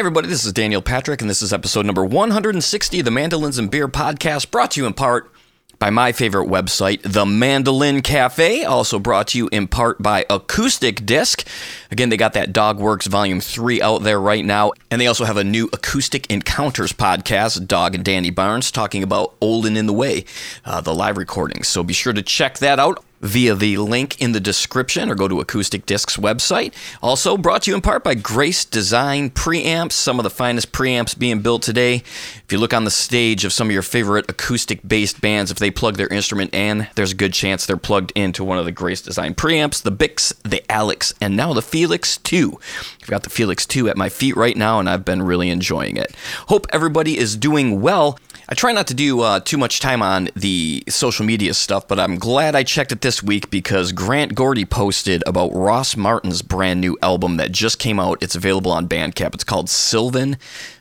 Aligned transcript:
everybody, 0.00 0.28
this 0.28 0.46
is 0.46 0.52
Daniel 0.54 0.80
Patrick, 0.80 1.20
and 1.20 1.28
this 1.28 1.42
is 1.42 1.52
episode 1.52 1.84
number 1.84 2.02
160 2.02 3.00
of 3.00 3.04
the 3.04 3.10
Mandolins 3.10 3.58
and 3.58 3.70
Beer 3.70 3.86
podcast, 3.86 4.50
brought 4.50 4.70
to 4.70 4.80
you 4.80 4.86
in 4.86 4.94
part 4.94 5.30
by 5.78 5.90
my 5.90 6.10
favorite 6.12 6.48
website, 6.48 7.02
The 7.02 7.26
Mandolin 7.26 8.00
Cafe, 8.00 8.64
also 8.64 8.98
brought 8.98 9.28
to 9.28 9.38
you 9.38 9.50
in 9.52 9.68
part 9.68 10.02
by 10.02 10.24
Acoustic 10.30 11.04
Disc. 11.04 11.46
Again, 11.90 12.08
they 12.08 12.16
got 12.16 12.32
that 12.32 12.54
Dog 12.54 12.78
Works 12.78 13.08
Volume 13.08 13.40
3 13.42 13.82
out 13.82 14.02
there 14.02 14.18
right 14.18 14.42
now, 14.42 14.72
and 14.90 14.98
they 14.98 15.06
also 15.06 15.26
have 15.26 15.36
a 15.36 15.44
new 15.44 15.68
Acoustic 15.70 16.30
Encounters 16.30 16.94
podcast, 16.94 17.66
Dawg 17.66 17.94
and 17.94 18.02
Danny 18.02 18.30
Barnes, 18.30 18.70
talking 18.70 19.02
about 19.02 19.34
Old 19.42 19.66
and 19.66 19.76
in 19.76 19.84
the 19.84 19.92
Way, 19.92 20.24
uh, 20.64 20.80
the 20.80 20.94
live 20.94 21.18
recordings. 21.18 21.68
So 21.68 21.82
be 21.82 21.92
sure 21.92 22.14
to 22.14 22.22
check 22.22 22.56
that 22.60 22.78
out 22.78 23.04
via 23.20 23.54
the 23.54 23.76
link 23.78 24.20
in 24.20 24.32
the 24.32 24.40
description 24.40 25.10
or 25.10 25.14
go 25.14 25.28
to 25.28 25.40
Acoustic 25.40 25.86
Discs 25.86 26.16
website. 26.16 26.74
Also 27.02 27.36
brought 27.36 27.62
to 27.62 27.70
you 27.70 27.74
in 27.74 27.82
part 27.82 28.02
by 28.02 28.14
Grace 28.14 28.64
Design 28.64 29.30
Preamps, 29.30 29.92
some 29.92 30.18
of 30.18 30.24
the 30.24 30.30
finest 30.30 30.72
preamps 30.72 31.18
being 31.18 31.40
built 31.40 31.62
today. 31.62 31.96
If 31.96 32.46
you 32.50 32.58
look 32.58 32.74
on 32.74 32.84
the 32.84 32.90
stage 32.90 33.44
of 33.44 33.52
some 33.52 33.68
of 33.68 33.72
your 33.72 33.82
favorite 33.82 34.30
acoustic 34.30 34.80
based 34.86 35.20
bands, 35.20 35.50
if 35.50 35.58
they 35.58 35.70
plug 35.70 35.96
their 35.96 36.08
instrument 36.08 36.54
in, 36.54 36.88
there's 36.94 37.12
a 37.12 37.16
good 37.16 37.32
chance 37.32 37.66
they're 37.66 37.76
plugged 37.76 38.12
into 38.14 38.44
one 38.44 38.58
of 38.58 38.64
the 38.64 38.72
Grace 38.72 39.02
Design 39.02 39.34
preamps, 39.34 39.82
the 39.82 39.92
Bix, 39.92 40.32
the 40.42 40.62
Alex, 40.70 41.12
and 41.20 41.36
now 41.36 41.52
the 41.52 41.62
Felix 41.62 42.16
2. 42.18 42.58
I've 43.02 43.08
got 43.08 43.22
the 43.22 43.30
Felix 43.30 43.66
2 43.66 43.88
at 43.88 43.96
my 43.96 44.08
feet 44.08 44.36
right 44.36 44.56
now, 44.56 44.80
and 44.80 44.88
I've 44.88 45.04
been 45.04 45.22
really 45.22 45.50
enjoying 45.50 45.96
it. 45.96 46.14
Hope 46.48 46.66
everybody 46.72 47.18
is 47.18 47.36
doing 47.36 47.80
well. 47.80 48.18
I 48.52 48.56
try 48.56 48.72
not 48.72 48.88
to 48.88 48.94
do 48.94 49.20
uh, 49.20 49.38
too 49.38 49.56
much 49.56 49.78
time 49.78 50.02
on 50.02 50.28
the 50.34 50.82
social 50.88 51.24
media 51.24 51.54
stuff, 51.54 51.86
but 51.86 52.00
I'm 52.00 52.18
glad 52.18 52.56
I 52.56 52.64
checked 52.64 52.90
it 52.90 53.00
this 53.00 53.22
week 53.22 53.48
because 53.48 53.92
Grant 53.92 54.34
Gordy 54.34 54.64
posted 54.64 55.22
about 55.24 55.54
Ross 55.54 55.96
Martin's 55.96 56.42
brand 56.42 56.80
new 56.80 56.98
album 57.00 57.36
that 57.36 57.52
just 57.52 57.78
came 57.78 58.00
out. 58.00 58.20
It's 58.20 58.34
available 58.34 58.72
on 58.72 58.88
Bandcamp. 58.88 59.34
It's 59.34 59.44
called 59.44 59.70
Sylvan 59.70 60.36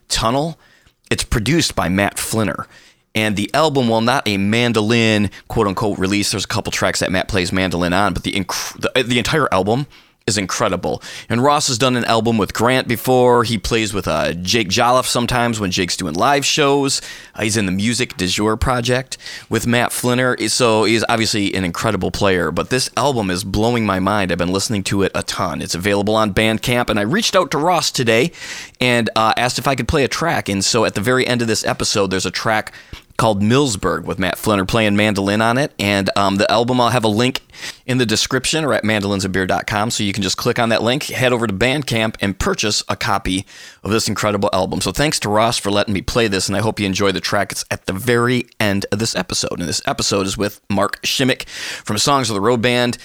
Tunnel. 0.07 0.59
It's 1.11 1.23
produced 1.23 1.75
by 1.75 1.89
Matt 1.89 2.17
Flinner. 2.17 2.65
And 3.13 3.35
the 3.35 3.51
album, 3.53 3.87
while 3.87 4.01
not 4.01 4.27
a 4.27 4.37
mandolin 4.37 5.29
quote 5.47 5.67
unquote 5.67 5.99
release, 5.99 6.31
there's 6.31 6.45
a 6.45 6.47
couple 6.47 6.71
tracks 6.71 7.01
that 7.01 7.11
Matt 7.11 7.27
plays 7.27 7.51
mandolin 7.51 7.93
on, 7.93 8.15
but 8.15 8.23
the, 8.23 8.31
inc- 8.31 8.81
the, 8.81 9.03
the 9.03 9.19
entire 9.19 9.51
album 9.53 9.85
is 10.29 10.37
incredible. 10.37 11.03
And 11.27 11.43
Ross 11.43 11.67
has 11.67 11.77
done 11.77 11.97
an 11.97 12.05
album 12.05 12.37
with 12.37 12.53
Grant 12.53 12.87
before. 12.87 13.43
He 13.43 13.57
plays 13.57 13.93
with 13.93 14.07
uh, 14.07 14.31
Jake 14.33 14.69
Jolliffe 14.69 15.07
sometimes 15.07 15.59
when 15.59 15.71
Jake's 15.71 15.97
doing 15.97 16.13
live 16.13 16.45
shows. 16.45 17.01
Uh, 17.35 17.43
he's 17.43 17.57
in 17.57 17.65
the 17.65 17.73
Music 17.73 18.15
du 18.15 18.27
Jour 18.27 18.55
project 18.55 19.17
with 19.49 19.67
Matt 19.67 19.91
Flinner. 19.91 20.37
So 20.49 20.85
he's 20.85 21.03
obviously 21.09 21.53
an 21.53 21.65
incredible 21.65 22.11
player. 22.11 22.51
But 22.51 22.69
this 22.69 22.89
album 22.95 23.29
is 23.29 23.43
blowing 23.43 23.85
my 23.85 23.99
mind. 23.99 24.31
I've 24.31 24.37
been 24.37 24.53
listening 24.53 24.83
to 24.83 25.03
it 25.03 25.11
a 25.13 25.23
ton. 25.23 25.61
It's 25.61 25.75
available 25.75 26.15
on 26.15 26.33
Bandcamp. 26.33 26.89
And 26.89 26.99
I 26.99 27.03
reached 27.03 27.35
out 27.35 27.51
to 27.51 27.57
Ross 27.57 27.91
today 27.91 28.31
and 28.79 29.09
uh, 29.15 29.33
asked 29.35 29.59
if 29.59 29.67
I 29.67 29.75
could 29.75 29.87
play 29.87 30.05
a 30.05 30.07
track. 30.07 30.47
And 30.47 30.63
so 30.63 30.85
at 30.85 30.95
the 30.95 31.01
very 31.01 31.27
end 31.27 31.41
of 31.41 31.49
this 31.49 31.65
episode, 31.65 32.11
there's 32.11 32.25
a 32.25 32.31
track 32.31 32.73
called 33.19 33.41
Millsburg 33.41 34.05
with 34.05 34.17
Matt 34.17 34.37
Flinner 34.37 34.65
playing 34.65 34.95
mandolin 34.95 35.41
on 35.41 35.57
it. 35.57 35.73
And 35.77 36.09
um, 36.15 36.37
the 36.37 36.49
album, 36.49 36.79
I'll 36.79 36.89
have 36.89 37.03
a 37.03 37.09
link 37.09 37.41
in 37.85 37.97
the 37.97 38.05
description 38.05 38.63
or 38.63 38.73
at 38.73 38.83
mandolinsanbeer.com. 38.83 39.91
So 39.91 40.03
you 40.03 40.13
can 40.13 40.23
just 40.23 40.37
click 40.37 40.57
on 40.57 40.69
that 40.69 40.81
link, 40.81 41.03
head 41.03 41.33
over 41.33 41.45
to 41.45 41.53
Bandcamp, 41.53 42.15
and 42.21 42.39
purchase 42.39 42.81
a 42.87 42.95
copy 42.95 43.45
of 43.83 43.91
this 43.91 44.07
incredible 44.07 44.49
album. 44.53 44.79
So 44.81 44.91
thanks 44.91 45.19
to 45.19 45.29
Ross 45.29 45.57
for 45.57 45.69
letting 45.69 45.93
me 45.93 46.01
play 46.01 46.27
this, 46.27 46.47
and 46.47 46.55
I 46.55 46.61
hope 46.61 46.79
you 46.79 46.85
enjoy 46.85 47.11
the 47.11 47.19
track. 47.19 47.51
It's 47.51 47.65
at 47.69 47.85
the 47.85 47.93
very 47.93 48.45
end 48.59 48.85
of 48.91 48.99
this 48.99 49.15
episode. 49.15 49.59
And 49.59 49.67
this 49.67 49.81
episode 49.85 50.25
is 50.25 50.37
with 50.37 50.61
Mark 50.69 51.01
Schimick 51.03 51.47
from 51.49 51.97
Songs 51.97 52.29
of 52.29 52.33
the 52.35 52.41
Road 52.41 52.61
Band 52.61 52.97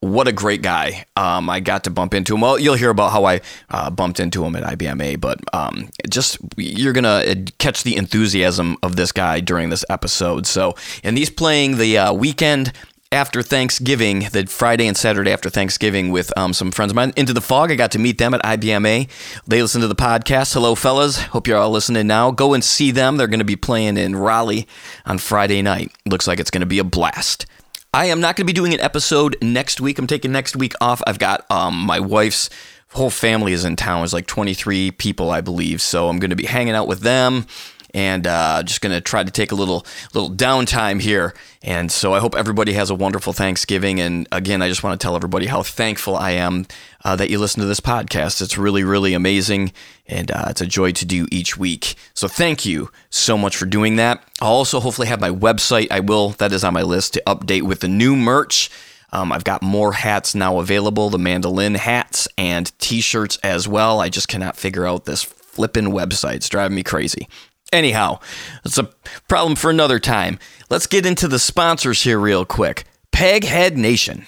what 0.00 0.28
a 0.28 0.32
great 0.32 0.62
guy. 0.62 1.04
Um, 1.16 1.50
I 1.50 1.60
got 1.60 1.84
to 1.84 1.90
bump 1.90 2.14
into 2.14 2.34
him. 2.34 2.40
Well, 2.40 2.58
you'll 2.58 2.74
hear 2.74 2.90
about 2.90 3.10
how 3.10 3.24
I 3.24 3.40
uh, 3.68 3.90
bumped 3.90 4.20
into 4.20 4.44
him 4.44 4.54
at 4.54 4.62
IBMA, 4.62 5.20
but 5.20 5.40
um, 5.52 5.90
just 6.08 6.38
you're 6.56 6.92
going 6.92 7.04
to 7.04 7.32
uh, 7.32 7.34
catch 7.58 7.82
the 7.82 7.96
enthusiasm 7.96 8.76
of 8.82 8.96
this 8.96 9.10
guy 9.10 9.40
during 9.40 9.70
this 9.70 9.84
episode. 9.90 10.46
So, 10.46 10.76
and 11.02 11.18
he's 11.18 11.30
playing 11.30 11.78
the 11.78 11.98
uh, 11.98 12.12
weekend 12.12 12.72
after 13.10 13.42
Thanksgiving, 13.42 14.28
the 14.32 14.46
Friday 14.46 14.86
and 14.86 14.96
Saturday 14.96 15.32
after 15.32 15.50
Thanksgiving, 15.50 16.12
with 16.12 16.36
um, 16.36 16.52
some 16.52 16.70
friends 16.70 16.92
of 16.92 16.96
mine. 16.96 17.12
Into 17.16 17.32
the 17.32 17.40
Fog, 17.40 17.72
I 17.72 17.74
got 17.74 17.90
to 17.92 17.98
meet 17.98 18.18
them 18.18 18.34
at 18.34 18.42
IBMA. 18.42 19.08
They 19.46 19.62
listen 19.62 19.80
to 19.80 19.88
the 19.88 19.96
podcast. 19.96 20.52
Hello, 20.52 20.74
fellas. 20.74 21.18
Hope 21.18 21.48
you're 21.48 21.56
all 21.56 21.70
listening 21.70 22.06
now. 22.06 22.30
Go 22.30 22.54
and 22.54 22.62
see 22.62 22.90
them. 22.90 23.16
They're 23.16 23.26
going 23.26 23.38
to 23.40 23.44
be 23.44 23.56
playing 23.56 23.96
in 23.96 24.14
Raleigh 24.14 24.68
on 25.06 25.18
Friday 25.18 25.62
night. 25.62 25.90
Looks 26.06 26.28
like 26.28 26.38
it's 26.38 26.50
going 26.50 26.60
to 26.60 26.66
be 26.66 26.78
a 26.78 26.84
blast. 26.84 27.46
I 27.92 28.06
am 28.06 28.20
not 28.20 28.36
going 28.36 28.46
to 28.46 28.52
be 28.52 28.52
doing 28.52 28.74
an 28.74 28.80
episode 28.80 29.36
next 29.40 29.80
week. 29.80 29.98
I'm 29.98 30.06
taking 30.06 30.30
next 30.30 30.54
week 30.54 30.74
off. 30.80 31.00
I've 31.06 31.18
got 31.18 31.50
um, 31.50 31.74
my 31.74 32.00
wife's 32.00 32.50
whole 32.92 33.08
family 33.08 33.52
is 33.52 33.64
in 33.64 33.76
town. 33.76 34.04
It's 34.04 34.12
like 34.12 34.26
23 34.26 34.90
people, 34.92 35.30
I 35.30 35.40
believe. 35.40 35.80
So 35.80 36.08
I'm 36.08 36.18
going 36.18 36.30
to 36.30 36.36
be 36.36 36.44
hanging 36.44 36.74
out 36.74 36.86
with 36.86 37.00
them 37.00 37.46
and 37.94 38.26
uh, 38.26 38.62
just 38.62 38.82
going 38.82 38.94
to 38.94 39.00
try 39.00 39.22
to 39.22 39.30
take 39.30 39.52
a 39.52 39.54
little 39.54 39.86
little 40.12 40.30
downtime 40.30 41.00
here. 41.00 41.34
And 41.62 41.90
so 41.90 42.12
I 42.12 42.20
hope 42.20 42.34
everybody 42.34 42.74
has 42.74 42.90
a 42.90 42.94
wonderful 42.94 43.32
Thanksgiving. 43.32 44.00
And 44.00 44.28
again, 44.32 44.60
I 44.60 44.68
just 44.68 44.82
want 44.82 45.00
to 45.00 45.02
tell 45.02 45.16
everybody 45.16 45.46
how 45.46 45.62
thankful 45.62 46.14
I 46.16 46.32
am 46.32 46.66
uh, 47.04 47.16
that 47.16 47.30
you 47.30 47.38
listen 47.38 47.60
to 47.60 47.66
this 47.66 47.80
podcast. 47.80 48.42
It's 48.42 48.58
really, 48.58 48.84
really 48.84 49.14
amazing, 49.14 49.72
and 50.08 50.30
uh, 50.30 50.46
it's 50.48 50.60
a 50.60 50.66
joy 50.66 50.92
to 50.92 51.04
do 51.04 51.26
each 51.30 51.56
week. 51.56 51.94
So 52.14 52.26
thank 52.26 52.64
you 52.64 52.90
so 53.10 53.38
much 53.38 53.56
for 53.56 53.66
doing 53.66 53.96
that. 53.96 54.22
I'll 54.40 54.48
also 54.48 54.80
hopefully 54.80 55.08
have 55.08 55.20
my 55.20 55.30
website. 55.30 55.88
I 55.90 56.00
will. 56.00 56.30
That 56.30 56.52
is 56.52 56.64
on 56.64 56.74
my 56.74 56.82
list 56.82 57.14
to 57.14 57.22
update 57.26 57.62
with 57.62 57.80
the 57.80 57.88
new 57.88 58.16
merch. 58.16 58.70
Um, 59.12 59.32
I've 59.32 59.44
got 59.44 59.62
more 59.62 59.92
hats 59.92 60.34
now 60.34 60.58
available, 60.58 61.08
the 61.08 61.18
mandolin 61.18 61.74
hats 61.76 62.28
and 62.36 62.70
t-shirts 62.78 63.38
as 63.42 63.66
well. 63.66 64.00
I 64.00 64.08
just 64.08 64.28
cannot 64.28 64.56
figure 64.56 64.86
out 64.86 65.06
this 65.06 65.22
flipping 65.22 65.86
website. 65.86 66.36
It's 66.36 66.48
driving 66.48 66.76
me 66.76 66.82
crazy. 66.82 67.28
Anyhow, 67.72 68.20
it's 68.64 68.78
a 68.78 68.90
problem 69.28 69.56
for 69.56 69.70
another 69.70 69.98
time. 69.98 70.38
Let's 70.70 70.86
get 70.86 71.06
into 71.06 71.28
the 71.28 71.38
sponsors 71.38 72.02
here 72.02 72.18
real 72.18 72.44
quick. 72.44 72.84
Peghead 73.12 73.76
Nation. 73.76 74.26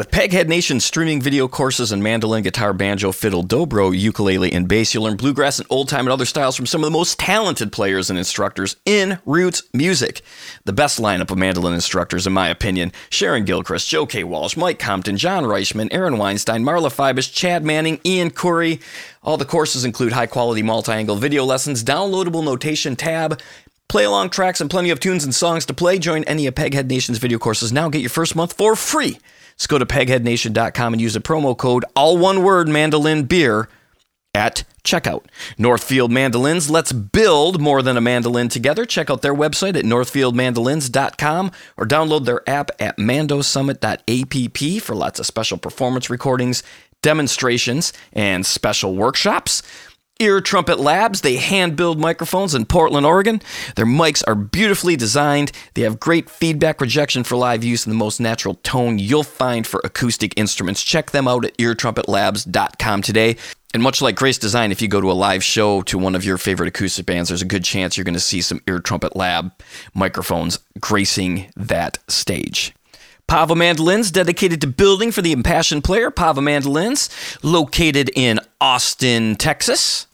With 0.00 0.10
Peghead 0.10 0.48
Nation's 0.48 0.82
streaming 0.82 1.20
video 1.20 1.46
courses 1.46 1.92
in 1.92 2.02
mandolin, 2.02 2.42
guitar, 2.42 2.72
banjo, 2.72 3.12
fiddle, 3.12 3.44
dobro, 3.44 3.94
ukulele, 3.94 4.50
and 4.50 4.66
bass, 4.66 4.94
you'll 4.94 5.02
learn 5.02 5.18
bluegrass 5.18 5.58
and 5.58 5.66
old 5.68 5.90
time 5.90 6.06
and 6.06 6.08
other 6.08 6.24
styles 6.24 6.56
from 6.56 6.64
some 6.64 6.82
of 6.82 6.86
the 6.86 6.96
most 6.98 7.18
talented 7.18 7.70
players 7.70 8.08
and 8.08 8.18
instructors 8.18 8.76
in 8.86 9.18
roots 9.26 9.62
music. 9.74 10.22
The 10.64 10.72
best 10.72 10.98
lineup 10.98 11.30
of 11.30 11.36
mandolin 11.36 11.74
instructors, 11.74 12.26
in 12.26 12.32
my 12.32 12.48
opinion 12.48 12.92
Sharon 13.10 13.44
Gilchrist, 13.44 13.90
Joe 13.90 14.06
K. 14.06 14.24
Walsh, 14.24 14.56
Mike 14.56 14.78
Compton, 14.78 15.18
John 15.18 15.44
Reischman, 15.44 15.92
Aaron 15.92 16.16
Weinstein, 16.16 16.64
Marla 16.64 16.88
Fibish, 16.88 17.30
Chad 17.30 17.62
Manning, 17.62 18.00
Ian 18.06 18.30
Curry. 18.30 18.80
All 19.22 19.36
the 19.36 19.44
courses 19.44 19.84
include 19.84 20.12
high 20.12 20.24
quality 20.24 20.62
multi 20.62 20.92
angle 20.92 21.16
video 21.16 21.44
lessons, 21.44 21.84
downloadable 21.84 22.42
notation 22.42 22.96
tab, 22.96 23.38
Play 23.90 24.04
along 24.04 24.30
tracks 24.30 24.60
and 24.60 24.70
plenty 24.70 24.88
of 24.90 25.00
tunes 25.00 25.24
and 25.24 25.34
songs 25.34 25.66
to 25.66 25.74
play. 25.74 25.98
Join 25.98 26.22
any 26.24 26.46
of 26.46 26.54
Peghead 26.54 26.86
Nation's 26.86 27.18
video 27.18 27.38
courses 27.38 27.72
now. 27.72 27.88
Get 27.90 28.00
your 28.00 28.08
first 28.08 28.36
month 28.36 28.52
for 28.52 28.76
free. 28.76 29.18
Just 29.60 29.68
go 29.68 29.76
to 29.76 29.84
pegheadnation.com 29.84 30.94
and 30.94 31.02
use 31.02 31.12
the 31.12 31.20
promo 31.20 31.54
code, 31.54 31.84
all 31.94 32.16
one 32.16 32.42
word, 32.42 32.66
mandolin 32.66 33.24
beer 33.24 33.68
at 34.32 34.64
checkout. 34.84 35.26
Northfield 35.58 36.10
Mandolins, 36.10 36.70
let's 36.70 36.92
build 36.92 37.60
more 37.60 37.82
than 37.82 37.98
a 37.98 38.00
mandolin 38.00 38.48
together. 38.48 38.86
Check 38.86 39.10
out 39.10 39.20
their 39.20 39.34
website 39.34 39.76
at 39.76 39.84
northfieldmandolins.com 39.84 41.52
or 41.76 41.84
download 41.84 42.24
their 42.24 42.48
app 42.48 42.70
at 42.80 42.96
mandosummit.app 42.96 44.82
for 44.82 44.94
lots 44.94 45.20
of 45.20 45.26
special 45.26 45.58
performance 45.58 46.08
recordings, 46.08 46.62
demonstrations, 47.02 47.92
and 48.14 48.46
special 48.46 48.96
workshops. 48.96 49.62
Ear 50.20 50.40
Trumpet 50.40 50.78
Labs. 50.78 51.22
They 51.22 51.36
hand 51.36 51.76
build 51.76 51.98
microphones 51.98 52.54
in 52.54 52.66
Portland, 52.66 53.06
Oregon. 53.06 53.40
Their 53.74 53.86
mics 53.86 54.22
are 54.26 54.34
beautifully 54.34 54.94
designed. 54.94 55.50
They 55.74 55.82
have 55.82 55.98
great 55.98 56.28
feedback 56.28 56.80
rejection 56.80 57.24
for 57.24 57.36
live 57.36 57.64
use 57.64 57.86
and 57.86 57.92
the 57.92 57.98
most 57.98 58.20
natural 58.20 58.54
tone 58.56 58.98
you'll 58.98 59.24
find 59.24 59.66
for 59.66 59.80
acoustic 59.82 60.34
instruments. 60.36 60.82
Check 60.82 61.10
them 61.10 61.26
out 61.26 61.44
at 61.44 61.56
eartrumpetlabs.com 61.56 63.02
today. 63.02 63.36
And 63.72 63.82
much 63.82 64.02
like 64.02 64.16
Grace 64.16 64.38
Design, 64.38 64.72
if 64.72 64.82
you 64.82 64.88
go 64.88 65.00
to 65.00 65.10
a 65.10 65.14
live 65.14 65.44
show 65.44 65.82
to 65.82 65.96
one 65.96 66.14
of 66.14 66.24
your 66.24 66.38
favorite 66.38 66.68
acoustic 66.68 67.06
bands, 67.06 67.28
there's 67.28 67.42
a 67.42 67.46
good 67.46 67.64
chance 67.64 67.96
you're 67.96 68.04
going 68.04 68.14
to 68.14 68.20
see 68.20 68.40
some 68.40 68.60
Ear 68.68 68.80
Trumpet 68.80 69.16
Lab 69.16 69.52
microphones 69.94 70.58
gracing 70.80 71.52
that 71.56 71.98
stage. 72.08 72.74
Pava 73.30 73.56
Mandolins, 73.56 74.10
dedicated 74.10 74.60
to 74.60 74.66
building 74.66 75.12
for 75.12 75.22
the 75.22 75.30
impassioned 75.30 75.84
player. 75.84 76.10
Pava 76.10 76.42
Mandolins, 76.42 77.08
located 77.44 78.10
in 78.16 78.40
Austin, 78.60 79.36
Texas. 79.36 80.08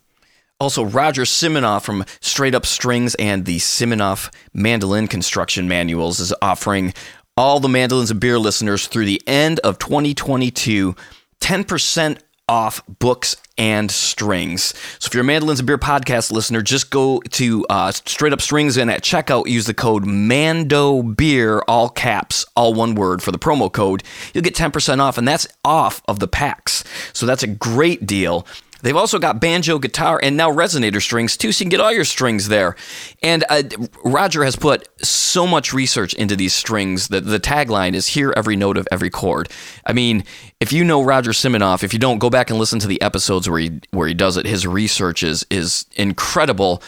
Also, 0.59 0.85
Roger 0.85 1.23
Siminoff 1.23 1.85
from 1.85 2.05
Straight 2.21 2.55
Up 2.55 2.65
Strings 2.65 3.15
and 3.17 3.45
the 3.45 3.59
Siminoff 3.59 4.33
Mandolin 4.55 5.07
Construction 5.07 5.69
Manuals 5.69 6.19
is 6.19 6.33
offering 6.41 6.95
all 7.37 7.61
the 7.61 7.69
mandolins 7.69 8.11
and 8.11 8.21
beer 8.21 8.39
listeners 8.39 8.87
through 8.87 9.05
the 9.05 9.21
end 9.27 9.59
of 9.61 9.79
2022 9.79 10.97
10% 11.41 12.19
off 12.49 12.81
books 13.01 13.37
and 13.59 13.91
strings. 13.91 14.75
So 14.99 15.09
if 15.09 15.15
you're 15.15 15.23
a 15.23 15.27
Mandolins 15.27 15.61
and 15.61 15.67
Beer 15.67 15.79
podcast 15.79 16.31
listener, 16.31 16.63
just 16.63 16.91
go 16.91 17.21
to 17.33 17.67
uh, 17.69 17.91
Straight 17.91 18.33
Up 18.33 18.41
Strings 18.41 18.77
and 18.77 18.91
at 18.91 19.03
checkout 19.03 19.49
use 19.49 19.67
the 19.67 19.75
code 19.75 20.07
Mando 20.07 21.03
Beer, 21.03 21.61
all 21.67 21.89
caps, 21.89 22.45
all 22.55 22.73
one 22.75 22.95
word 22.95 23.23
for 23.23 23.33
the 23.33 23.39
promo 23.39 23.73
code. 23.73 24.03
You'll 24.33 24.45
get 24.45 24.55
10% 24.55 25.01
off, 25.01 25.19
and 25.19 25.27
that's 25.27 25.47
off 25.65 26.03
of 26.07 26.21
the 26.21 26.29
packs. 26.29 26.85
So 27.13 27.27
that's 27.27 27.43
a 27.43 27.49
great 27.49 28.07
deal. 28.07 28.47
They've 28.87 28.97
also 28.97 29.19
got 29.19 29.41
banjo, 29.41 29.81
guitar, 29.81 30.21
and 30.23 30.37
now 30.37 30.49
resonator 30.49 31.03
strings 31.03 31.37
too, 31.37 31.51
so 31.51 31.59
you 31.59 31.65
can 31.65 31.71
get 31.71 31.81
all 31.81 31.91
your 31.91 32.05
strings 32.05 32.47
there. 32.47 32.77
And 33.21 33.45
uh, 33.51 33.65
Roger 34.05 34.45
has 34.45 34.55
put 34.55 34.89
so 35.05 35.45
much 35.45 35.73
research 35.73 36.15
into 36.15 36.37
these 36.37 36.55
strings 36.55 37.09
that 37.09 37.25
the 37.25 37.41
tagline 37.41 37.95
is 37.95 38.07
"Hear 38.07 38.33
every 38.37 38.55
note 38.55 38.77
of 38.77 38.87
every 38.93 39.11
chord." 39.11 39.49
I 39.85 39.93
mean, 39.93 40.23
if 40.61 40.73
you 40.73 40.85
know 40.85 41.03
Roger 41.03 41.33
Siminoff, 41.33 41.83
if 41.83 41.93
you 41.93 41.99
don't, 41.99 42.19
go 42.19 42.31
back 42.31 42.49
and 42.49 42.61
listen 42.61 42.79
to 42.79 42.87
the 42.87 43.03
episodes 43.03 43.51
where 43.51 43.59
he 43.59 43.81
where 43.91 44.07
he 44.07 44.15
does 44.15 44.37
it. 44.37 44.47
His 44.47 44.69
research 44.69 45.25
is 45.25 45.45
is 45.51 45.87
incredible. 45.97 46.81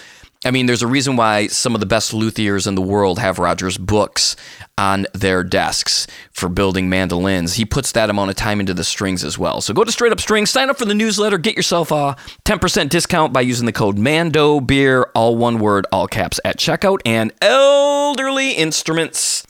I 0.44 0.52
mean, 0.52 0.66
there's 0.66 0.82
a 0.82 0.86
reason 0.86 1.16
why 1.16 1.48
some 1.48 1.74
of 1.74 1.80
the 1.80 1.86
best 1.86 2.12
luthiers 2.12 2.68
in 2.68 2.76
the 2.76 2.82
world 2.82 3.18
have 3.18 3.40
Roger's 3.40 3.76
books 3.76 4.36
on 4.76 5.04
their 5.12 5.42
desks 5.42 6.06
for 6.30 6.48
building 6.48 6.88
mandolins. 6.88 7.54
He 7.54 7.64
puts 7.64 7.90
that 7.92 8.08
amount 8.08 8.30
of 8.30 8.36
time 8.36 8.60
into 8.60 8.72
the 8.72 8.84
strings 8.84 9.24
as 9.24 9.36
well. 9.36 9.60
So 9.60 9.74
go 9.74 9.82
to 9.82 9.90
Straight 9.90 10.12
Up 10.12 10.20
Strings, 10.20 10.50
sign 10.50 10.70
up 10.70 10.78
for 10.78 10.84
the 10.84 10.94
newsletter, 10.94 11.38
get 11.38 11.56
yourself 11.56 11.90
a 11.90 12.16
10% 12.44 12.88
discount 12.88 13.32
by 13.32 13.40
using 13.40 13.66
the 13.66 13.72
code 13.72 13.98
MANDO 13.98 14.60
Beer, 14.60 15.10
all 15.12 15.34
one 15.34 15.58
word, 15.58 15.86
all 15.90 16.06
caps 16.06 16.38
at 16.44 16.56
checkout, 16.56 17.00
and 17.04 17.32
Elderly 17.42 18.52
Instruments 18.52 19.44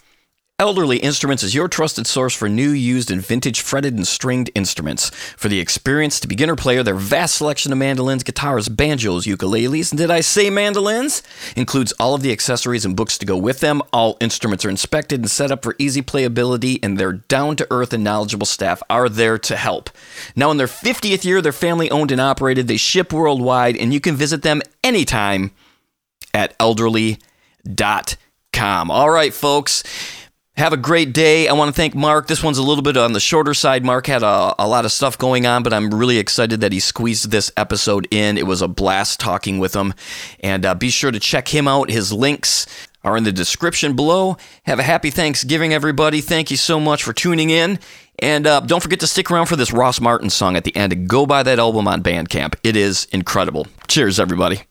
Elderly 0.61 0.97
Instruments 0.97 1.45
is 1.45 1.55
your 1.55 1.69
trusted 1.69 2.05
source 2.05 2.35
for 2.35 2.49
new, 2.49 2.71
used, 2.71 3.13
and 3.13 3.25
vintage 3.25 3.61
fretted 3.61 3.95
and 3.95 4.05
stringed 4.05 4.51
instruments. 4.57 5.11
For 5.37 5.49
the 5.49 5.61
experienced 5.61 6.27
beginner 6.27 6.57
player, 6.57 6.83
their 6.83 6.97
vast 6.97 7.37
selection 7.37 7.71
of 7.71 7.79
mandolins, 7.79 8.25
guitars, 8.25 8.69
banjos, 8.69 9.25
ukuleles, 9.25 9.93
and 9.93 9.99
did 9.99 10.11
I 10.11 10.21
say 10.21 10.51
mandolins? 10.51 11.23
Includes 11.55 11.93
all 12.01 12.17
of 12.17 12.23
the 12.23 12.33
accessories 12.33 12.85
and 12.85 12.97
books 12.97 13.19
to 13.19 13.25
go 13.25 13.37
with 13.37 13.61
them. 13.61 13.83
All 13.93 14.17
instruments 14.21 14.65
are 14.65 14.69
inspected 14.69 15.21
and 15.21 15.31
set 15.31 15.53
up 15.53 15.63
for 15.63 15.77
easy 15.79 16.03
playability, 16.03 16.81
and 16.83 16.99
their 16.99 17.13
down 17.13 17.55
to 17.55 17.67
earth 17.71 17.93
and 17.93 18.03
knowledgeable 18.03 18.45
staff 18.45 18.83
are 18.91 19.09
there 19.09 19.39
to 19.39 19.55
help. 19.55 19.91
Now, 20.35 20.51
in 20.51 20.57
their 20.57 20.67
50th 20.67 21.25
year, 21.25 21.41
they're 21.41 21.53
family 21.53 21.89
owned 21.89 22.11
and 22.11 22.21
operated. 22.21 22.67
They 22.67 22.79
ship 22.79 23.13
worldwide, 23.13 23.77
and 23.77 23.95
you 23.95 24.01
can 24.01 24.17
visit 24.17 24.43
them 24.43 24.63
anytime 24.83 25.53
at 26.35 26.59
elderly.com. 26.59 27.21
All 28.91 29.11
right, 29.11 29.33
folks. 29.33 29.85
Have 30.59 30.73
a 30.73 30.77
great 30.77 31.13
day. 31.13 31.47
I 31.47 31.53
want 31.53 31.69
to 31.69 31.73
thank 31.73 31.95
Mark. 31.95 32.27
This 32.27 32.43
one's 32.43 32.59
a 32.59 32.65
little 32.65 32.83
bit 32.83 32.97
on 32.97 33.13
the 33.13 33.21
shorter 33.21 33.55
side. 33.55 33.85
Mark 33.85 34.09
had 34.09 34.25
a, 34.25 34.57
a, 34.59 34.67
lot 34.67 34.85
of 34.85 34.91
stuff 34.91 35.17
going 35.17 35.47
on, 35.47 35.63
but 35.63 35.73
I'm 35.73 35.95
really 35.95 36.19
excited 36.19 36.63
that 36.63 36.73
he 36.73 36.81
squeezed 36.81 37.31
this 37.31 37.53
episode 37.57 38.09
in. 38.11 38.37
It 38.37 38.45
was 38.45 38.61
a 38.61 38.67
blast 38.67 39.21
talking 39.21 39.61
with 39.61 39.77
him. 39.77 39.95
And 40.41 40.67
uh, 40.67 40.75
be 40.75 40.91
sure 40.91 41.13
to 41.13 41.21
check 41.21 41.47
him 41.47 41.69
out. 41.69 41.91
His 41.91 42.13
links 42.13 42.67
are 43.05 43.17
in 43.17 43.23
the 43.23 43.31
description 43.31 43.95
below. 43.95 44.37
Have 44.65 44.81
a 44.81 44.83
happy 44.83 45.11
Thanksgiving, 45.11 45.73
everybody. 45.73 46.21
Thank 46.21 46.51
you 46.51 46.57
so 46.57 46.81
much 46.81 47.05
for 47.05 47.13
tuning 47.13 47.51
in. 47.51 47.79
And 48.19 48.45
uh, 48.45 48.59
don't 48.59 48.83
forget 48.83 48.99
to 48.99 49.07
stick 49.07 49.31
around 49.31 49.47
for 49.47 49.55
this 49.55 49.73
Ross 49.73 50.01
Martin 50.01 50.29
song 50.29 50.57
at 50.57 50.65
the 50.65 50.75
end. 50.75 51.09
Go 51.09 51.25
buy 51.25 51.45
that 51.45 51.61
album 51.61 51.87
on 51.87 52.03
Bandcamp. 52.03 52.57
It 52.65 52.75
is 52.75 53.07
incredible. 53.13 53.69
Cheers, 53.87 54.19
everybody. 54.19 54.68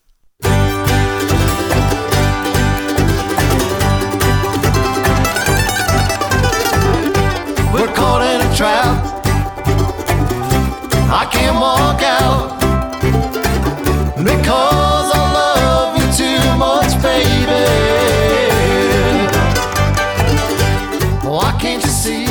I 11.09 11.25
can't 11.31 11.55
walk 11.55 12.01
out 12.03 12.59
because 14.17 15.11
I 15.13 15.33
love 15.33 15.95
you 15.95 16.03
too 16.17 16.57
much, 16.57 17.01
baby. 17.01 17.63
Oh, 21.23 21.37
Why 21.37 21.57
can't 21.61 21.81
you 21.81 21.89
see? 21.89 22.25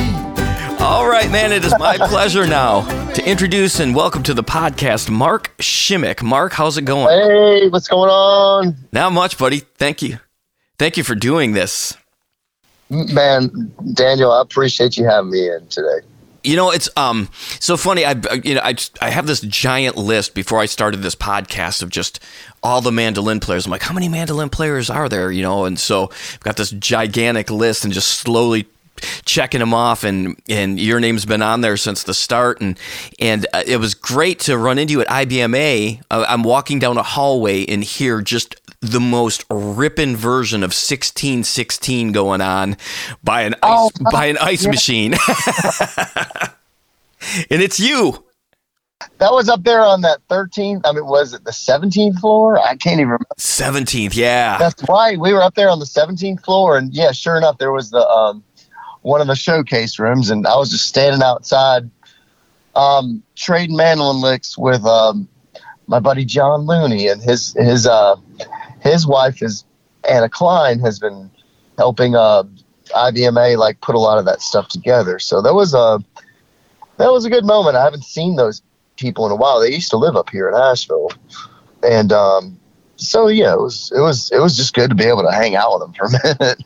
All 0.84 1.08
right, 1.08 1.30
man, 1.30 1.52
it 1.52 1.64
is 1.64 1.72
my 1.78 1.96
pleasure 2.08 2.46
now 2.46 2.82
to 3.14 3.26
introduce 3.26 3.80
and 3.80 3.94
welcome 3.94 4.22
to 4.24 4.34
the 4.34 4.44
podcast 4.44 5.08
Mark 5.08 5.56
Schimick. 5.56 6.22
Mark, 6.22 6.52
how's 6.52 6.76
it 6.76 6.84
going? 6.84 7.08
Hey, 7.08 7.68
what's 7.68 7.88
going 7.88 8.10
on? 8.10 8.76
Not 8.92 9.12
much, 9.12 9.38
buddy. 9.38 9.60
Thank 9.60 10.02
you. 10.02 10.18
Thank 10.78 10.98
you 10.98 11.02
for 11.02 11.14
doing 11.14 11.52
this. 11.52 11.96
Man, 12.90 13.72
Daniel, 13.94 14.32
I 14.32 14.42
appreciate 14.42 14.98
you 14.98 15.06
having 15.06 15.30
me 15.30 15.48
in 15.48 15.66
today. 15.68 16.06
You 16.46 16.56
know, 16.56 16.70
it's 16.70 16.88
um 16.96 17.28
so 17.60 17.76
funny. 17.76 18.04
I 18.04 18.14
you 18.44 18.54
know 18.54 18.60
I 18.62 18.76
I 19.02 19.10
have 19.10 19.26
this 19.26 19.40
giant 19.40 19.96
list 19.96 20.34
before 20.34 20.60
I 20.60 20.66
started 20.66 20.98
this 21.02 21.16
podcast 21.16 21.82
of 21.82 21.90
just 21.90 22.20
all 22.62 22.80
the 22.80 22.92
mandolin 22.92 23.40
players. 23.40 23.66
I'm 23.66 23.72
like, 23.72 23.82
how 23.82 23.94
many 23.94 24.08
mandolin 24.08 24.48
players 24.48 24.88
are 24.88 25.08
there? 25.08 25.32
You 25.32 25.42
know, 25.42 25.64
and 25.64 25.78
so 25.78 26.04
I've 26.04 26.40
got 26.40 26.56
this 26.56 26.70
gigantic 26.70 27.50
list 27.50 27.84
and 27.84 27.92
just 27.92 28.12
slowly 28.12 28.66
checking 29.24 29.60
them 29.60 29.74
off 29.74 30.04
and 30.04 30.40
and 30.48 30.80
your 30.80 31.00
name's 31.00 31.24
been 31.26 31.42
on 31.42 31.60
there 31.60 31.76
since 31.76 32.04
the 32.04 32.14
start 32.14 32.60
and 32.60 32.78
and 33.18 33.46
uh, 33.52 33.62
it 33.66 33.76
was 33.76 33.94
great 33.94 34.38
to 34.38 34.56
run 34.56 34.78
into 34.78 34.92
you 34.92 35.00
at 35.02 35.08
IBMA 35.08 36.00
uh, 36.10 36.24
I'm 36.26 36.42
walking 36.42 36.78
down 36.78 36.96
a 36.96 37.02
hallway 37.02 37.66
and 37.66 37.84
hear 37.84 38.22
just 38.22 38.56
the 38.90 39.00
most 39.00 39.44
ripping 39.50 40.16
version 40.16 40.62
of 40.62 40.68
1616 40.68 42.12
going 42.12 42.40
on 42.40 42.76
by 43.22 43.42
an 43.42 43.54
ice 43.62 43.62
Oh, 43.62 43.90
by 44.10 44.26
an 44.26 44.38
ice 44.38 44.64
yeah. 44.64 44.70
machine 44.70 45.14
and 47.50 47.62
it's 47.62 47.78
you 47.80 48.24
That 49.18 49.32
was 49.32 49.48
up 49.48 49.62
there 49.64 49.80
on 49.82 50.00
that 50.02 50.18
13th. 50.28 50.82
I 50.84 50.92
mean, 50.92 51.06
was 51.06 51.32
it 51.34 51.44
the 51.44 51.50
17th 51.50 52.18
floor? 52.20 52.58
I 52.58 52.76
can't 52.76 52.94
even 53.00 53.08
remember. 53.08 53.26
17th 53.38 54.14
yeah 54.16 54.58
That's 54.58 54.82
right. 54.88 55.18
We 55.18 55.32
were 55.32 55.42
up 55.42 55.54
there 55.54 55.68
on 55.68 55.78
the 55.80 55.84
17th 55.86 56.44
floor, 56.44 56.76
and 56.78 56.92
yeah, 56.94 57.12
sure 57.12 57.36
enough, 57.36 57.58
there 57.58 57.72
was 57.72 57.90
the 57.90 58.06
um, 58.08 58.42
one 59.02 59.20
of 59.20 59.26
the 59.28 59.36
showcase 59.36 59.98
rooms, 59.98 60.30
and 60.30 60.46
I 60.46 60.56
was 60.56 60.70
just 60.70 60.86
standing 60.88 61.22
outside, 61.22 61.88
um, 62.74 63.22
trading 63.36 63.76
mandolin 63.76 64.20
licks 64.20 64.58
with 64.58 64.84
um, 64.84 65.28
my 65.86 66.00
buddy 66.00 66.24
John 66.24 66.62
Looney, 66.66 67.06
and 67.08 67.22
his 67.22 67.52
his 67.52 67.86
uh, 67.86 68.16
his 68.86 69.06
wife 69.06 69.42
is 69.42 69.64
Anna 70.08 70.28
Klein 70.28 70.78
has 70.80 70.98
been 70.98 71.30
helping 71.78 72.14
uh, 72.14 72.44
IBMA 72.94 73.56
like 73.56 73.80
put 73.80 73.94
a 73.94 73.98
lot 73.98 74.18
of 74.18 74.24
that 74.26 74.40
stuff 74.40 74.68
together. 74.68 75.18
So 75.18 75.42
that 75.42 75.54
was 75.54 75.74
a 75.74 76.02
that 76.98 77.12
was 77.12 77.24
a 77.24 77.30
good 77.30 77.44
moment. 77.44 77.76
I 77.76 77.84
haven't 77.84 78.04
seen 78.04 78.36
those 78.36 78.62
people 78.96 79.26
in 79.26 79.32
a 79.32 79.36
while. 79.36 79.60
They 79.60 79.72
used 79.72 79.90
to 79.90 79.96
live 79.96 80.16
up 80.16 80.30
here 80.30 80.48
in 80.48 80.54
Asheville, 80.54 81.10
and 81.82 82.12
um, 82.12 82.58
so 82.96 83.28
yeah, 83.28 83.52
it 83.52 83.60
was 83.60 83.92
it 83.94 84.00
was 84.00 84.30
it 84.30 84.38
was 84.38 84.56
just 84.56 84.74
good 84.74 84.88
to 84.90 84.96
be 84.96 85.04
able 85.04 85.22
to 85.22 85.32
hang 85.32 85.56
out 85.56 85.72
with 85.72 85.82
them 85.82 85.92
for 85.92 86.06
a 86.06 86.10
minute. 86.40 86.62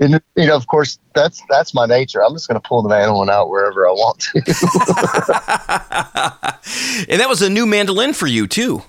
and 0.00 0.22
you 0.36 0.46
know, 0.46 0.56
of 0.56 0.66
course, 0.66 0.98
that's 1.14 1.42
that's 1.48 1.74
my 1.74 1.86
nature. 1.86 2.22
I'm 2.22 2.34
just 2.34 2.46
going 2.48 2.60
to 2.60 2.68
pull 2.68 2.82
the 2.82 2.88
mandolin 2.88 3.30
out 3.30 3.48
wherever 3.50 3.88
I 3.88 3.92
want 3.92 4.20
to. 4.20 4.38
and 7.08 7.20
that 7.20 7.28
was 7.28 7.42
a 7.42 7.50
new 7.50 7.66
mandolin 7.66 8.12
for 8.12 8.26
you 8.26 8.46
too 8.46 8.82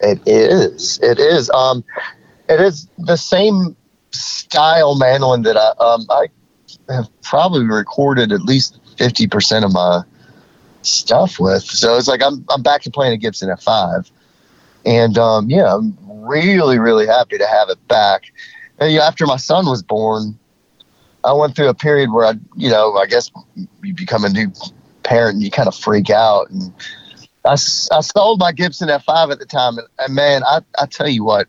It 0.00 0.20
is. 0.26 0.98
It 1.02 1.18
is. 1.18 1.50
Um, 1.50 1.84
it 2.48 2.60
is 2.60 2.88
the 2.98 3.16
same 3.16 3.76
style 4.12 4.96
mandolin 4.96 5.42
that 5.42 5.56
I 5.56 5.72
um 5.82 6.06
I 6.10 6.26
have 6.92 7.08
probably 7.22 7.64
recorded 7.64 8.32
at 8.32 8.42
least 8.42 8.80
fifty 8.96 9.26
percent 9.26 9.64
of 9.64 9.72
my 9.72 10.02
stuff 10.82 11.38
with. 11.38 11.62
So 11.62 11.96
it's 11.96 12.08
like 12.08 12.22
I'm 12.22 12.44
I'm 12.50 12.62
back 12.62 12.82
to 12.82 12.90
playing 12.90 13.12
a 13.12 13.16
Gibson 13.18 13.50
F5, 13.50 14.10
and 14.86 15.18
um, 15.18 15.50
yeah, 15.50 15.74
I'm 15.74 15.96
really 16.28 16.78
really 16.78 17.06
happy 17.06 17.38
to 17.38 17.46
have 17.46 17.68
it 17.68 17.86
back. 17.88 18.24
And, 18.78 18.92
you 18.92 18.98
know, 18.98 19.04
after 19.04 19.26
my 19.26 19.36
son 19.36 19.66
was 19.66 19.82
born, 19.82 20.38
I 21.22 21.34
went 21.34 21.54
through 21.54 21.68
a 21.68 21.74
period 21.74 22.10
where 22.10 22.24
I, 22.24 22.32
you 22.56 22.70
know, 22.70 22.94
I 22.96 23.04
guess 23.04 23.30
you 23.82 23.92
become 23.92 24.24
a 24.24 24.30
new 24.30 24.50
parent 25.02 25.34
and 25.34 25.42
you 25.42 25.50
kind 25.50 25.68
of 25.68 25.74
freak 25.76 26.08
out 26.10 26.50
and. 26.50 26.72
I, 27.44 27.52
I 27.52 28.00
sold 28.00 28.40
my 28.40 28.52
Gibson 28.52 28.88
F5 28.88 29.32
at 29.32 29.38
the 29.38 29.46
time, 29.46 29.78
and, 29.78 29.86
and 29.98 30.14
man, 30.14 30.42
I, 30.44 30.60
I 30.78 30.86
tell 30.86 31.08
you 31.08 31.24
what, 31.24 31.48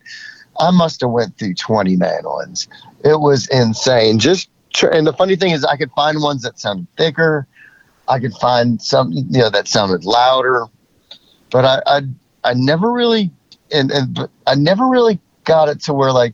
I 0.60 0.72
must 0.72 1.02
have 1.02 1.10
went 1.10 1.38
through 1.38 1.56
20 1.56 1.98
mandolins. 1.98 2.68
It 3.04 3.20
was 3.20 3.48
insane. 3.48 4.20
Just 4.20 4.50
and 4.92 5.06
the 5.06 5.14
funny 5.14 5.36
thing 5.36 5.52
is, 5.52 5.66
I 5.66 5.76
could 5.76 5.92
find 5.92 6.22
ones 6.22 6.44
that 6.44 6.58
sounded 6.60 6.88
thicker. 6.98 7.46
I 8.08 8.20
could 8.20 8.34
find 8.36 8.82
some, 8.82 9.12
you 9.12 9.24
know, 9.40 9.50
that 9.50 9.68
sounded 9.68 10.06
louder, 10.06 10.66
but 11.50 11.66
I, 11.66 11.82
I, 11.86 12.02
I 12.44 12.54
never 12.54 12.92
really, 12.92 13.32
and, 13.72 13.92
and 13.92 14.14
but 14.14 14.30
I 14.48 14.56
never 14.56 14.88
really 14.88 15.20
got 15.44 15.70
it 15.70 15.82
to 15.82 15.94
where 15.94 16.12
like 16.12 16.34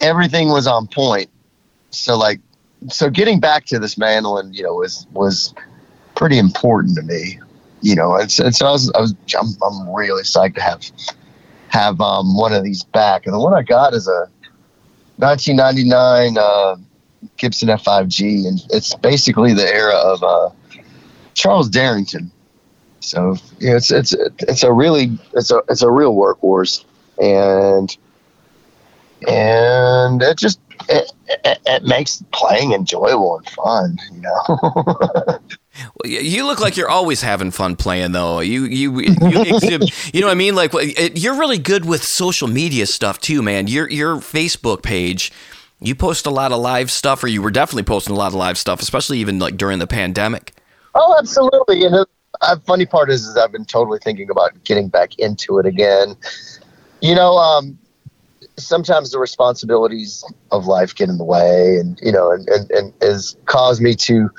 everything 0.00 0.48
was 0.48 0.66
on 0.66 0.88
point. 0.88 1.30
So 1.90 2.16
like, 2.16 2.40
so 2.88 3.08
getting 3.08 3.40
back 3.40 3.66
to 3.66 3.78
this 3.78 3.96
mandolin, 3.96 4.52
you 4.52 4.64
know, 4.64 4.74
was 4.74 5.06
was 5.12 5.54
pretty 6.14 6.38
important 6.38 6.96
to 6.96 7.02
me 7.02 7.38
you 7.80 7.94
know, 7.94 8.18
so, 8.26 8.46
and 8.46 8.54
so 8.54 8.66
I 8.66 8.70
was, 8.70 8.90
I 8.92 9.00
was, 9.00 9.14
I'm, 9.38 9.48
I'm 9.62 9.94
really 9.94 10.22
psyched 10.22 10.54
to 10.54 10.62
have, 10.62 10.82
have, 11.68 12.00
um, 12.00 12.36
one 12.36 12.52
of 12.52 12.64
these 12.64 12.82
back. 12.84 13.26
And 13.26 13.34
the 13.34 13.38
one 13.38 13.54
I 13.54 13.62
got 13.62 13.94
is 13.94 14.08
a 14.08 14.28
1999, 15.16 16.38
uh, 16.38 16.76
Gibson 17.36 17.68
F5G. 17.68 18.46
And 18.46 18.60
it's 18.70 18.94
basically 18.94 19.52
the 19.52 19.68
era 19.68 19.94
of, 19.94 20.22
uh, 20.22 20.50
Charles 21.34 21.68
Derrington. 21.68 22.30
So, 23.00 23.36
you 23.60 23.70
know, 23.70 23.76
it's, 23.76 23.90
it's, 23.90 24.14
it's 24.40 24.62
a 24.62 24.72
really, 24.72 25.18
it's 25.34 25.50
a, 25.50 25.62
it's 25.68 25.82
a 25.82 25.90
real 25.90 26.14
workhorse. 26.14 26.84
And, 27.22 27.96
and 29.28 30.22
it 30.22 30.38
just, 30.38 30.60
it, 30.88 31.12
it, 31.44 31.58
it 31.66 31.82
makes 31.84 32.22
playing 32.32 32.72
enjoyable 32.72 33.38
and 33.38 33.48
fun. 33.50 33.98
You 34.12 34.20
know. 34.20 35.38
Well, 36.02 36.10
you 36.10 36.46
look 36.46 36.58
like 36.58 36.78
you're 36.78 36.88
always 36.88 37.20
having 37.20 37.50
fun 37.50 37.76
playing, 37.76 38.12
though. 38.12 38.40
You 38.40 38.64
you 38.64 38.98
you, 39.00 39.42
exhibit, 39.42 39.90
you 40.14 40.22
know 40.22 40.28
what 40.28 40.32
I 40.32 40.36
mean? 40.36 40.54
Like 40.54 40.72
you're 41.14 41.38
really 41.38 41.58
good 41.58 41.84
with 41.84 42.02
social 42.02 42.48
media 42.48 42.86
stuff 42.86 43.20
too, 43.20 43.42
man. 43.42 43.66
Your 43.66 43.86
your 43.90 44.16
Facebook 44.16 44.82
page, 44.82 45.32
you 45.80 45.94
post 45.94 46.24
a 46.26 46.30
lot 46.30 46.52
of 46.52 46.60
live 46.60 46.90
stuff, 46.90 47.22
or 47.22 47.28
you 47.28 47.42
were 47.42 47.50
definitely 47.50 47.82
posting 47.82 48.14
a 48.14 48.18
lot 48.18 48.28
of 48.28 48.34
live 48.34 48.56
stuff, 48.56 48.80
especially 48.80 49.18
even 49.18 49.38
like 49.38 49.56
during 49.56 49.78
the 49.78 49.86
pandemic. 49.86 50.54
Oh, 50.94 51.14
absolutely. 51.18 51.84
And 51.84 51.94
the 51.94 52.06
uh, 52.40 52.56
funny 52.64 52.86
part 52.86 53.10
is, 53.10 53.26
is 53.26 53.36
I've 53.36 53.52
been 53.52 53.66
totally 53.66 53.98
thinking 53.98 54.30
about 54.30 54.64
getting 54.64 54.88
back 54.88 55.18
into 55.18 55.58
it 55.58 55.66
again. 55.66 56.16
You 57.02 57.14
know, 57.14 57.36
um, 57.36 57.78
sometimes 58.58 59.10
the 59.10 59.18
responsibilities 59.18 60.24
of 60.50 60.66
life 60.66 60.94
get 60.94 61.08
in 61.08 61.18
the 61.18 61.24
way 61.24 61.76
and 61.76 61.98
you 62.02 62.12
know 62.12 62.32
and, 62.32 62.48
and, 62.48 62.70
and 62.70 62.92
has 63.02 63.36
caused 63.46 63.82
me 63.82 63.94
to 63.94 64.30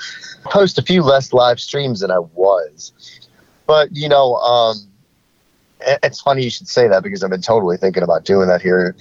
post 0.46 0.78
a 0.78 0.82
few 0.82 1.04
less 1.04 1.34
live 1.34 1.60
streams 1.60 2.00
than 2.00 2.12
i 2.12 2.20
was. 2.20 2.94
But 3.68 3.90
you 3.96 4.10
know 4.10 4.36
um, 4.36 4.78
it's 6.04 6.22
funny 6.22 6.44
you 6.44 6.50
should 6.50 6.68
say 6.68 6.88
that 6.88 7.04
because 7.04 7.24
i've 7.24 7.30
been 7.30 7.42
totally 7.42 7.78
thinking 7.78 8.04
about 8.04 8.26
doing 8.26 8.48
that 8.48 8.62
here 8.62 8.96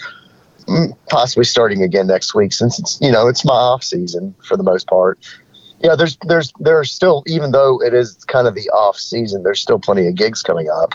mm, 0.66 0.96
possibly 1.08 1.44
starting 1.44 1.82
again 1.82 2.06
next 2.06 2.34
week 2.34 2.52
since 2.52 2.78
it's 2.78 3.00
you 3.00 3.10
know 3.10 3.28
it's 3.28 3.44
my 3.44 3.54
off 3.54 3.82
season 3.82 4.34
for 4.46 4.56
the 4.56 4.62
most 4.62 4.86
part. 4.86 5.18
Yeah 5.80 5.94
there's 5.94 6.16
there's 6.26 6.52
there's 6.60 6.90
still 6.90 7.22
even 7.26 7.52
though 7.52 7.80
it 7.82 7.94
is 7.94 8.14
kind 8.24 8.46
of 8.46 8.54
the 8.54 8.68
off 8.70 8.96
season 8.96 9.42
there's 9.42 9.60
still 9.60 9.78
plenty 9.78 10.06
of 10.06 10.14
gigs 10.14 10.42
coming 10.42 10.68
up. 10.68 10.94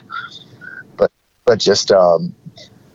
But 0.97 1.11
but 1.45 1.59
just 1.59 1.91
um 1.91 2.35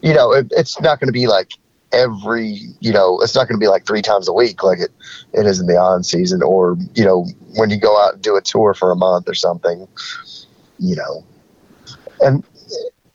you 0.07 0.15
know, 0.15 0.31
it, 0.31 0.47
it's 0.53 0.81
not 0.81 1.01
going 1.01 1.09
to 1.09 1.13
be 1.13 1.27
like 1.27 1.51
every, 1.93 2.61
you 2.79 2.93
know, 2.93 3.21
it's 3.21 3.35
not 3.35 3.49
going 3.49 3.59
to 3.59 3.65
be 3.65 3.67
like 3.67 3.85
three 3.85 4.03
times 4.03 4.29
a 4.29 4.33
week 4.33 4.63
like 4.63 4.79
it, 4.79 4.93
it 5.33 5.47
is 5.47 5.59
in 5.59 5.67
the 5.67 5.77
on 5.77 6.05
season 6.05 6.45
or, 6.45 6.77
you 6.95 7.05
know, 7.05 7.27
when 7.57 7.71
you 7.71 7.77
go 7.77 8.01
out 8.01 8.15
and 8.15 8.23
do 8.23 8.37
a 8.37 8.41
tour 8.41 8.73
for 8.73 8.93
a 8.93 8.95
month 8.95 9.29
or 9.29 9.35
something, 9.35 9.89
you 10.79 10.95
know, 10.95 11.25
and 12.21 12.45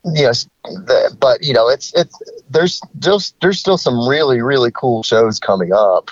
yes, 0.03 0.49
the, 0.65 1.15
but 1.17 1.41
you 1.41 1.53
know, 1.53 1.69
it's, 1.69 1.93
it's, 1.95 2.21
there's 2.49 2.81
just, 2.99 3.39
there's 3.39 3.57
still 3.57 3.77
some 3.77 4.09
really, 4.09 4.41
really 4.41 4.71
cool 4.71 5.01
shows 5.01 5.39
coming 5.39 5.71
up 5.71 6.11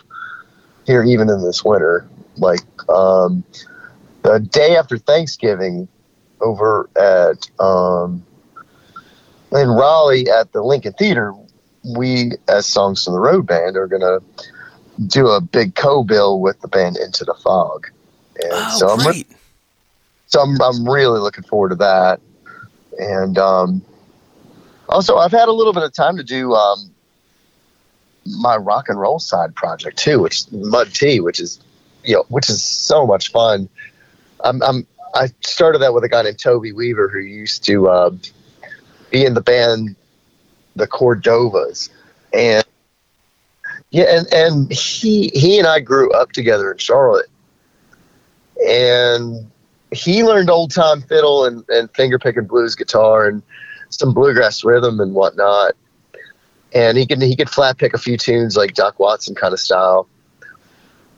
here, 0.86 1.04
even 1.04 1.30
in 1.30 1.44
this 1.44 1.62
winter. 1.62 2.08
Like, 2.38 2.64
um, 2.90 3.44
the 4.22 4.40
day 4.40 4.78
after 4.78 4.98
Thanksgiving 4.98 5.90
over 6.40 6.90
at, 6.96 7.50
um, 7.60 8.24
in 9.52 9.70
Raleigh 9.70 10.30
at 10.30 10.52
the 10.52 10.62
Lincoln 10.62 10.94
Theater, 10.94 11.34
we, 11.96 12.32
as 12.48 12.66
Songs 12.66 13.04
from 13.04 13.14
the 13.14 13.20
Road 13.20 13.48
band, 13.48 13.78
are 13.78 13.88
going 13.88 14.02
to 14.02 14.22
do 15.08 15.28
a 15.28 15.42
big 15.42 15.76
co-bill 15.76 16.40
with 16.40 16.60
the 16.62 16.68
band 16.68 16.98
Into 16.98 17.24
the 17.24 17.34
Fog. 17.34 17.88
And 18.36 18.52
oh, 18.54 18.78
so 18.78 18.90
I'm, 18.90 19.00
great. 19.00 19.28
so 20.28 20.42
I'm, 20.42 20.62
I'm 20.62 20.88
really 20.88 21.20
looking 21.20 21.44
forward 21.44 21.70
to 21.70 21.76
that. 21.76 22.20
And 23.00 23.38
um, 23.38 23.82
also, 24.90 25.18
I've 25.18 25.32
had 25.32 25.48
a 25.48 25.54
little 25.54 25.74
bit 25.74 25.84
of 25.84 25.94
time 25.94 26.18
to 26.18 26.24
do 26.24 26.54
um, 26.54 26.92
my 28.26 28.58
rock 28.58 28.90
and 28.90 29.00
roll 29.00 29.20
side 29.20 29.56
project 29.56 29.98
too, 29.98 30.20
which 30.20 30.40
is 30.40 30.52
Mud 30.52 30.94
Tea, 30.94 31.20
which 31.20 31.40
is 31.40 31.60
you 32.04 32.16
know, 32.16 32.26
which 32.30 32.50
is 32.50 32.64
so 32.64 33.06
much 33.06 33.32
fun. 33.32 33.70
I'm, 34.44 34.62
I'm 34.64 34.88
I 35.16 35.28
started 35.42 35.80
that 35.80 35.94
with 35.94 36.04
a 36.04 36.10
guy 36.10 36.22
named 36.22 36.40
Toby 36.40 36.72
Weaver 36.72 37.10
who 37.10 37.20
used 37.20 37.64
to 37.66 37.88
uh, 37.88 38.12
be 39.10 39.26
in 39.26 39.34
the 39.34 39.42
band 39.42 39.96
the 40.76 40.88
Cordovas, 40.88 41.90
and 42.34 42.64
yeah, 43.92 44.06
and, 44.18 44.34
and 44.34 44.72
he 44.72 45.30
he 45.34 45.58
and 45.58 45.68
I 45.68 45.80
grew 45.80 46.12
up 46.14 46.32
together 46.32 46.72
in 46.72 46.78
Charlotte, 46.78 47.30
and 48.68 49.50
he 49.92 50.24
learned 50.24 50.50
old 50.50 50.72
time 50.72 51.02
fiddle 51.02 51.46
and, 51.46 51.64
and 51.70 51.90
finger 51.92 52.20
picking 52.20 52.46
blues 52.46 52.76
guitar 52.76 53.28
and 53.28 53.42
some 53.90 54.14
bluegrass 54.14 54.64
rhythm 54.64 55.00
and 55.00 55.14
whatnot. 55.14 55.74
And 56.74 56.98
he 56.98 57.08
could 57.08 57.22
he 57.22 57.36
could 57.36 57.50
flat 57.50 57.78
pick 57.78 57.94
a 57.94 57.98
few 57.98 58.18
tunes 58.18 58.56
like 58.56 58.76
Doc 58.76 59.00
Watson 59.00 59.36
kind 59.36 59.54
of 59.54 59.60
style. 59.60 60.08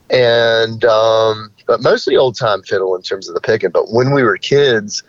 And 0.09 0.83
um, 0.85 1.51
but 1.67 1.81
mostly 1.81 2.15
old 2.15 2.37
time 2.37 2.63
fiddle 2.63 2.95
in 2.95 3.01
terms 3.01 3.27
of 3.27 3.35
the 3.35 3.41
picking. 3.41 3.69
But 3.69 3.91
when 3.91 4.13
we 4.13 4.23
were 4.23 4.37
kids, 4.37 5.03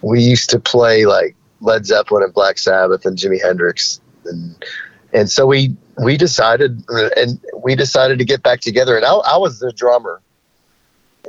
we 0.00 0.22
used 0.22 0.50
to 0.50 0.58
play 0.58 1.04
like 1.04 1.34
Led 1.60 1.86
Zeppelin 1.86 2.22
and 2.22 2.32
Black 2.32 2.58
Sabbath 2.58 3.04
and 3.04 3.16
Jimi 3.16 3.40
Hendrix, 3.40 4.00
and 4.24 4.64
and 5.12 5.30
so 5.30 5.46
we 5.46 5.76
we 6.02 6.16
decided 6.16 6.84
and 7.16 7.40
we 7.62 7.74
decided 7.74 8.18
to 8.18 8.24
get 8.24 8.42
back 8.42 8.60
together. 8.60 8.96
And 8.96 9.04
I, 9.04 9.14
I 9.14 9.36
was 9.36 9.58
the 9.58 9.72
drummer, 9.72 10.20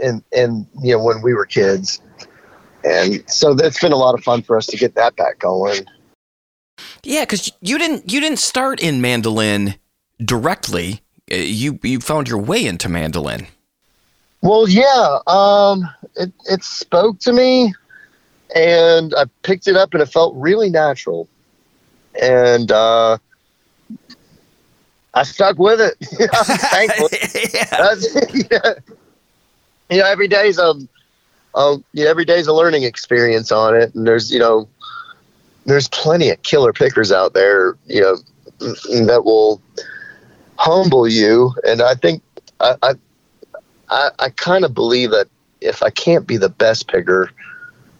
and 0.01 0.23
and 0.35 0.65
you 0.81 0.95
know 0.95 1.03
when 1.03 1.21
we 1.21 1.33
were 1.33 1.45
kids, 1.45 2.01
and 2.83 3.23
so 3.29 3.51
it's 3.51 3.79
been 3.79 3.91
a 3.91 3.97
lot 3.97 4.15
of 4.15 4.23
fun 4.23 4.41
for 4.41 4.57
us 4.57 4.67
to 4.67 4.77
get 4.77 4.95
that 4.95 5.15
back 5.15 5.39
going. 5.39 5.85
Yeah, 7.03 7.23
because 7.23 7.51
you 7.61 7.77
didn't 7.77 8.11
you 8.11 8.19
didn't 8.19 8.39
start 8.39 8.81
in 8.81 9.01
mandolin 9.01 9.75
directly. 10.23 11.01
Uh, 11.31 11.35
you 11.35 11.79
you 11.83 11.99
found 11.99 12.27
your 12.27 12.39
way 12.39 12.65
into 12.65 12.89
mandolin. 12.89 13.47
Well, 14.41 14.69
yeah, 14.69 15.19
um, 15.27 15.89
it 16.15 16.31
it 16.45 16.63
spoke 16.63 17.19
to 17.19 17.33
me 17.33 17.73
and 18.55 19.13
I 19.15 19.25
picked 19.43 19.67
it 19.67 19.75
up 19.75 19.93
and 19.93 20.01
it 20.01 20.07
felt 20.07 20.33
really 20.35 20.69
natural. 20.69 21.27
And 22.21 22.71
uh, 22.71 23.17
I 25.13 25.23
stuck 25.23 25.57
with 25.57 25.79
it. 25.81 25.95
I'm 26.33 26.57
thankful. 26.57 27.09
yeah. 27.53 28.47
yeah. 28.51 28.73
You 29.89 29.99
know, 29.99 30.05
every 30.05 30.27
day's 30.27 30.57
a, 30.57 30.73
a 31.55 31.77
you 31.93 32.03
know, 32.03 32.09
every 32.09 32.25
day's 32.25 32.47
a 32.47 32.53
learning 32.53 32.83
experience 32.83 33.51
on 33.51 33.75
it, 33.75 33.93
and 33.95 34.05
there's 34.05 34.31
you 34.31 34.39
know, 34.39 34.67
there's 35.65 35.87
plenty 35.89 36.29
of 36.29 36.41
killer 36.43 36.73
pickers 36.73 37.11
out 37.11 37.33
there, 37.33 37.75
you 37.87 38.01
know, 38.01 38.17
that 38.59 39.23
will 39.25 39.61
humble 40.57 41.07
you. 41.07 41.53
And 41.67 41.81
I 41.81 41.95
think 41.95 42.21
I 42.59 42.75
I, 42.83 42.93
I, 43.89 44.11
I 44.19 44.29
kind 44.29 44.63
of 44.63 44.73
believe 44.73 45.11
that 45.11 45.27
if 45.61 45.81
I 45.81 45.89
can't 45.89 46.27
be 46.27 46.37
the 46.37 46.49
best 46.49 46.87
picker, 46.87 47.31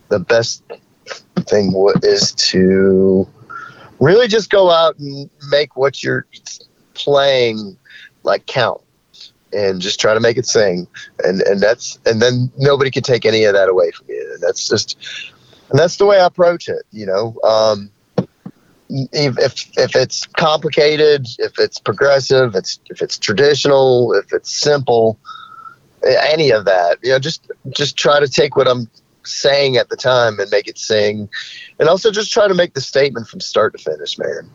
the 0.09 0.19
best 0.19 0.63
thing 1.41 1.73
is 2.03 2.33
to 2.33 3.27
really 3.99 4.27
just 4.27 4.49
go 4.49 4.69
out 4.69 4.97
and 4.99 5.29
make 5.49 5.75
what 5.75 6.03
you're 6.03 6.25
playing 6.93 7.77
like 8.23 8.45
count 8.45 8.81
and 9.51 9.81
just 9.81 9.99
try 9.99 10.13
to 10.13 10.19
make 10.19 10.37
it 10.37 10.45
sing. 10.45 10.87
And 11.23 11.41
and 11.41 11.59
that's 11.59 11.99
and 12.05 12.21
then 12.21 12.51
nobody 12.57 12.91
can 12.91 13.03
take 13.03 13.25
any 13.25 13.45
of 13.45 13.53
that 13.53 13.69
away 13.69 13.91
from 13.91 14.07
you. 14.09 14.31
And 14.33 14.41
that's 14.41 14.67
just 14.67 14.97
and 15.69 15.77
that's 15.79 15.97
the 15.97 16.05
way 16.05 16.19
i 16.19 16.25
approach 16.25 16.67
it 16.67 16.83
you 16.91 17.05
know? 17.05 17.35
Um, 17.43 17.91
if, 18.89 19.37
if 19.37 19.77
if 19.77 19.95
it's 19.95 20.25
complicated 20.25 21.27
if 21.37 21.59
it's 21.59 21.79
progressive 21.79 22.55
it's 22.55 22.79
if 22.89 23.03
it's 23.03 23.19
traditional 23.19 24.13
if 24.13 24.33
it's 24.33 24.51
simple 24.51 25.19
any 26.03 26.49
of 26.49 26.65
that 26.65 26.97
you 27.03 27.11
know 27.11 27.19
just 27.19 27.51
just 27.69 27.95
try 27.95 28.19
to 28.19 28.27
take 28.27 28.55
what 28.55 28.67
i'm 28.67 28.89
saying 29.23 29.77
at 29.77 29.89
the 29.89 29.95
time 29.95 30.39
and 30.39 30.49
make 30.51 30.67
it 30.67 30.77
sing, 30.77 31.29
and 31.79 31.89
also 31.89 32.11
just 32.11 32.31
try 32.31 32.47
to 32.47 32.53
make 32.53 32.73
the 32.73 32.81
statement 32.81 33.27
from 33.27 33.39
start 33.39 33.77
to 33.77 33.83
finish, 33.83 34.17
man. 34.17 34.49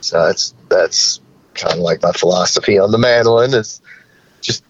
So 0.00 0.26
that's 0.26 0.54
that's 0.68 1.20
kind 1.54 1.74
of 1.74 1.80
like 1.80 2.02
my 2.02 2.12
philosophy 2.12 2.78
on 2.78 2.90
the 2.90 2.98
mandolin 2.98 3.54
is 3.54 3.80
just 4.40 4.64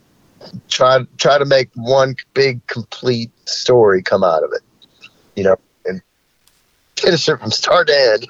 try 0.69 1.01
try 1.19 1.39
to 1.39 1.45
make 1.45 1.71
one 1.75 2.15
big 2.35 2.65
complete 2.67 3.31
story 3.49 4.03
come 4.03 4.23
out 4.23 4.43
of 4.45 4.53
it, 4.53 4.63
you 5.35 5.45
know, 5.45 5.57
finish 6.97 7.29
it 7.29 7.39
from 7.39 7.51
start 7.51 7.89
to 7.89 8.13
end. 8.13 8.27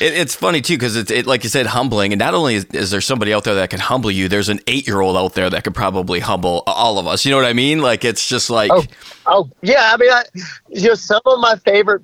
it, 0.00 0.14
it's 0.14 0.34
funny 0.34 0.60
too 0.60 0.74
because 0.74 0.96
it's 0.96 1.10
it, 1.10 1.26
like 1.26 1.44
you 1.44 1.50
said, 1.50 1.66
humbling. 1.66 2.12
And 2.12 2.18
not 2.18 2.34
only 2.34 2.56
is, 2.56 2.64
is, 2.66 2.90
there 2.90 3.00
somebody 3.00 3.32
out 3.32 3.44
there 3.44 3.54
that 3.56 3.70
can 3.70 3.80
humble 3.80 4.10
you, 4.10 4.28
there's 4.28 4.48
an 4.48 4.60
eight 4.66 4.86
year 4.86 5.00
old 5.00 5.16
out 5.16 5.34
there 5.34 5.50
that 5.50 5.64
could 5.64 5.74
probably 5.74 6.20
humble 6.20 6.62
all 6.66 6.98
of 6.98 7.06
us. 7.06 7.24
You 7.24 7.30
know 7.30 7.36
what 7.36 7.46
I 7.46 7.52
mean? 7.52 7.80
Like 7.80 8.04
it's 8.04 8.28
just 8.28 8.50
like, 8.50 8.70
oh, 8.72 8.84
oh 9.26 9.50
yeah. 9.62 9.90
I 9.92 9.96
mean, 9.96 10.10
I, 10.10 10.24
you 10.68 10.88
know, 10.88 10.94
some 10.94 11.22
of 11.26 11.40
my 11.40 11.56
favorite 11.56 12.02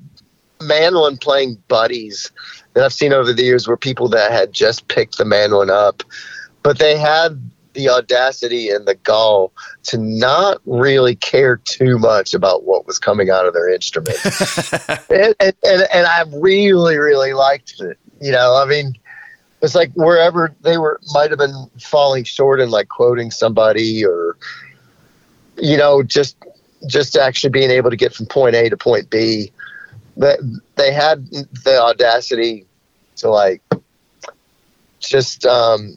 mandolin 0.60 1.18
playing 1.18 1.62
buddies 1.68 2.30
that 2.75 2.84
I've 2.84 2.92
seen 2.92 3.12
over 3.12 3.32
the 3.32 3.42
years 3.42 3.66
were 3.66 3.76
people 3.76 4.08
that 4.08 4.30
had 4.30 4.52
just 4.52 4.88
picked 4.88 5.18
the 5.18 5.25
mandolin 5.25 5.70
up, 5.70 6.02
but 6.62 6.78
they 6.78 6.96
had 6.96 7.50
the 7.76 7.88
audacity 7.88 8.71
and 8.71 8.87
the 8.87 8.95
gall 8.95 9.52
to 9.85 9.99
not 9.99 10.61
really 10.64 11.14
care 11.14 11.59
too 11.59 11.99
much 11.99 12.35
about 12.35 12.64
what 12.64 12.87
was 12.87 12.99
coming 12.99 13.30
out 13.30 13.47
of 13.47 13.52
their 13.52 13.73
instrument. 13.73 14.18
and, 15.11 15.35
and, 15.40 15.83
and, 15.92 16.06
I 16.06 16.25
really, 16.33 16.97
really 16.97 17.35
liked 17.35 17.80
it. 17.80 17.99
You 18.21 18.33
know, 18.33 18.61
I 18.61 18.64
mean, 18.66 18.95
it's 19.62 19.75
like 19.75 19.92
wherever 19.92 20.54
they 20.62 20.78
were 20.78 20.99
might 21.12 21.30
have 21.30 21.38
been 21.38 21.71
falling 21.80 22.25
short 22.25 22.61
in 22.61 22.71
like 22.71 22.88
quoting 22.88 23.30
somebody 23.30 24.04
or, 24.04 24.37
you 25.59 25.76
know, 25.76 26.02
just 26.02 26.37
just 26.88 27.16
actually 27.16 27.50
being 27.50 27.71
able 27.71 27.90
to 27.90 27.97
get 27.97 28.14
from 28.14 28.26
point 28.26 28.54
A 28.54 28.68
to 28.71 28.76
point 28.76 29.11
B. 29.11 29.52
That 30.16 30.38
they 30.76 30.92
had 30.92 31.26
the 31.26 31.78
audacity 31.78 32.64
to 33.16 33.28
like 33.28 33.61
just 34.99 35.45
um, 35.45 35.97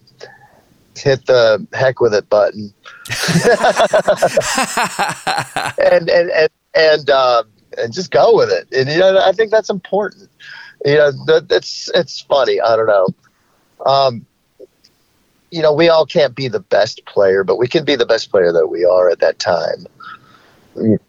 hit 1.00 1.26
the 1.26 1.66
heck 1.74 2.00
with 2.00 2.14
it 2.14 2.30
button, 2.30 2.74
and 5.92 6.10
and 6.10 6.30
and 6.30 6.50
and, 6.76 7.10
uh, 7.10 7.44
and 7.78 7.94
just 7.94 8.12
go 8.12 8.36
with 8.36 8.50
it. 8.50 8.68
And 8.72 8.90
you 8.90 9.00
know, 9.00 9.20
I 9.20 9.32
think 9.32 9.52
that's 9.52 9.70
important. 9.70 10.30
You 10.86 10.96
know, 10.96 11.12
that, 11.26 11.48
it's 11.50 11.90
it's 11.94 12.22
funny. 12.22 12.60
I 12.62 12.76
don't 12.76 12.88
know. 12.88 13.08
Um, 13.86 14.26
you 15.52 15.62
know, 15.62 15.74
we 15.74 15.90
all 15.90 16.06
can't 16.06 16.36
be 16.36 16.48
the 16.48 16.60
best 16.60 17.04
player, 17.06 17.44
but 17.44 17.58
we 17.58 17.68
can 17.68 17.86
be 17.86 17.96
the 17.96 18.06
best 18.06 18.30
player 18.30 18.52
that 18.52 18.68
we 18.68 18.86
are 18.86 19.10
at 19.10 19.20
that 19.20 19.40
time. 19.40 19.86
You 20.76 21.00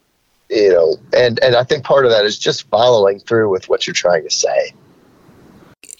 know, 0.49 0.97
and 1.15 1.39
and 1.43 1.55
I 1.55 1.63
think 1.63 1.83
part 1.83 2.05
of 2.05 2.11
that 2.11 2.25
is 2.25 2.37
just 2.37 2.67
following 2.69 3.19
through 3.19 3.49
with 3.49 3.69
what 3.69 3.85
you're 3.85 3.93
trying 3.93 4.23
to 4.23 4.31
say 4.31 4.73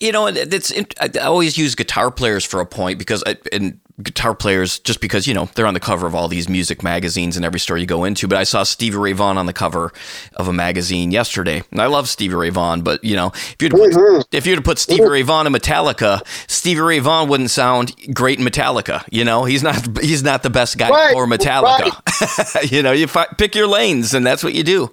you 0.01 0.11
know, 0.11 0.25
it's 0.27 0.73
I 0.99 1.09
always 1.19 1.57
use 1.57 1.75
guitar 1.75 2.09
players 2.09 2.43
for 2.43 2.59
a 2.59 2.65
point 2.65 2.97
because 2.97 3.23
I, 3.25 3.37
and 3.51 3.79
guitar 4.01 4.33
players 4.33 4.79
just 4.79 4.99
because 4.99 5.27
you 5.27 5.33
know 5.35 5.45
they're 5.53 5.67
on 5.67 5.75
the 5.75 5.79
cover 5.79 6.07
of 6.07 6.15
all 6.15 6.27
these 6.27 6.49
music 6.49 6.81
magazines 6.81 7.35
and 7.35 7.45
every 7.45 7.59
store 7.59 7.77
you 7.77 7.85
go 7.85 8.03
into. 8.03 8.27
But 8.27 8.39
I 8.39 8.43
saw 8.43 8.63
Stevie 8.63 8.97
Ray 8.97 9.11
Vaughan 9.13 9.37
on 9.37 9.45
the 9.45 9.53
cover 9.53 9.93
of 10.37 10.47
a 10.47 10.53
magazine 10.53 11.11
yesterday, 11.11 11.61
and 11.69 11.79
I 11.79 11.85
love 11.85 12.09
Stevie 12.09 12.33
Ray 12.33 12.49
Vaughan. 12.49 12.81
But 12.81 13.03
you 13.03 13.15
know, 13.15 13.27
if 13.27 13.57
you'd 13.59 13.73
put, 13.73 13.91
mm-hmm. 13.91 14.21
if 14.31 14.47
you'd 14.47 14.65
put 14.65 14.79
Stevie 14.79 15.05
Ray 15.05 15.21
Vaughan 15.21 15.45
in 15.45 15.53
Metallica, 15.53 16.21
Stevie 16.49 16.81
Ray 16.81 16.99
Vaughan 16.99 17.29
wouldn't 17.29 17.51
sound 17.51 17.93
great 18.11 18.39
in 18.39 18.45
Metallica. 18.45 19.03
You 19.11 19.23
know, 19.23 19.45
he's 19.45 19.61
not 19.61 19.99
he's 20.01 20.23
not 20.23 20.41
the 20.41 20.49
best 20.49 20.79
guy 20.79 20.89
right, 20.89 21.13
for 21.13 21.27
Metallica. 21.27 22.55
Right. 22.55 22.71
you 22.71 22.81
know, 22.81 22.91
you 22.91 23.05
fi- 23.05 23.29
pick 23.37 23.53
your 23.53 23.67
lanes, 23.67 24.15
and 24.15 24.25
that's 24.25 24.43
what 24.43 24.55
you 24.55 24.63
do. 24.63 24.91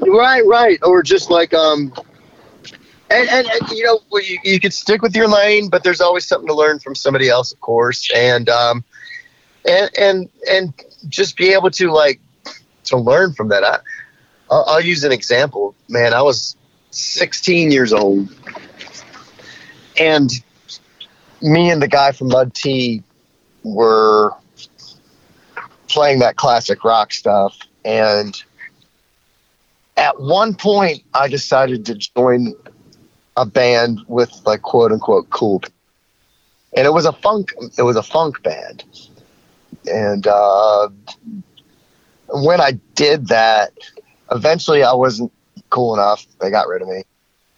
Right, 0.00 0.44
right, 0.46 0.80
or 0.82 1.04
just 1.04 1.30
like 1.30 1.54
um 1.54 1.92
and, 3.10 3.28
and, 3.28 3.46
and, 3.48 3.70
you 3.70 3.82
know 3.84 4.00
you, 4.20 4.38
you 4.44 4.60
could 4.60 4.72
stick 4.72 5.02
with 5.02 5.14
your 5.16 5.28
lane 5.28 5.68
but 5.68 5.82
there's 5.82 6.00
always 6.00 6.26
something 6.26 6.46
to 6.46 6.54
learn 6.54 6.78
from 6.78 6.94
somebody 6.94 7.28
else 7.28 7.52
of 7.52 7.60
course. 7.60 8.10
And 8.14 8.48
um 8.48 8.84
and 9.68 9.90
and 9.98 10.30
and 10.48 10.72
just 11.08 11.36
be 11.36 11.52
able 11.52 11.70
to 11.72 11.90
like 11.90 12.20
to 12.84 12.96
learn 12.96 13.34
from 13.34 13.48
that. 13.48 13.64
I, 13.64 13.78
I'll, 14.50 14.64
I'll 14.66 14.80
use 14.80 15.04
an 15.04 15.12
example. 15.12 15.74
Man 15.88 16.14
i 16.14 16.22
was 16.22 16.56
16 16.92 17.70
years 17.70 17.92
old. 17.92 18.28
And 19.98 20.30
me 21.42 21.70
and 21.70 21.82
the 21.82 21.88
guy 21.88 22.12
from 22.12 22.28
mud 22.28 22.54
tea 22.54 23.02
were 23.64 24.32
playing 25.88 26.20
that 26.20 26.36
classic 26.36 26.84
rock 26.84 27.12
stuff. 27.12 27.58
And 27.84 28.40
at 29.96 30.20
one 30.20 30.54
point 30.54 31.02
i 31.12 31.28
decided 31.28 31.84
to 31.86 31.94
join 31.94 32.54
a 33.40 33.46
band 33.46 34.02
with 34.06 34.42
like 34.44 34.60
quote 34.60 34.92
unquote 34.92 35.30
cool, 35.30 35.62
and 36.76 36.86
it 36.86 36.92
was 36.92 37.06
a 37.06 37.12
funk. 37.12 37.52
It 37.78 37.82
was 37.82 37.96
a 37.96 38.02
funk 38.02 38.42
band, 38.42 38.84
and 39.90 40.26
uh, 40.26 40.90
when 42.28 42.60
I 42.60 42.72
did 42.94 43.28
that, 43.28 43.72
eventually 44.30 44.82
I 44.82 44.92
wasn't 44.92 45.32
cool 45.70 45.94
enough. 45.94 46.26
They 46.38 46.50
got 46.50 46.68
rid 46.68 46.82
of 46.82 46.88
me. 46.88 47.04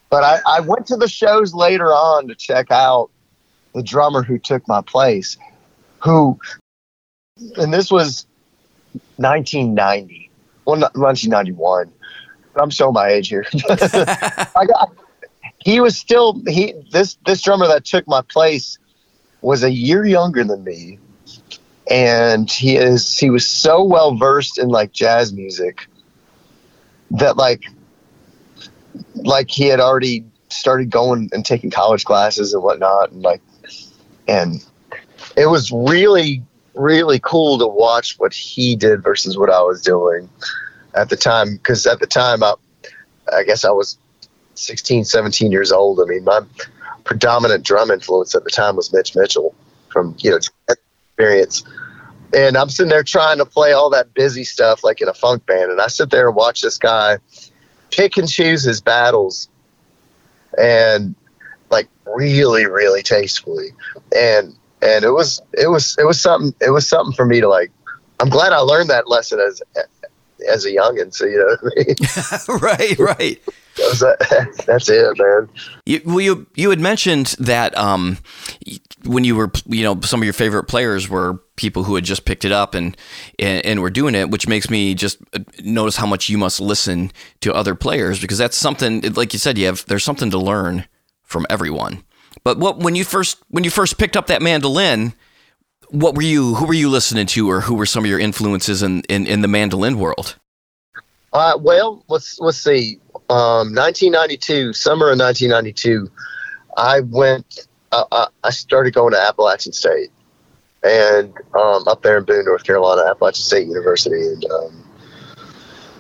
But 0.08 0.22
I, 0.22 0.38
I 0.46 0.60
went 0.60 0.86
to 0.86 0.96
the 0.96 1.08
shows 1.08 1.52
later 1.52 1.86
on 1.86 2.28
to 2.28 2.34
check 2.36 2.70
out 2.70 3.10
the 3.74 3.82
drummer 3.82 4.22
who 4.22 4.38
took 4.38 4.66
my 4.68 4.82
place, 4.82 5.36
who, 6.00 6.38
and 7.56 7.72
this 7.74 7.90
was 7.90 8.26
1990, 9.16 10.30
well, 10.64 10.78
1991. 10.80 11.90
I'm 12.54 12.70
showing 12.70 12.92
my 12.92 13.08
age 13.08 13.28
here. 13.28 13.46
I 13.70 14.66
got 14.66 14.94
he 15.64 15.80
was 15.80 15.96
still 15.96 16.40
he 16.46 16.74
this 16.90 17.18
this 17.26 17.42
drummer 17.42 17.66
that 17.68 17.84
took 17.84 18.06
my 18.06 18.22
place 18.22 18.78
was 19.40 19.62
a 19.62 19.70
year 19.70 20.04
younger 20.04 20.44
than 20.44 20.64
me. 20.64 20.98
And 21.90 22.50
he 22.50 22.76
is 22.76 23.18
he 23.18 23.30
was 23.30 23.46
so 23.46 23.82
well 23.82 24.16
versed 24.16 24.58
in 24.58 24.68
like 24.68 24.92
jazz 24.92 25.32
music 25.32 25.86
that 27.10 27.36
like 27.36 27.64
like 29.14 29.50
he 29.50 29.66
had 29.66 29.80
already 29.80 30.24
started 30.48 30.90
going 30.90 31.28
and 31.32 31.44
taking 31.44 31.70
college 31.70 32.04
classes 32.04 32.54
and 32.54 32.62
whatnot 32.62 33.10
and 33.10 33.22
like 33.22 33.42
and 34.28 34.64
it 35.36 35.46
was 35.46 35.72
really 35.72 36.42
really 36.74 37.18
cool 37.20 37.58
to 37.58 37.66
watch 37.66 38.18
what 38.18 38.32
he 38.32 38.76
did 38.76 39.02
versus 39.02 39.36
what 39.36 39.50
I 39.50 39.60
was 39.62 39.82
doing 39.82 40.28
at 40.94 41.08
the 41.08 41.16
time 41.16 41.56
because 41.56 41.86
at 41.86 42.00
the 42.00 42.06
time 42.06 42.42
I 42.42 42.54
I 43.32 43.42
guess 43.44 43.64
I 43.64 43.70
was 43.70 43.98
16, 44.54 45.04
17 45.04 45.52
years 45.52 45.72
old. 45.72 46.00
I 46.00 46.04
mean, 46.04 46.24
my 46.24 46.42
predominant 47.04 47.64
drum 47.64 47.90
influence 47.90 48.34
at 48.34 48.44
the 48.44 48.50
time 48.50 48.76
was 48.76 48.92
Mitch 48.92 49.14
Mitchell 49.16 49.54
from, 49.88 50.14
you 50.18 50.30
know, 50.30 50.38
experience. 50.68 51.64
And 52.34 52.56
I'm 52.56 52.70
sitting 52.70 52.88
there 52.88 53.02
trying 53.02 53.38
to 53.38 53.44
play 53.44 53.72
all 53.72 53.90
that 53.90 54.14
busy 54.14 54.44
stuff 54.44 54.82
like 54.82 55.00
in 55.00 55.08
a 55.08 55.14
funk 55.14 55.44
band. 55.46 55.70
And 55.70 55.80
I 55.80 55.88
sit 55.88 56.10
there 56.10 56.28
and 56.28 56.36
watch 56.36 56.62
this 56.62 56.78
guy 56.78 57.18
pick 57.90 58.16
and 58.16 58.28
choose 58.28 58.62
his 58.62 58.80
battles 58.80 59.48
and 60.58 61.14
like 61.70 61.88
really, 62.06 62.66
really 62.66 63.02
tastefully. 63.02 63.68
And, 64.16 64.54
and 64.80 65.04
it 65.04 65.10
was, 65.10 65.42
it 65.52 65.68
was, 65.68 65.96
it 65.98 66.06
was 66.06 66.20
something, 66.20 66.54
it 66.60 66.70
was 66.70 66.88
something 66.88 67.14
for 67.14 67.26
me 67.26 67.40
to 67.40 67.48
like, 67.48 67.70
I'm 68.20 68.30
glad 68.30 68.52
I 68.52 68.58
learned 68.58 68.88
that 68.90 69.08
lesson 69.08 69.40
as, 69.40 69.62
as 70.48 70.64
a 70.64 70.70
youngin. 70.70 71.12
So, 71.12 71.26
you 71.26 71.38
know 71.38 71.56
I 71.60 71.84
mean? 71.84 72.60
right, 72.62 72.98
right. 72.98 73.42
that's 74.66 74.88
it, 74.88 75.18
man. 75.18 75.48
You, 75.86 76.00
well, 76.04 76.20
you 76.20 76.46
you 76.54 76.70
had 76.70 76.80
mentioned 76.80 77.34
that 77.38 77.76
um, 77.76 78.18
when 79.04 79.24
you 79.24 79.34
were, 79.34 79.50
you 79.66 79.82
know, 79.82 80.00
some 80.02 80.20
of 80.20 80.24
your 80.24 80.34
favorite 80.34 80.64
players 80.64 81.08
were 81.08 81.42
people 81.56 81.84
who 81.84 81.94
had 81.94 82.04
just 82.04 82.24
picked 82.24 82.44
it 82.44 82.52
up 82.52 82.74
and, 82.74 82.96
and 83.38 83.64
and 83.64 83.80
were 83.80 83.90
doing 83.90 84.14
it, 84.14 84.30
which 84.30 84.46
makes 84.46 84.68
me 84.68 84.94
just 84.94 85.18
uh, 85.32 85.38
notice 85.62 85.96
how 85.96 86.06
much 86.06 86.28
you 86.28 86.36
must 86.36 86.60
listen 86.60 87.12
to 87.40 87.54
other 87.54 87.74
players 87.74 88.20
because 88.20 88.38
that's 88.38 88.56
something, 88.56 89.00
like 89.14 89.32
you 89.32 89.38
said, 89.38 89.56
you 89.56 89.66
have 89.66 89.86
there's 89.86 90.04
something 90.04 90.30
to 90.30 90.38
learn 90.38 90.86
from 91.22 91.46
everyone. 91.48 92.04
But 92.44 92.58
what 92.58 92.78
when 92.78 92.94
you 92.94 93.04
first 93.04 93.42
when 93.48 93.64
you 93.64 93.70
first 93.70 93.98
picked 93.98 94.16
up 94.16 94.26
that 94.26 94.42
mandolin, 94.42 95.14
what 95.88 96.14
were 96.14 96.22
you 96.22 96.56
who 96.56 96.66
were 96.66 96.74
you 96.74 96.90
listening 96.90 97.26
to, 97.28 97.50
or 97.50 97.62
who 97.62 97.74
were 97.74 97.86
some 97.86 98.04
of 98.04 98.10
your 98.10 98.20
influences 98.20 98.82
in 98.82 99.00
in, 99.08 99.26
in 99.26 99.40
the 99.40 99.48
mandolin 99.48 99.98
world? 99.98 100.36
Uh, 101.32 101.56
well, 101.58 102.04
let's 102.08 102.38
let's 102.40 102.58
see 102.58 103.00
um, 103.32 103.74
1992, 103.74 104.74
summer 104.74 105.10
of 105.10 105.18
1992, 105.18 106.10
I 106.76 107.00
went. 107.00 107.66
Uh, 107.90 108.26
I 108.44 108.50
started 108.50 108.92
going 108.92 109.14
to 109.14 109.18
Appalachian 109.18 109.72
State, 109.72 110.10
and 110.82 111.32
um, 111.54 111.88
up 111.88 112.02
there 112.02 112.18
in 112.18 112.24
Boone, 112.24 112.44
North 112.44 112.64
Carolina, 112.64 113.08
Appalachian 113.08 113.42
State 113.42 113.68
University, 113.68 114.20
and 114.20 114.44
um, 114.50 114.84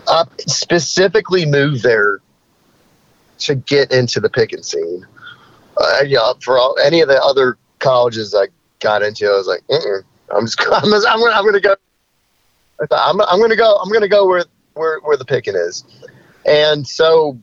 I 0.08 0.24
specifically 0.40 1.46
moved 1.46 1.82
there 1.82 2.20
to 3.38 3.54
get 3.54 3.92
into 3.92 4.20
the 4.20 4.28
picking 4.28 4.62
scene. 4.62 5.06
Uh, 5.78 6.04
yeah, 6.06 6.34
for 6.40 6.58
all, 6.58 6.76
any 6.84 7.00
of 7.00 7.08
the 7.08 7.22
other 7.22 7.56
colleges 7.78 8.34
I 8.34 8.48
got 8.80 9.02
into, 9.02 9.24
I 9.26 9.36
was 9.38 9.46
like, 9.46 9.62
I'm 10.34 10.44
just, 10.44 10.60
I'm, 10.70 10.90
just, 10.90 11.06
I'm, 11.08 11.18
gonna, 11.18 11.34
I'm 11.34 11.46
gonna 11.46 11.60
go. 11.60 11.76
I'm, 12.90 13.20
I'm 13.22 13.40
gonna 13.40 13.56
go. 13.56 13.76
I'm 13.76 13.90
gonna 13.90 14.06
go 14.06 14.26
where 14.26 14.44
where 14.74 15.00
where 15.00 15.16
the 15.16 15.24
picking 15.24 15.54
is. 15.54 15.84
And 16.44 16.86
so, 16.86 17.38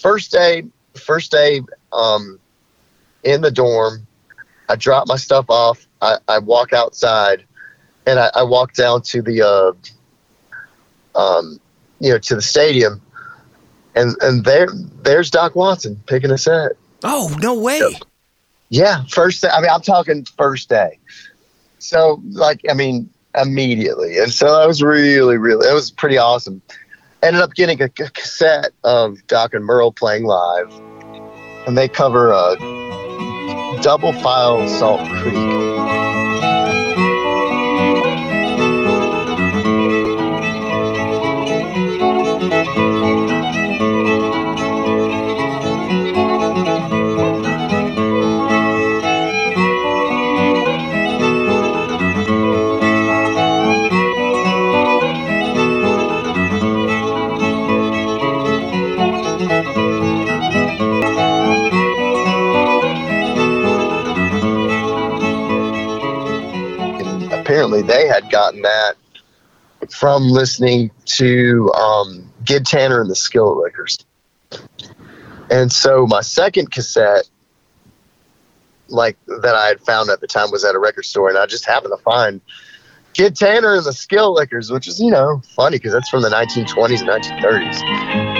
first 0.00 0.30
day, 0.32 0.64
first 0.94 1.32
day 1.32 1.62
um, 1.92 2.38
in 3.22 3.40
the 3.40 3.50
dorm, 3.50 4.06
I 4.68 4.76
drop 4.76 5.08
my 5.08 5.16
stuff 5.16 5.46
off. 5.48 5.86
I, 6.00 6.18
I 6.28 6.38
walk 6.38 6.72
outside, 6.72 7.44
and 8.06 8.18
I, 8.18 8.30
I 8.34 8.42
walk 8.44 8.74
down 8.74 9.02
to 9.02 9.22
the, 9.22 9.42
uh, 9.42 11.18
um, 11.18 11.60
you 11.98 12.10
know, 12.12 12.18
to 12.18 12.34
the 12.36 12.42
stadium, 12.42 13.02
and 13.94 14.16
and 14.22 14.44
there 14.44 14.68
there's 15.02 15.30
Doc 15.30 15.56
Watson 15.56 16.00
picking 16.06 16.30
a 16.30 16.38
set. 16.38 16.72
Oh 17.02 17.36
no 17.40 17.58
way! 17.58 17.82
Yeah, 18.68 19.04
first 19.08 19.42
day. 19.42 19.48
I 19.48 19.60
mean, 19.60 19.70
I'm 19.70 19.82
talking 19.82 20.24
first 20.36 20.68
day. 20.68 20.98
So 21.80 22.22
like, 22.30 22.60
I 22.70 22.74
mean, 22.74 23.10
immediately, 23.34 24.18
and 24.18 24.32
so 24.32 24.56
that 24.58 24.68
was 24.68 24.82
really, 24.82 25.36
really, 25.36 25.68
it 25.68 25.74
was 25.74 25.90
pretty 25.90 26.18
awesome 26.18 26.62
ended 27.22 27.42
up 27.42 27.54
getting 27.54 27.80
a, 27.82 27.88
cassette 27.88 28.72
of 28.84 29.26
Doc 29.26 29.54
and 29.54 29.64
Merle 29.64 29.92
playing 29.92 30.24
live, 30.24 30.72
and 31.66 31.76
they 31.76 31.88
cover 31.88 32.30
a 32.30 32.56
double 33.82 34.12
file 34.14 34.66
Salt 34.68 35.00
Creek. 35.18 35.59
Gotten 68.50 68.62
that 68.62 68.96
from 69.90 70.24
listening 70.24 70.90
to 71.04 71.72
um, 71.72 72.32
Gid 72.44 72.66
Tanner 72.66 73.00
and 73.00 73.10
the 73.10 73.16
Skillet 73.16 73.56
Lickers. 73.56 73.98
And 75.50 75.72
so 75.72 76.06
my 76.06 76.20
second 76.20 76.70
cassette, 76.70 77.28
like 78.88 79.16
that 79.26 79.54
I 79.54 79.66
had 79.66 79.80
found 79.80 80.10
at 80.10 80.20
the 80.20 80.26
time, 80.26 80.50
was 80.50 80.64
at 80.64 80.74
a 80.74 80.78
record 80.78 81.04
store, 81.04 81.28
and 81.28 81.38
I 81.38 81.46
just 81.46 81.64
happened 81.64 81.94
to 81.96 82.02
find 82.02 82.40
Gid 83.14 83.36
Tanner 83.36 83.74
and 83.74 83.84
the 83.84 83.92
Skillet 83.92 84.32
Lickers, 84.32 84.70
which 84.70 84.86
is 84.86 85.00
you 85.00 85.10
know 85.10 85.42
funny 85.56 85.78
because 85.78 85.92
that's 85.92 86.08
from 86.08 86.22
the 86.22 86.30
1920s 86.30 87.00
and 87.00 87.08
1930s. 87.08 88.39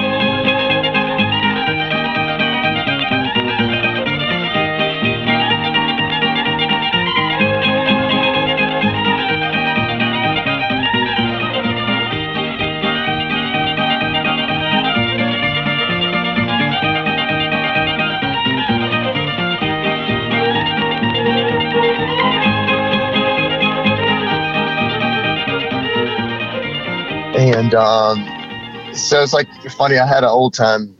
And 27.70 27.74
um, 27.74 28.94
so 28.94 29.22
it's 29.22 29.32
like 29.32 29.48
funny. 29.72 29.98
I 29.98 30.06
had 30.06 30.24
an 30.24 30.30
old 30.30 30.54
time, 30.54 30.96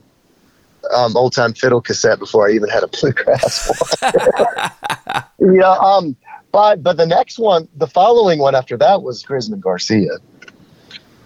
um, 0.93 1.17
old 1.17 1.33
time 1.33 1.53
fiddle 1.53 1.81
cassette 1.81 2.19
before 2.19 2.47
I 2.47 2.53
even 2.53 2.69
had 2.69 2.83
a 2.83 2.87
bluegrass 2.87 3.99
one. 3.99 5.23
yeah, 5.55 5.71
um, 5.71 6.15
but 6.51 6.81
but 6.83 6.97
the 6.97 7.05
next 7.05 7.39
one, 7.39 7.67
the 7.75 7.87
following 7.87 8.39
one 8.39 8.55
after 8.55 8.77
that 8.77 9.01
was 9.01 9.23
Grisman 9.23 9.59
Garcia. 9.59 10.17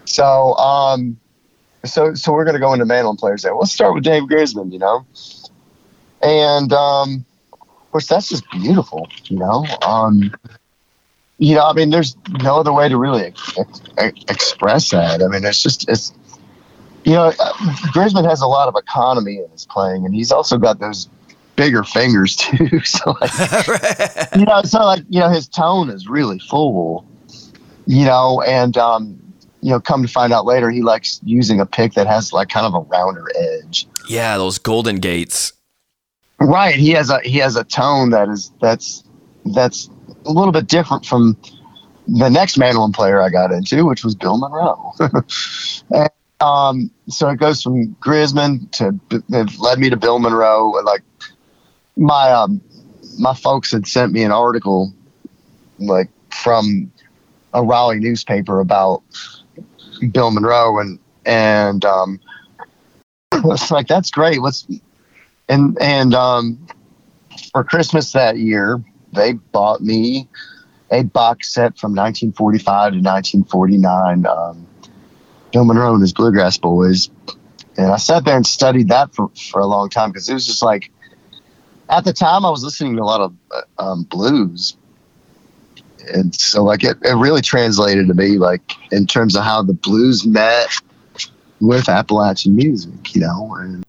So 0.05 0.55
um, 0.55 1.19
so 1.83 2.13
so 2.15 2.31
we're 2.31 2.45
gonna 2.45 2.59
go 2.59 2.73
into 2.73 2.85
mandolin 2.85 3.17
players 3.17 3.43
there. 3.43 3.55
Let's 3.55 3.71
start 3.71 3.93
with 3.93 4.03
Dave 4.03 4.23
Grisman, 4.23 4.71
you 4.71 4.79
know, 4.79 5.05
and 6.21 6.73
um, 6.73 7.25
of 7.53 7.91
course 7.91 8.07
that's 8.07 8.29
just 8.29 8.49
beautiful, 8.51 9.07
you 9.25 9.37
know. 9.37 9.65
Um, 9.83 10.31
you 11.37 11.55
know, 11.55 11.65
I 11.65 11.73
mean, 11.73 11.89
there's 11.89 12.15
no 12.41 12.57
other 12.59 12.71
way 12.71 12.87
to 12.89 12.97
really 12.97 13.23
ex- 13.23 13.57
ex- 13.97 14.23
express 14.29 14.91
that. 14.91 15.21
I 15.21 15.27
mean, 15.27 15.43
it's 15.43 15.61
just, 15.61 15.89
it's, 15.89 16.13
you 17.03 17.13
know, 17.13 17.31
Grisman 17.93 18.27
has 18.27 18.41
a 18.41 18.47
lot 18.47 18.67
of 18.67 18.75
economy 18.75 19.37
in 19.37 19.49
his 19.51 19.65
playing, 19.65 20.05
and 20.05 20.13
he's 20.13 20.31
also 20.31 20.57
got 20.57 20.79
those 20.79 21.09
bigger 21.55 21.83
fingers 21.83 22.35
too. 22.37 22.79
so, 22.81 23.15
like, 23.21 23.31
you 24.35 24.45
know, 24.45 24.61
so 24.63 24.79
like, 24.85 25.03
you 25.09 25.19
know, 25.19 25.29
his 25.29 25.47
tone 25.47 25.89
is 25.89 26.07
really 26.07 26.39
full, 26.39 27.05
you 27.85 28.05
know, 28.05 28.41
and, 28.41 28.77
um, 28.77 29.21
you 29.61 29.71
know, 29.71 29.79
come 29.79 30.03
to 30.03 30.07
find 30.07 30.31
out 30.31 30.45
later, 30.45 30.69
he 30.69 30.83
likes 30.83 31.19
using 31.23 31.59
a 31.59 31.65
pick 31.65 31.93
that 31.93 32.05
has 32.05 32.31
like 32.31 32.49
kind 32.49 32.67
of 32.67 32.75
a 32.75 32.81
rounder 32.81 33.25
edge. 33.35 33.87
Yeah, 34.07 34.37
those 34.37 34.59
golden 34.59 34.97
gates. 34.97 35.53
Right. 36.39 36.75
He 36.75 36.91
has 36.91 37.09
a 37.09 37.19
he 37.21 37.39
has 37.39 37.55
a 37.55 37.63
tone 37.63 38.11
that 38.11 38.29
is 38.29 38.51
that's 38.61 39.03
that's 39.45 39.89
a 40.25 40.31
little 40.31 40.51
bit 40.51 40.67
different 40.67 41.05
from 41.05 41.37
the 42.07 42.29
next 42.29 42.57
mandolin 42.57 42.91
player 42.91 43.21
I 43.21 43.29
got 43.29 43.51
into, 43.51 43.85
which 43.85 44.03
was 44.03 44.15
Bill 44.15 44.37
Monroe. 44.37 44.93
and, 45.91 46.09
um, 46.41 46.91
so 47.07 47.29
it 47.29 47.37
goes 47.37 47.61
from 47.61 47.95
Grisman 47.95 48.69
to 48.71 48.99
it 49.11 49.59
led 49.59 49.79
me 49.79 49.89
to 49.89 49.97
Bill 49.97 50.19
Monroe. 50.19 50.69
Like 50.83 51.03
my 51.95 52.31
um, 52.31 52.61
my 53.19 53.33
folks 53.33 53.71
had 53.71 53.87
sent 53.87 54.11
me 54.11 54.23
an 54.23 54.31
article 54.31 54.93
like 55.79 56.09
from 56.29 56.91
a 57.53 57.63
Raleigh 57.63 57.99
newspaper 57.99 58.59
about 58.59 59.01
Bill 60.11 60.31
Monroe 60.31 60.79
and 60.79 60.99
and 61.25 61.85
um, 61.85 62.19
it's 63.31 63.71
like 63.71 63.87
that's 63.87 64.11
great. 64.11 64.41
Let's 64.41 64.67
and 65.47 65.77
and 65.81 66.13
um, 66.13 66.67
for 67.51 67.63
Christmas 67.63 68.11
that 68.11 68.37
year 68.37 68.83
they 69.15 69.33
bought 69.33 69.81
me 69.81 70.27
a 70.91 71.03
box 71.03 71.53
set 71.53 71.77
from 71.77 71.95
1945 71.95 72.65
to 72.93 72.99
1949, 72.99 74.25
um, 74.25 74.67
Bill 75.51 75.65
Monroe 75.65 75.93
and 75.93 76.01
his 76.01 76.13
Bluegrass 76.13 76.57
Boys. 76.57 77.09
And 77.77 77.91
I 77.91 77.97
sat 77.97 78.23
there 78.23 78.35
and 78.35 78.45
studied 78.45 78.89
that 78.89 79.13
for, 79.13 79.29
for 79.51 79.59
a 79.61 79.65
long 79.65 79.89
time 79.89 80.11
because 80.11 80.29
it 80.29 80.33
was 80.33 80.45
just 80.45 80.61
like, 80.61 80.91
at 81.89 82.03
the 82.03 82.13
time, 82.13 82.45
I 82.45 82.49
was 82.49 82.63
listening 82.63 82.95
to 82.95 83.01
a 83.01 83.05
lot 83.05 83.21
of 83.21 83.35
uh, 83.51 83.61
um, 83.77 84.03
blues. 84.03 84.75
And 86.13 86.33
so, 86.35 86.63
like, 86.63 86.83
it, 86.83 86.97
it 87.03 87.15
really 87.15 87.41
translated 87.41 88.07
to 88.07 88.13
me, 88.13 88.37
like, 88.37 88.73
in 88.91 89.07
terms 89.07 89.35
of 89.35 89.43
how 89.43 89.61
the 89.61 89.73
blues 89.73 90.25
met 90.25 90.69
with 91.59 91.89
Appalachian 91.89 92.55
music, 92.55 93.13
you 93.13 93.21
know. 93.21 93.55
And, 93.59 93.84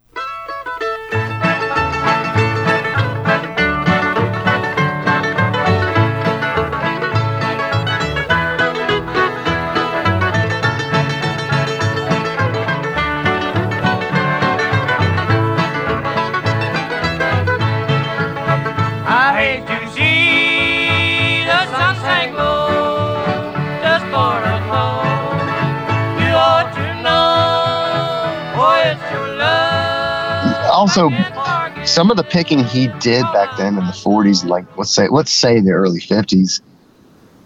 also 30.97 31.85
some 31.85 32.11
of 32.11 32.17
the 32.17 32.25
picking 32.25 32.65
he 32.65 32.89
did 33.01 33.23
back 33.33 33.57
then 33.57 33.79
in 33.79 33.87
the 33.87 33.93
40s 33.93 34.45
like 34.45 34.65
let's 34.77 34.91
say 34.91 35.09
let's 35.09 35.31
say 35.31 35.61
the 35.61 35.71
early 35.71 36.01
50s 36.01 36.61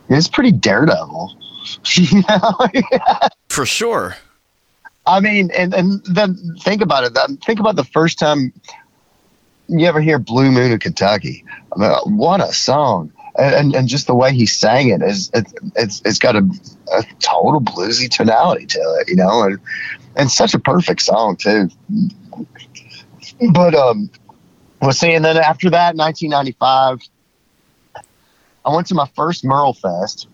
is 0.09 0.29
pretty 0.29 0.53
daredevil 0.53 1.37
you 1.95 2.23
know? 2.29 2.69
for 3.49 3.67
sure. 3.67 4.17
I 5.07 5.21
mean 5.21 5.51
and, 5.57 5.75
and 5.75 6.05
then 6.05 6.37
think 6.61 6.83
about 6.83 7.05
it 7.05 7.17
think 7.45 7.61
about 7.61 7.77
the 7.77 7.85
first 7.85 8.19
time 8.19 8.53
you 9.69 9.87
ever 9.87 10.01
hear 10.01 10.19
blue 10.19 10.51
moon 10.51 10.73
of 10.73 10.81
kentucky. 10.81 11.45
I 11.77 11.79
mean, 11.79 12.17
what 12.17 12.41
a 12.41 12.53
song. 12.53 13.13
And, 13.39 13.75
and 13.77 13.89
just 13.89 14.09
the 14.09 14.15
way 14.15 14.35
he 14.35 14.45
sang 14.47 14.89
it 14.89 15.03
is 15.03 15.31
it, 15.33 15.47
it's 15.77 16.03
it's 16.05 16.19
got 16.19 16.35
a, 16.35 16.49
a 16.93 17.05
total 17.21 17.61
bluesy 17.61 18.11
tonality 18.11 18.67
to 18.67 18.79
it 19.01 19.09
you 19.09 19.17
know? 19.17 19.43
And 19.43 19.59
and 20.17 20.31
such 20.31 20.55
a 20.55 20.59
perfect 20.59 21.03
song 21.03 21.37
too 21.37 21.71
but 23.53 23.75
um, 23.75 24.11
was 24.83 24.99
saying 24.99 25.23
then 25.23 25.37
after 25.37 25.71
that, 25.71 25.97
1995, 25.97 27.01
I 28.65 28.75
went 28.75 28.87
to 28.89 28.95
my 28.95 29.07
first 29.15 29.45
Merle 29.45 29.73
Fest 29.73 30.29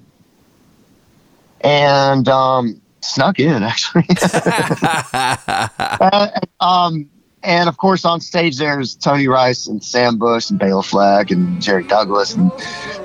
and 1.61 2.29
um, 2.29 2.81
snuck 3.01 3.39
in 3.39 3.63
actually. 3.63 4.07
and, 6.13 6.47
um, 6.61 7.09
and 7.43 7.69
of 7.69 7.77
course, 7.77 8.05
on 8.05 8.21
stage 8.21 8.59
there's 8.59 8.97
Tony 8.97 9.29
Rice 9.29 9.67
and 9.67 9.83
Sam 9.83 10.19
Bush 10.19 10.51
and 10.51 10.59
Bela 10.59 10.83
Fleck 10.83 11.31
and 11.31 11.63
Jerry 11.63 11.85
Douglas, 11.85 12.35
and 12.35 12.51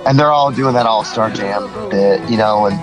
and 0.08 0.18
they're 0.18 0.32
all 0.32 0.52
doing 0.52 0.74
that 0.74 0.88
All 0.88 1.04
Star 1.04 1.30
Jam 1.30 1.70
bit, 1.92 2.28
you 2.30 2.38
know, 2.38 2.66
and 2.66 2.76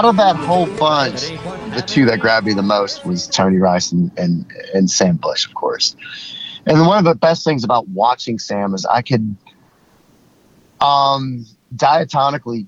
out 0.00 0.08
of 0.08 0.16
that 0.16 0.34
whole 0.36 0.66
bunch, 0.78 1.28
the 1.74 1.84
two 1.86 2.06
that 2.06 2.20
grabbed 2.20 2.46
me 2.46 2.54
the 2.54 2.62
most 2.62 3.04
was 3.04 3.26
Tony 3.26 3.58
Rice 3.58 3.92
and, 3.92 4.10
and, 4.16 4.50
and 4.72 4.90
Sam 4.90 5.16
Bush, 5.16 5.46
of 5.46 5.52
course. 5.52 5.94
And 6.64 6.86
one 6.86 6.96
of 6.96 7.04
the 7.04 7.14
best 7.14 7.44
things 7.44 7.64
about 7.64 7.86
watching 7.88 8.38
Sam 8.38 8.72
is 8.72 8.86
I 8.86 9.02
could 9.02 9.36
um, 10.80 11.44
diatonically 11.76 12.66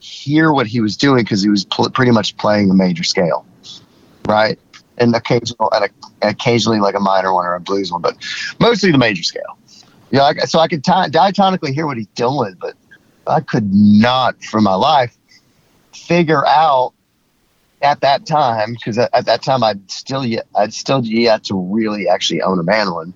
hear 0.00 0.52
what 0.52 0.66
he 0.66 0.80
was 0.80 0.96
doing 0.96 1.22
because 1.22 1.42
he 1.42 1.48
was 1.48 1.64
pl- 1.64 1.90
pretty 1.90 2.10
much 2.10 2.36
playing 2.38 2.72
a 2.72 2.74
major 2.74 3.04
scale, 3.04 3.46
right? 4.26 4.58
And 4.96 5.14
occasional, 5.14 5.70
and 5.72 5.84
a, 5.84 6.28
occasionally 6.28 6.80
like 6.80 6.96
a 6.96 7.00
minor 7.00 7.32
one 7.32 7.46
or 7.46 7.54
a 7.54 7.60
blues 7.60 7.92
one, 7.92 8.02
but 8.02 8.16
mostly 8.58 8.90
the 8.90 8.98
major 8.98 9.22
scale. 9.22 9.58
Yeah, 10.10 10.28
you 10.30 10.34
know, 10.34 10.44
so 10.46 10.58
I 10.58 10.66
could 10.66 10.82
t- 10.82 10.90
diatonically 10.90 11.72
hear 11.72 11.86
what 11.86 11.98
he's 11.98 12.08
doing, 12.08 12.56
but 12.60 12.74
I 13.28 13.42
could 13.42 13.72
not, 13.72 14.42
for 14.42 14.60
my 14.60 14.74
life, 14.74 15.17
figure 16.06 16.46
out 16.46 16.92
at 17.82 18.00
that 18.00 18.26
time 18.26 18.74
because 18.74 18.98
at, 18.98 19.14
at 19.14 19.26
that 19.26 19.42
time 19.42 19.62
I'd 19.62 19.90
still 19.90 20.24
yet 20.24 20.46
I'd 20.56 20.74
still 20.74 21.04
yet 21.04 21.44
to 21.44 21.54
really 21.56 22.08
actually 22.08 22.42
own 22.42 22.58
a 22.58 22.62
mandolin 22.62 23.14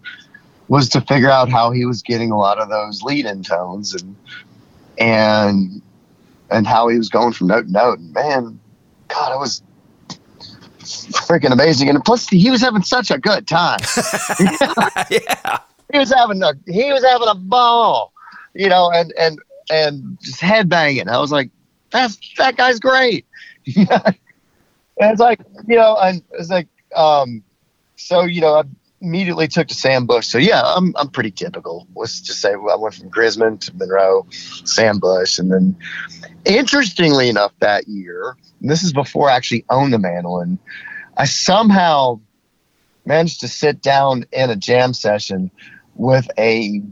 was 0.68 0.88
to 0.90 1.00
figure 1.00 1.30
out 1.30 1.50
how 1.50 1.70
he 1.70 1.84
was 1.84 2.02
getting 2.02 2.30
a 2.30 2.38
lot 2.38 2.58
of 2.58 2.68
those 2.68 3.02
lead 3.02 3.26
in 3.26 3.42
tones 3.42 3.94
and 3.94 4.16
and 4.98 5.82
and 6.50 6.66
how 6.66 6.88
he 6.88 6.98
was 6.98 7.08
going 7.08 7.32
from 7.32 7.48
note 7.48 7.66
to 7.66 7.72
note. 7.72 7.98
And 7.98 8.12
man, 8.12 8.60
God, 9.08 9.34
it 9.34 9.38
was 9.38 9.62
freaking 10.80 11.52
amazing. 11.52 11.88
And 11.88 12.04
plus, 12.04 12.28
he 12.28 12.50
was 12.50 12.60
having 12.60 12.82
such 12.82 13.10
a 13.10 13.18
good 13.18 13.46
time. 13.46 13.80
yeah. 15.10 15.58
He 15.92 15.98
was 15.98 16.12
having 16.12 16.42
a 16.42 16.54
he 16.66 16.92
was 16.92 17.04
having 17.04 17.28
a 17.28 17.34
ball, 17.34 18.12
you 18.54 18.68
know, 18.68 18.90
and 18.92 19.12
and 19.18 19.38
and 19.70 20.18
just 20.22 20.40
headbanging. 20.40 21.08
I 21.08 21.18
was 21.18 21.32
like, 21.32 21.50
that's 21.92 22.18
that 22.38 22.56
guy's 22.56 22.80
great. 22.80 23.26
and 23.76 24.16
it's 24.98 25.20
like, 25.20 25.40
you 25.66 25.76
know, 25.76 25.96
and 25.96 26.22
it's 26.32 26.50
like, 26.50 26.68
um, 26.94 27.42
so 27.96 28.22
you 28.22 28.40
know, 28.40 28.54
I 28.54 28.62
immediately 29.00 29.48
took 29.48 29.68
to 29.68 29.74
Sam 29.74 30.06
Bush. 30.06 30.26
So 30.26 30.38
yeah, 30.38 30.62
I'm 30.64 30.94
I'm 30.96 31.08
pretty 31.08 31.30
typical. 31.30 31.86
Let's 31.94 32.20
just 32.20 32.40
say 32.40 32.52
I 32.52 32.76
went 32.76 32.94
from 32.94 33.10
Grisman 33.10 33.60
to 33.60 33.76
Monroe, 33.76 34.26
Sam 34.64 34.98
Bush, 34.98 35.38
and 35.38 35.52
then 35.52 35.76
interestingly 36.44 37.28
enough, 37.28 37.52
that 37.60 37.88
year, 37.88 38.36
this 38.60 38.82
is 38.82 38.92
before 38.92 39.30
I 39.30 39.36
actually 39.36 39.64
owned 39.70 39.92
the 39.92 39.98
mandolin, 39.98 40.58
I 41.16 41.26
somehow 41.26 42.20
managed 43.04 43.40
to 43.40 43.48
sit 43.48 43.82
down 43.82 44.24
in 44.32 44.50
a 44.50 44.56
jam 44.56 44.94
session 44.94 45.50
with 45.94 46.28
a 46.38 46.82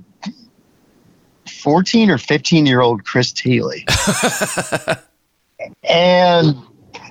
14 1.48 2.10
or 2.10 2.18
15 2.18 2.66
year 2.66 2.80
old 2.80 3.04
Chris 3.04 3.32
Thile. 3.32 3.70
and 5.88 6.56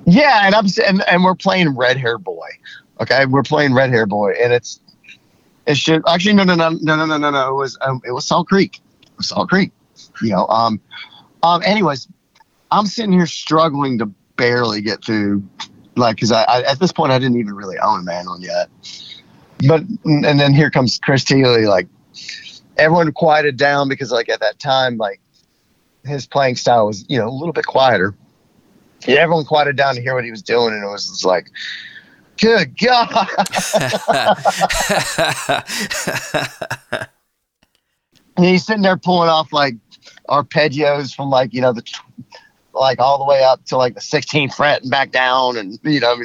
yeah, 0.06 0.46
and 0.46 0.56
I'm 0.56 0.65
and, 0.86 1.04
and 1.08 1.24
we're 1.24 1.36
playing 1.36 1.76
Red 1.76 1.98
Hair 1.98 2.18
Boy. 2.20 2.48
Okay, 3.02 3.26
we're 3.26 3.44
playing 3.44 3.74
Red 3.74 3.89
Hair 3.89 4.06
Boy, 4.08 4.34
and 4.42 4.54
it's 4.54 4.80
it 5.65 5.78
should 5.78 6.02
actually 6.08 6.34
no 6.34 6.44
no 6.44 6.56
no 6.56 6.70
no 6.70 6.96
no 6.96 7.06
no 7.06 7.18
no 7.18 7.32
no 7.32 7.50
it 7.50 7.56
was 7.56 7.78
um, 7.82 8.02
it 8.06 8.12
was 8.12 8.26
Salt 8.26 8.48
Creek, 8.48 8.82
was 9.18 9.30
Salt 9.30 9.50
Creek. 9.50 9.72
You 10.22 10.32
know, 10.32 10.48
um, 10.48 10.82
um. 11.44 11.62
Anyways, 11.63 12.08
I'm 12.72 12.86
sitting 12.86 13.12
here 13.12 13.28
struggling 13.28 14.00
to 14.00 14.08
barely 14.36 14.82
get 14.82 15.04
through, 15.04 15.44
like, 15.96 16.15
because 16.15 16.32
I, 16.32 16.44
I 16.44 16.62
at 16.63 16.80
this 16.80 16.92
point 16.92 17.12
I 17.12 17.20
didn't 17.20 17.38
even 17.38 17.54
really 17.54 17.78
own 17.78 18.00
a 18.00 18.04
mandolin 18.04 18.42
yet. 18.42 18.70
But 19.68 19.84
and 20.06 20.39
then 20.39 20.54
here 20.54 20.72
comes 20.72 21.00
Chris 21.00 21.24
Thile, 21.24 21.68
like 21.70 21.88
everyone 22.80 23.12
quieted 23.12 23.58
down 23.58 23.89
because 23.89 24.12
like 24.12 24.30
at 24.30 24.39
that 24.39 24.60
time 24.60 24.98
like 24.98 25.20
his 26.06 26.26
playing 26.26 26.56
style 26.56 26.88
was 26.88 27.06
you 27.10 27.18
know 27.18 27.28
a 27.28 27.32
little 27.32 27.54
bit 27.54 27.65
quieter. 27.65 28.15
Yeah, 29.08 29.20
everyone 29.20 29.46
quieted 29.46 29.78
down 29.78 29.96
to 29.96 30.02
hear 30.02 30.13
what 30.13 30.26
he 30.26 30.32
was 30.32 30.42
doing, 30.42 30.74
and 30.74 30.84
it 30.84 30.88
was 30.88 31.08
just 31.08 31.26
like, 31.26 31.50
good 32.38 32.78
God. 32.78 33.28
and 38.36 38.46
he's 38.46 38.65
sitting 38.65 38.82
there 38.82 38.98
pulling 38.98 39.30
off 39.30 39.54
like 39.54 39.76
arpeggios 40.28 41.15
from 41.15 41.30
like 41.30 41.54
you 41.54 41.62
know 41.62 41.72
the 41.74 41.84
like 42.74 43.00
all 43.00 43.18
the 43.18 43.26
way 43.26 43.44
up 43.44 43.63
to 43.65 43.78
like 43.78 43.94
the 43.94 44.02
16th 44.02 44.54
fret 44.54 44.82
and 44.82 44.92
back 44.92 45.12
down, 45.12 45.58
and 45.58 45.80
you 45.84 46.00
know 46.00 46.18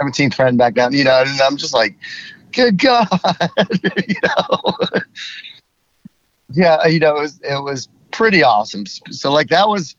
17th 0.00 0.34
fret 0.34 0.48
and 0.48 0.58
back 0.58 0.74
down. 0.74 0.92
You 0.92 1.04
know, 1.04 1.22
and 1.24 1.40
I'm 1.40 1.56
just 1.56 1.74
like, 1.74 1.96
good 2.52 2.78
God, 2.78 3.08
you 4.08 4.16
know. 4.24 4.74
Yeah, 6.52 6.86
you 6.86 6.98
know, 6.98 7.16
it 7.16 7.20
was 7.20 7.40
it 7.42 7.62
was 7.62 7.88
pretty 8.10 8.42
awesome. 8.42 8.86
So 8.86 9.32
like 9.32 9.48
that 9.48 9.68
was 9.68 9.94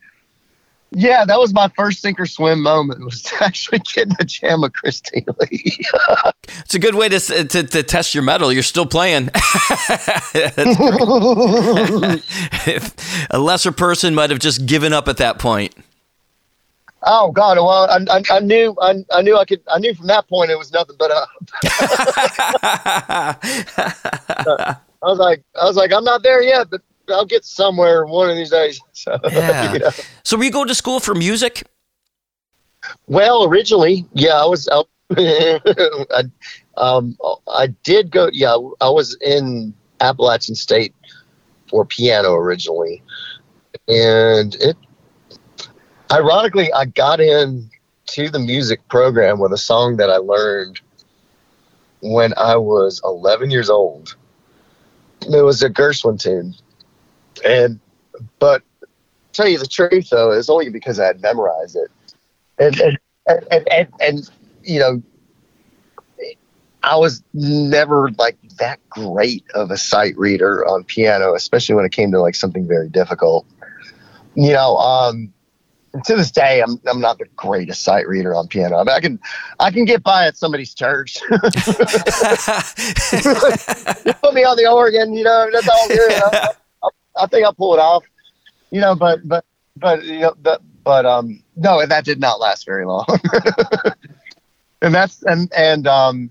yeah, 0.94 1.24
that 1.24 1.40
was 1.40 1.54
my 1.54 1.70
first 1.70 2.02
sink 2.02 2.20
or 2.20 2.26
swim 2.26 2.62
moment. 2.62 3.00
Was 3.06 3.32
actually 3.40 3.80
getting 3.80 4.16
a 4.20 4.26
jam 4.26 4.60
with 4.62 4.74
Chris 4.74 5.00
Thile. 5.00 5.24
it's 6.60 6.74
a 6.74 6.80
good 6.80 6.96
way 6.96 7.08
to, 7.08 7.20
to, 7.20 7.64
to 7.64 7.84
test 7.84 8.14
your 8.14 8.24
metal. 8.24 8.52
You're 8.52 8.62
still 8.62 8.86
playing. 8.86 9.30
a 13.30 13.40
lesser 13.40 13.72
person 13.72 14.14
might 14.14 14.32
have 14.32 14.40
just 14.40 14.66
given 14.66 14.92
up 14.92 15.08
at 15.08 15.16
that 15.18 15.40
point. 15.40 15.74
Oh 17.04 17.32
God! 17.32 17.58
Well, 17.58 17.90
I, 17.90 18.00
I, 18.18 18.22
I 18.30 18.40
knew 18.42 18.76
I, 18.80 19.04
I, 19.12 19.24
knew 19.24 19.36
I 19.36 19.44
could 19.46 19.62
I 19.68 19.80
knew 19.80 19.96
from 19.96 20.06
that 20.08 20.28
point 20.28 20.52
it 20.52 20.58
was 20.58 20.72
nothing 20.72 20.98
but 21.00 21.10
up. 21.10 21.30
I 25.04 25.08
was 25.08 25.20
like 25.20 25.44
I 25.60 25.66
was 25.66 25.76
like 25.76 25.92
I'm 25.94 26.04
not 26.04 26.24
there 26.24 26.42
yet, 26.42 26.70
but 26.70 26.82
I'll 27.10 27.26
get 27.26 27.46
somewhere 27.46 28.06
one 28.06 28.30
of 28.30 28.36
these 28.36 28.52
days. 28.52 28.80
So, 28.94 29.18
yeah. 29.32 29.74
You 29.74 29.80
know. 29.80 29.90
So 30.24 30.38
were 30.38 30.44
you 30.44 30.52
going 30.52 30.68
to 30.68 30.76
school 30.76 31.00
for 31.00 31.16
music? 31.16 31.64
Well, 33.08 33.46
originally, 33.46 34.06
yeah, 34.14 34.36
I 34.36 34.46
was. 34.46 34.68
I, 35.18 36.24
um, 36.78 37.18
I 37.48 37.68
did 37.84 38.12
go. 38.12 38.30
Yeah, 38.32 38.56
I 38.80 38.90
was 38.90 39.18
in 39.22 39.74
Appalachian 40.02 40.56
State 40.56 40.94
for 41.68 41.84
piano 41.84 42.34
originally, 42.34 43.02
and 43.88 44.56
it. 44.56 44.78
Ironically, 46.12 46.72
I 46.74 46.86
got 46.86 47.20
in 47.20 47.70
to 48.08 48.30
the 48.30 48.40
music 48.40 48.88
program 48.90 49.40
with 49.40 49.54
a 49.54 49.58
song 49.58 49.98
that 49.98 50.10
I 50.10 50.18
learned 50.18 50.82
when 52.02 52.34
I 52.36 52.58
was 52.58 53.02
11 53.04 53.52
years 53.52 53.70
old. 53.70 54.16
It 55.22 55.44
was 55.44 55.62
a 55.62 55.70
Gershwin 55.70 56.20
tune 56.20 56.56
and 57.46 57.80
but 58.40 58.64
tell 59.34 59.48
you 59.48 59.58
the 59.58 59.68
truth 59.68 60.10
though, 60.10 60.32
it's 60.32 60.50
only 60.50 60.70
because 60.70 61.00
I 61.00 61.06
had 61.06 61.22
memorized 61.22 61.76
it. 61.76 61.90
And 62.60 62.80
and 62.80 63.00
and, 63.28 63.48
and, 63.52 63.68
and, 63.72 63.88
and 64.02 64.30
you 64.64 64.80
know 64.80 65.02
I 66.84 66.96
was 66.96 67.24
never 67.34 68.10
like 68.18 68.38
that 68.58 68.80
great 68.90 69.44
of 69.54 69.72
a 69.72 69.78
sight 69.78 70.18
reader 70.18 70.66
on 70.68 70.84
piano, 70.84 71.36
especially 71.36 71.76
when 71.76 71.86
it 71.86 71.92
came 71.92 72.12
to 72.12 72.20
like 72.20 72.36
something 72.36 72.68
very 72.68 72.90
difficult. 72.90 73.46
You 74.36 74.54
know, 74.54 74.78
um, 74.78 75.34
to 76.06 76.16
this 76.16 76.32
day, 76.32 76.62
I'm 76.62 76.80
I'm 76.90 77.02
not 77.02 77.18
the 77.18 77.26
greatest 77.36 77.84
sight 77.84 78.08
reader 78.08 78.34
on 78.34 78.48
piano. 78.48 78.78
I 78.78 78.84
mean, 78.84 78.96
I 78.96 79.00
can 79.00 79.20
I 79.60 79.72
can 79.72 79.86
get 79.86 80.04
by 80.04 80.28
at 80.28 80.38
somebody's 80.38 80.74
church. 80.74 81.20
put 81.30 81.54
me 84.34 84.44
on 84.44 84.56
the 84.58 84.70
organ, 84.72 85.14
you 85.14 85.24
know, 85.24 85.50
that's 85.52 85.68
all 85.68 85.88
good. 85.88 86.12
I 87.18 87.28
think 87.28 87.46
I'll 87.46 87.54
pull 87.54 87.74
it 87.74 87.80
off. 87.80 88.04
You 88.72 88.80
know, 88.80 88.96
but 88.96 89.28
but 89.28 89.46
but 89.76 90.04
you 90.04 90.20
know, 90.20 90.34
but, 90.42 90.62
but 90.84 91.06
um, 91.06 91.44
no, 91.56 91.86
that 91.86 92.06
did 92.06 92.20
not 92.20 92.40
last 92.40 92.66
very 92.66 92.86
long. 92.86 93.06
and 94.82 94.94
that's 94.94 95.22
and 95.24 95.52
and 95.56 95.88
um, 95.88 96.30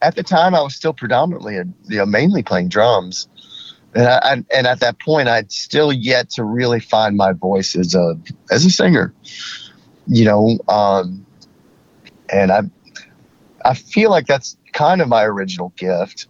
at 0.00 0.14
the 0.14 0.22
time 0.22 0.54
I 0.54 0.62
was 0.62 0.74
still 0.74 0.94
predominantly 0.94 1.56
a, 1.56 1.64
you 1.84 1.98
know 1.98 2.06
mainly 2.06 2.42
playing 2.42 2.68
drums. 2.68 3.28
And, 3.94 4.06
I, 4.06 4.44
and 4.54 4.66
at 4.66 4.80
that 4.80 4.98
point, 5.00 5.28
I'd 5.28 5.50
still 5.50 5.92
yet 5.92 6.30
to 6.30 6.44
really 6.44 6.80
find 6.80 7.16
my 7.16 7.32
voice 7.32 7.74
as 7.74 7.94
a 7.94 8.18
as 8.50 8.64
a 8.64 8.70
singer, 8.70 9.14
you 10.06 10.24
know. 10.24 10.58
Um, 10.68 11.24
and 12.28 12.52
I 12.52 12.62
I 13.64 13.74
feel 13.74 14.10
like 14.10 14.26
that's 14.26 14.56
kind 14.72 15.00
of 15.00 15.08
my 15.08 15.24
original 15.24 15.72
gift, 15.76 16.28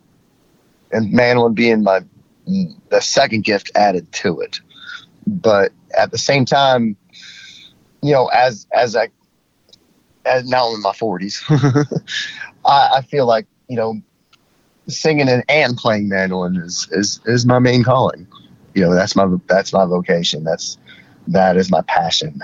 and 0.92 1.12
mandolin 1.12 1.54
being 1.54 1.82
my 1.82 2.00
the 2.46 3.00
second 3.00 3.44
gift 3.44 3.70
added 3.74 4.10
to 4.12 4.40
it. 4.40 4.60
But 5.26 5.72
at 5.96 6.10
the 6.10 6.18
same 6.18 6.44
time, 6.44 6.96
you 8.02 8.12
know, 8.12 8.26
as 8.28 8.66
as 8.72 8.96
I 8.96 9.08
as 10.24 10.48
now 10.48 10.68
I'm 10.68 10.76
in 10.76 10.82
my 10.82 10.92
forties, 10.92 11.42
I, 11.48 12.90
I 12.96 13.02
feel 13.02 13.26
like 13.26 13.46
you 13.68 13.76
know, 13.76 14.00
singing 14.88 15.28
and, 15.28 15.44
and 15.48 15.76
playing 15.76 16.08
mandolin 16.08 16.56
is, 16.56 16.88
is 16.92 17.20
is 17.26 17.46
my 17.46 17.58
main 17.58 17.84
calling. 17.84 18.26
You 18.74 18.82
know, 18.82 18.94
that's 18.94 19.16
my 19.16 19.26
that's 19.46 19.72
my 19.72 19.84
vocation. 19.84 20.44
That's 20.44 20.78
that 21.28 21.56
is 21.56 21.70
my 21.70 21.82
passion. 21.82 22.40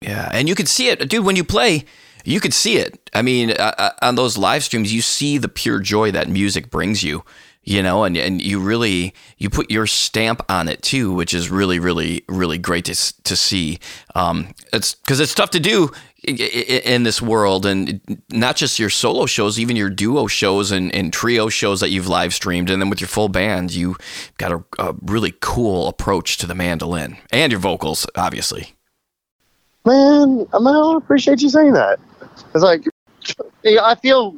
Yeah, 0.00 0.28
and 0.32 0.48
you 0.48 0.54
can 0.54 0.66
see 0.66 0.88
it, 0.88 1.08
dude. 1.08 1.24
When 1.24 1.36
you 1.36 1.44
play, 1.44 1.84
you 2.24 2.40
could 2.40 2.54
see 2.54 2.76
it. 2.76 3.10
I 3.14 3.22
mean, 3.22 3.50
uh, 3.52 3.74
uh 3.78 3.90
on 4.02 4.14
those 4.16 4.36
live 4.36 4.64
streams, 4.64 4.92
you 4.92 5.02
see 5.02 5.38
the 5.38 5.48
pure 5.48 5.78
joy 5.78 6.10
that 6.12 6.28
music 6.28 6.70
brings 6.70 7.02
you 7.02 7.24
you 7.64 7.82
know, 7.82 8.02
and, 8.04 8.16
and 8.16 8.42
you 8.42 8.58
really 8.58 9.14
you 9.38 9.48
put 9.48 9.70
your 9.70 9.86
stamp 9.86 10.42
on 10.48 10.68
it 10.68 10.82
too, 10.82 11.12
which 11.12 11.32
is 11.32 11.50
really 11.50 11.78
really 11.78 12.24
really 12.28 12.58
great 12.58 12.84
to 12.86 13.22
to 13.22 13.36
see. 13.36 13.78
Um, 14.14 14.54
it's 14.72 14.94
because 14.94 15.20
it's 15.20 15.34
tough 15.34 15.50
to 15.50 15.60
do 15.60 15.90
in 16.24 17.02
this 17.02 17.20
world, 17.20 17.66
and 17.66 18.00
not 18.30 18.56
just 18.56 18.78
your 18.78 18.90
solo 18.90 19.26
shows, 19.26 19.58
even 19.58 19.74
your 19.74 19.90
duo 19.90 20.26
shows 20.26 20.70
and, 20.70 20.94
and 20.94 21.12
trio 21.12 21.48
shows 21.48 21.80
that 21.80 21.90
you've 21.90 22.08
live 22.08 22.32
streamed, 22.32 22.70
and 22.70 22.80
then 22.80 22.90
with 22.90 23.00
your 23.00 23.08
full 23.08 23.28
band, 23.28 23.72
you 23.72 23.96
got 24.38 24.52
a, 24.52 24.64
a 24.78 24.94
really 25.02 25.34
cool 25.40 25.88
approach 25.88 26.38
to 26.38 26.46
the 26.46 26.54
mandolin 26.54 27.16
and 27.32 27.50
your 27.50 27.60
vocals, 27.60 28.06
obviously. 28.14 28.74
Man, 29.84 30.46
I, 30.54 30.94
appreciate 30.96 31.42
you 31.42 31.48
saying 31.48 31.72
that. 31.72 31.98
It's 32.54 32.62
like 32.62 32.84
I 33.64 33.96
feel 33.96 34.36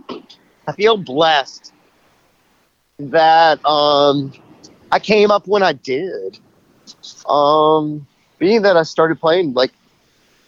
I 0.66 0.72
feel 0.72 0.96
blessed 0.96 1.72
that 2.98 3.64
um, 3.66 4.32
I 4.90 4.98
came 4.98 5.30
up 5.30 5.46
when 5.46 5.62
I 5.62 5.74
did. 5.74 6.38
Um, 7.28 8.06
being 8.38 8.62
that 8.62 8.76
I 8.76 8.82
started 8.82 9.20
playing 9.20 9.54
like 9.54 9.72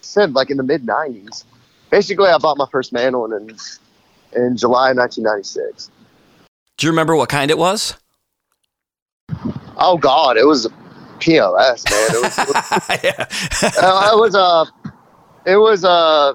said, 0.07 0.35
like 0.35 0.51
in 0.51 0.57
the 0.57 0.63
mid 0.63 0.85
'90s. 0.85 1.45
Basically, 1.91 2.29
I 2.29 2.39
bought 2.39 2.59
my 2.59 2.67
first 2.71 2.93
mandolin 2.93 3.33
in 3.33 3.57
in 4.37 4.57
July 4.57 4.93
1996. 4.93 5.91
Do 6.77 6.87
you 6.87 6.91
remember 6.91 7.17
what 7.17 7.29
kind 7.29 7.51
it 7.51 7.59
was? 7.59 7.97
Oh 9.79 9.97
God, 9.99 10.37
it 10.37 10.47
was 10.47 10.67
a 10.67 10.71
POS, 11.21 11.85
man. 11.85 12.11
It 12.11 12.23
was, 12.23 12.39
it 12.39 12.49
was, 12.49 13.01
yeah. 13.05 13.83
uh, 13.83 14.11
it 14.13 14.19
was 14.19 14.35
a, 14.35 14.67
it 15.51 15.57
was 15.57 15.85
a. 15.85 16.35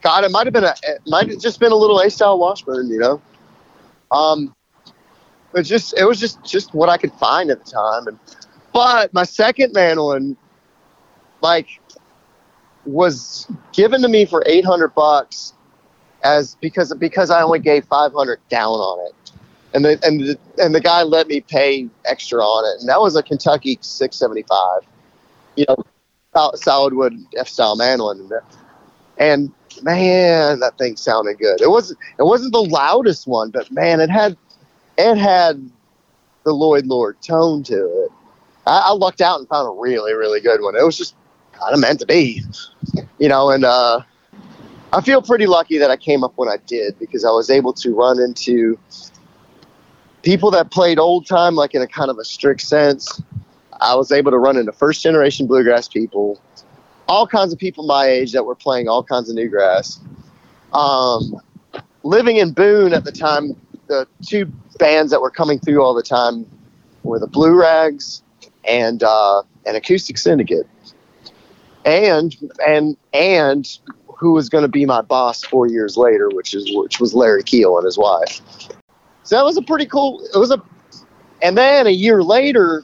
God, 0.00 0.24
it 0.24 0.30
might 0.30 0.46
have 0.46 0.54
been 0.54 0.64
a, 0.64 0.74
it 0.84 1.00
might 1.06 1.28
have 1.28 1.40
just 1.40 1.60
been 1.60 1.72
a 1.72 1.76
little 1.76 2.00
A 2.00 2.10
style 2.10 2.38
Washburn, 2.38 2.88
you 2.88 2.98
know. 2.98 3.20
Um, 4.10 4.54
but 5.52 5.64
just 5.64 5.96
it 5.98 6.04
was 6.04 6.18
just 6.18 6.42
just 6.44 6.74
what 6.74 6.88
I 6.88 6.96
could 6.96 7.12
find 7.14 7.50
at 7.50 7.64
the 7.64 7.70
time, 7.70 8.06
and 8.06 8.18
but 8.72 9.12
my 9.12 9.24
second 9.24 9.72
mandolin, 9.72 10.36
like, 11.40 11.66
was 12.88 13.46
given 13.72 14.00
to 14.02 14.08
me 14.08 14.24
for 14.24 14.42
eight 14.46 14.64
hundred 14.64 14.94
bucks, 14.94 15.52
as 16.24 16.56
because 16.56 16.92
because 16.94 17.30
I 17.30 17.42
only 17.42 17.58
gave 17.58 17.84
five 17.84 18.12
hundred 18.12 18.40
down 18.48 18.72
on 18.72 19.06
it, 19.06 19.32
and 19.74 19.84
the 19.84 20.00
and 20.02 20.20
the 20.20 20.38
and 20.58 20.74
the 20.74 20.80
guy 20.80 21.02
let 21.02 21.28
me 21.28 21.42
pay 21.42 21.88
extra 22.06 22.40
on 22.40 22.64
it, 22.64 22.80
and 22.80 22.88
that 22.88 23.00
was 23.00 23.14
a 23.14 23.22
Kentucky 23.22 23.78
six 23.82 24.16
seventy 24.16 24.42
five, 24.42 24.82
you 25.56 25.66
know, 25.68 25.76
solid 26.54 26.94
wood 26.94 27.14
F 27.36 27.48
style 27.48 27.76
mandolin, 27.76 28.30
and 29.18 29.52
man, 29.82 30.60
that 30.60 30.78
thing 30.78 30.96
sounded 30.96 31.38
good. 31.38 31.60
It 31.60 31.70
wasn't 31.70 31.98
it 32.18 32.24
wasn't 32.24 32.52
the 32.52 32.62
loudest 32.62 33.26
one, 33.26 33.50
but 33.50 33.70
man, 33.70 34.00
it 34.00 34.10
had 34.10 34.36
it 34.96 35.16
had 35.16 35.70
the 36.44 36.52
Lloyd 36.52 36.86
Loar 36.86 37.12
tone 37.12 37.62
to 37.64 38.04
it. 38.04 38.10
I, 38.66 38.84
I 38.86 38.92
lucked 38.92 39.20
out 39.20 39.40
and 39.40 39.48
found 39.48 39.68
a 39.68 39.80
really 39.80 40.14
really 40.14 40.40
good 40.40 40.62
one. 40.62 40.74
It 40.74 40.84
was 40.84 40.96
just 40.96 41.14
kind 41.52 41.74
of 41.74 41.80
meant 41.80 42.00
to 42.00 42.06
be, 42.06 42.42
you 43.18 43.28
know, 43.28 43.50
and 43.50 43.64
uh, 43.64 44.00
I 44.92 45.00
feel 45.00 45.22
pretty 45.22 45.46
lucky 45.46 45.78
that 45.78 45.90
I 45.90 45.96
came 45.96 46.24
up 46.24 46.32
when 46.36 46.48
I 46.48 46.56
did 46.66 46.98
because 46.98 47.24
I 47.24 47.30
was 47.30 47.50
able 47.50 47.72
to 47.74 47.94
run 47.94 48.20
into 48.20 48.78
people 50.22 50.50
that 50.52 50.70
played 50.70 50.98
old 50.98 51.26
time, 51.26 51.54
like 51.54 51.74
in 51.74 51.82
a 51.82 51.86
kind 51.86 52.10
of 52.10 52.18
a 52.18 52.24
strict 52.24 52.62
sense. 52.62 53.22
I 53.80 53.94
was 53.94 54.10
able 54.10 54.30
to 54.30 54.38
run 54.38 54.56
into 54.56 54.72
first 54.72 55.02
generation 55.02 55.46
bluegrass 55.46 55.88
people, 55.88 56.40
all 57.06 57.26
kinds 57.26 57.52
of 57.52 57.58
people 57.58 57.86
my 57.86 58.06
age 58.06 58.32
that 58.32 58.44
were 58.44 58.54
playing 58.54 58.88
all 58.88 59.02
kinds 59.02 59.28
of 59.28 59.36
new 59.36 59.48
grass. 59.48 60.00
Um, 60.72 61.40
living 62.02 62.36
in 62.36 62.52
Boone 62.52 62.92
at 62.92 63.04
the 63.04 63.12
time, 63.12 63.54
the 63.86 64.06
two 64.26 64.50
bands 64.78 65.10
that 65.12 65.20
were 65.20 65.30
coming 65.30 65.58
through 65.58 65.82
all 65.82 65.94
the 65.94 66.02
time 66.02 66.46
were 67.02 67.18
the 67.18 67.26
Blue 67.26 67.54
Rags 67.54 68.22
and 68.64 69.02
uh, 69.02 69.42
an 69.66 69.76
Acoustic 69.76 70.18
Syndicate, 70.18 70.66
and 71.84 72.36
and 72.66 72.96
and 73.12 73.78
who 74.18 74.32
was 74.32 74.48
going 74.48 74.62
to 74.62 74.68
be 74.68 74.84
my 74.84 75.00
boss 75.00 75.44
four 75.44 75.68
years 75.68 75.96
later, 75.96 76.28
which 76.30 76.54
is 76.54 76.70
which 76.74 77.00
was 77.00 77.14
Larry 77.14 77.42
Keel 77.42 77.76
and 77.76 77.84
his 77.84 77.96
wife. 77.96 78.40
So 79.22 79.36
that 79.36 79.44
was 79.44 79.56
a 79.56 79.62
pretty 79.62 79.86
cool. 79.86 80.26
It 80.34 80.38
was 80.38 80.50
a, 80.50 80.60
and 81.42 81.56
then 81.56 81.86
a 81.86 81.90
year 81.90 82.22
later, 82.22 82.82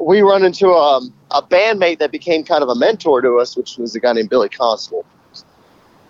we 0.00 0.22
run 0.22 0.44
into 0.44 0.68
a, 0.68 1.00
a 1.30 1.42
bandmate 1.42 1.98
that 1.98 2.10
became 2.10 2.44
kind 2.44 2.62
of 2.62 2.68
a 2.68 2.74
mentor 2.74 3.20
to 3.20 3.38
us, 3.38 3.56
which 3.56 3.76
was 3.76 3.94
a 3.94 4.00
guy 4.00 4.12
named 4.12 4.30
Billy 4.30 4.48
Constable, 4.48 5.04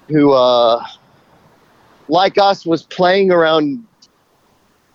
who, 0.08 0.32
uh, 0.32 0.84
like 2.08 2.38
us, 2.38 2.66
was 2.66 2.82
playing 2.82 3.32
around, 3.32 3.84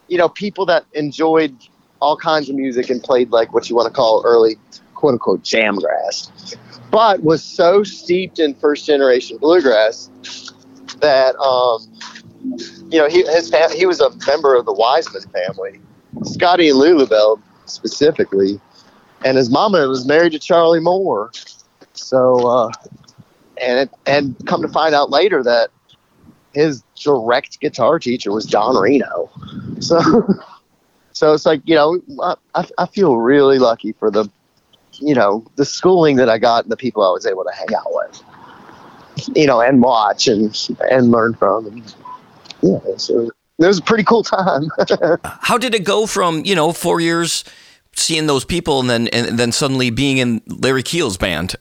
you 0.08 0.17
know, 0.17 0.29
people 0.29 0.65
that 0.67 0.86
enjoyed 0.93 1.55
all 1.99 2.15
kinds 2.15 2.49
of 2.49 2.55
music 2.55 2.89
and 2.89 3.01
played 3.01 3.31
like 3.31 3.53
what 3.53 3.69
you 3.69 3.75
want 3.75 3.88
to 3.88 3.93
call 3.93 4.21
early 4.25 4.58
quote 4.93 5.13
unquote 5.13 5.43
jam 5.43 5.75
grass, 5.75 6.31
but 6.95 7.21
was 7.23 7.43
so 7.43 7.84
steeped 7.84 8.39
in 8.39 8.55
first 8.55 8.86
generation 8.86 9.38
bluegrass 9.38 10.10
that, 11.01 11.36
um, 11.36 11.86
you 12.89 12.97
know, 12.97 13.10
he 13.10 13.21
his 13.23 13.49
fam- 13.49 13.75
he 13.75 13.86
was 13.86 13.99
a 13.99 14.10
member 14.25 14.55
of 14.55 14.65
the 14.65 14.71
Wiseman 14.71 15.23
family, 15.23 15.81
Scotty 16.23 16.69
and 16.69 16.79
Lulu 16.79 17.05
Belle 17.05 17.41
specifically, 17.65 18.62
and 19.25 19.36
his 19.36 19.49
mama 19.49 19.86
was 19.89 20.08
married 20.08 20.31
to 20.31 20.39
Charlie 20.39 20.79
Moore. 20.79 21.34
So, 21.91 22.47
uh, 22.47 22.71
and 23.62 23.79
it, 23.79 23.89
and 24.05 24.34
come 24.47 24.62
to 24.62 24.69
find 24.69 24.95
out 24.95 25.10
later 25.10 25.43
that 25.43 25.71
his 26.53 26.81
direct 26.95 27.60
guitar 27.60 27.99
teacher 27.99 28.31
was 28.31 28.45
Don 28.45 28.81
Reno. 28.81 29.29
So, 29.81 29.99
so 31.12 31.34
it's 31.34 31.45
like 31.45 31.62
you 31.65 31.75
know, 31.75 32.01
I, 32.55 32.65
I 32.77 32.86
feel 32.86 33.17
really 33.17 33.60
lucky 33.60 33.91
for 33.91 34.10
the, 34.10 34.29
you 35.01 35.15
know, 35.15 35.45
the 35.55 35.65
schooling 35.65 36.15
that 36.17 36.29
I 36.29 36.38
got 36.38 36.63
and 36.63 36.71
the 36.71 36.77
people 36.77 37.03
I 37.03 37.12
was 37.12 37.25
able 37.25 37.43
to 37.43 37.51
hang 37.51 37.73
out 37.75 37.88
with, 37.88 38.23
you 39.36 39.47
know, 39.47 39.62
and 39.62 39.81
watch 39.81 40.27
and 40.27 40.55
and 40.89 41.12
learn 41.12 41.34
from. 41.34 41.67
And, 41.67 41.95
yeah, 42.62 42.79
so 42.97 43.29
it 43.60 43.67
was 43.67 43.79
a 43.79 43.84
pretty 43.84 44.03
cool 44.03 44.23
time. 44.23 44.69
How 45.23 45.58
did 45.58 45.75
it 45.75 45.84
go 45.84 46.05
from 46.05 46.43
you 46.45 46.55
know 46.55 46.71
four 46.71 46.99
years 46.99 47.43
seeing 47.95 48.27
those 48.27 48.45
people 48.45 48.79
and 48.79 48.89
then 48.89 49.08
and 49.10 49.38
then 49.38 49.51
suddenly 49.51 49.89
being 49.89 50.17
in 50.17 50.41
Larry 50.47 50.84
Keel's 50.84 51.17
band? 51.17 51.55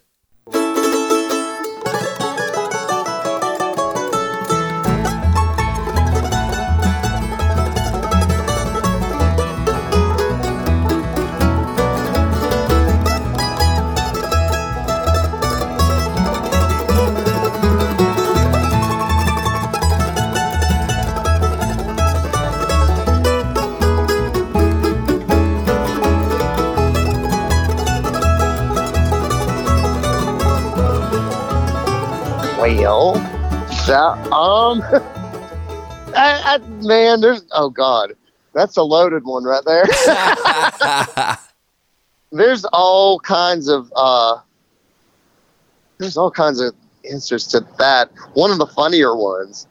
That, 33.95 34.33
um, 34.33 34.83
I, 36.17 36.43
I, 36.45 36.59
man, 36.85 37.21
there's 37.21 37.45
oh 37.53 37.71
god, 37.71 38.15
that's 38.53 38.77
a 38.77 38.83
loaded 38.83 39.25
one 39.25 39.45
right 39.45 39.63
there. 39.65 39.85
there's 42.33 42.65
all 42.73 43.21
kinds 43.21 43.69
of 43.69 43.93
uh, 43.95 44.39
there's 45.99 46.17
all 46.17 46.31
kinds 46.31 46.61
of 46.61 46.75
answers 47.09 47.47
to 47.49 47.65
that. 47.79 48.11
One 48.35 48.51
of 48.51 48.59
the 48.59 48.67
funnier 48.67 49.15
ones 49.17 49.69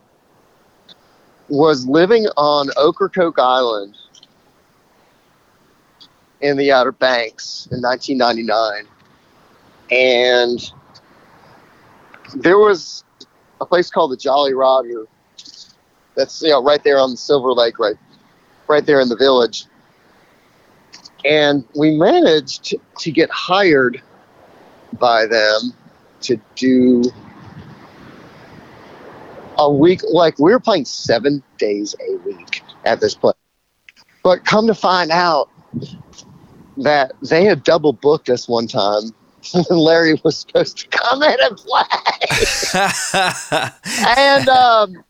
was 1.49 1.85
living 1.85 2.25
on 2.37 2.69
Ocracoke 2.77 3.39
Island 3.39 3.97
in 6.39 6.55
the 6.55 6.71
Outer 6.71 6.93
Banks 6.93 7.67
in 7.71 7.81
1999, 7.81 8.87
and 9.91 10.71
there 12.35 12.57
was 12.57 13.02
a 13.63 13.65
place 13.65 13.89
called 13.89 14.11
the 14.11 14.17
Jolly 14.17 14.53
Roger. 14.53 15.07
That's 16.15 16.41
you 16.41 16.49
know 16.49 16.63
right 16.63 16.83
there 16.83 16.99
on 16.99 17.11
the 17.11 17.17
Silver 17.17 17.51
Lake, 17.51 17.79
right, 17.79 17.95
right 18.67 18.85
there 18.85 18.99
in 18.99 19.09
the 19.09 19.15
village. 19.15 19.65
And 21.25 21.65
we 21.75 21.97
managed 21.97 22.75
to 22.99 23.11
get 23.11 23.29
hired 23.31 24.01
by 24.99 25.25
them 25.25 25.73
to 26.21 26.37
do 26.55 27.03
a 29.57 29.71
week. 29.71 30.01
Like 30.11 30.37
we 30.37 30.51
were 30.51 30.59
playing 30.59 30.85
seven 30.85 31.41
days 31.57 31.95
a 32.07 32.17
week 32.17 32.61
at 32.85 32.99
this 32.99 33.15
place, 33.15 33.35
but 34.23 34.45
come 34.45 34.67
to 34.67 34.75
find 34.75 35.09
out 35.09 35.49
that 36.77 37.13
they 37.21 37.45
had 37.45 37.63
double 37.63 37.93
booked 37.93 38.29
us 38.29 38.47
one 38.47 38.67
time 38.67 39.13
Larry 39.69 40.19
was 40.23 40.37
supposed 40.37 40.77
to 40.77 40.87
come 40.89 41.21
in 41.23 41.35
and 41.41 41.57
play. 41.57 41.83
and 44.17 44.49
um, 44.49 45.03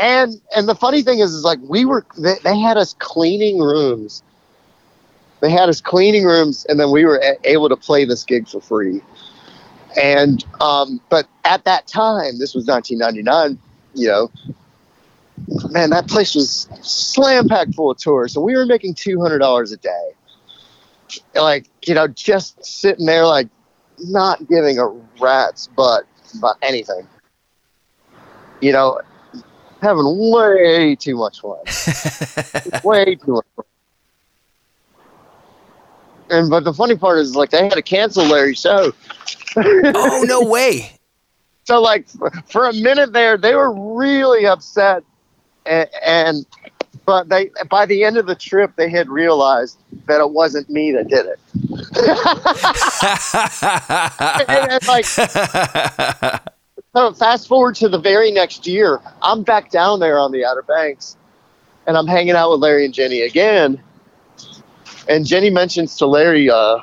and 0.00 0.40
and 0.56 0.68
the 0.68 0.74
funny 0.74 1.02
thing 1.02 1.20
is, 1.20 1.32
is 1.32 1.44
like 1.44 1.58
we 1.62 1.84
were 1.84 2.04
they, 2.18 2.34
they, 2.42 2.58
had 2.58 2.76
us 2.76 2.94
cleaning 2.98 3.58
rooms. 3.58 4.22
They 5.40 5.50
had 5.50 5.68
us 5.68 5.80
cleaning 5.80 6.24
rooms, 6.24 6.64
and 6.68 6.78
then 6.78 6.90
we 6.90 7.04
were 7.04 7.20
a- 7.22 7.38
able 7.44 7.68
to 7.68 7.76
play 7.76 8.04
this 8.04 8.24
gig 8.24 8.48
for 8.48 8.60
free. 8.60 9.02
And 10.00 10.44
um, 10.60 11.00
but 11.08 11.26
at 11.44 11.64
that 11.64 11.86
time, 11.86 12.38
this 12.38 12.54
was 12.54 12.66
1999. 12.66 13.58
You 13.94 14.08
know, 14.08 14.30
man, 15.70 15.90
that 15.90 16.08
place 16.08 16.34
was 16.34 16.68
slam 16.82 17.48
packed 17.48 17.74
full 17.74 17.90
of 17.90 17.98
tourists, 17.98 18.36
and 18.36 18.44
we 18.44 18.56
were 18.56 18.66
making 18.66 18.94
two 18.94 19.20
hundred 19.20 19.38
dollars 19.38 19.72
a 19.72 19.76
day 19.76 20.10
like 21.34 21.68
you 21.86 21.94
know 21.94 22.08
just 22.08 22.64
sitting 22.64 23.06
there 23.06 23.26
like 23.26 23.48
not 24.10 24.46
giving 24.48 24.78
a 24.78 24.86
rat's 25.20 25.68
butt 25.68 26.04
about 26.38 26.56
anything 26.62 27.06
you 28.60 28.72
know 28.72 29.00
having 29.82 30.04
way 30.30 30.94
too 30.94 31.16
much 31.16 31.40
fun 31.40 31.58
way 32.84 33.14
too 33.14 33.32
much 33.32 33.46
fun 33.56 33.64
and 36.30 36.50
but 36.50 36.64
the 36.64 36.72
funny 36.72 36.96
part 36.96 37.18
is 37.18 37.36
like 37.36 37.50
they 37.50 37.64
had 37.64 37.74
to 37.74 37.82
cancel 37.82 38.24
Larry's 38.24 38.60
show. 38.60 38.92
oh 39.56 40.24
no 40.26 40.42
way! 40.42 40.92
So 41.64 41.80
like 41.80 42.06
for 42.46 42.66
a 42.66 42.72
minute 42.72 43.12
there, 43.12 43.36
they 43.36 43.54
were 43.54 43.72
really 43.96 44.46
upset, 44.46 45.02
and, 45.66 45.88
and 46.04 46.46
but 47.06 47.28
they 47.28 47.50
by 47.70 47.86
the 47.86 48.04
end 48.04 48.16
of 48.16 48.26
the 48.26 48.34
trip 48.34 48.72
they 48.76 48.88
had 48.88 49.08
realized 49.08 49.78
that 50.06 50.20
it 50.20 50.30
wasn't 50.30 50.68
me 50.70 50.92
that 50.92 51.08
did 51.08 51.26
it. 51.26 51.38
and, 54.48 54.88
like 54.88 55.04
so 56.94 57.12
fast 57.12 57.48
forward 57.48 57.74
to 57.76 57.88
the 57.88 57.98
very 57.98 58.30
next 58.30 58.66
year, 58.66 59.00
I'm 59.22 59.42
back 59.42 59.70
down 59.70 60.00
there 60.00 60.18
on 60.18 60.32
the 60.32 60.44
Outer 60.44 60.62
Banks, 60.62 61.16
and 61.86 61.96
I'm 61.96 62.06
hanging 62.06 62.34
out 62.34 62.50
with 62.52 62.60
Larry 62.60 62.84
and 62.84 62.94
Jenny 62.94 63.22
again. 63.22 63.82
And 65.08 65.26
Jenny 65.26 65.50
mentions 65.50 65.96
to 65.96 66.06
Larry, 66.06 66.48
uh, 66.48 66.78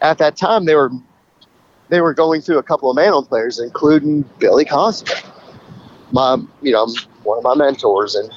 at 0.00 0.18
that 0.18 0.36
time 0.36 0.64
they 0.64 0.74
were 0.74 0.90
they 1.88 2.00
were 2.00 2.14
going 2.14 2.40
through 2.40 2.58
a 2.58 2.62
couple 2.62 2.90
of 2.90 2.96
mandolin 2.96 3.26
players, 3.26 3.58
including 3.58 4.22
Billy 4.38 4.64
Constable, 4.64 5.20
my 6.12 6.36
you 6.62 6.72
know 6.72 6.86
one 7.22 7.38
of 7.38 7.44
my 7.44 7.54
mentors, 7.54 8.14
and 8.14 8.30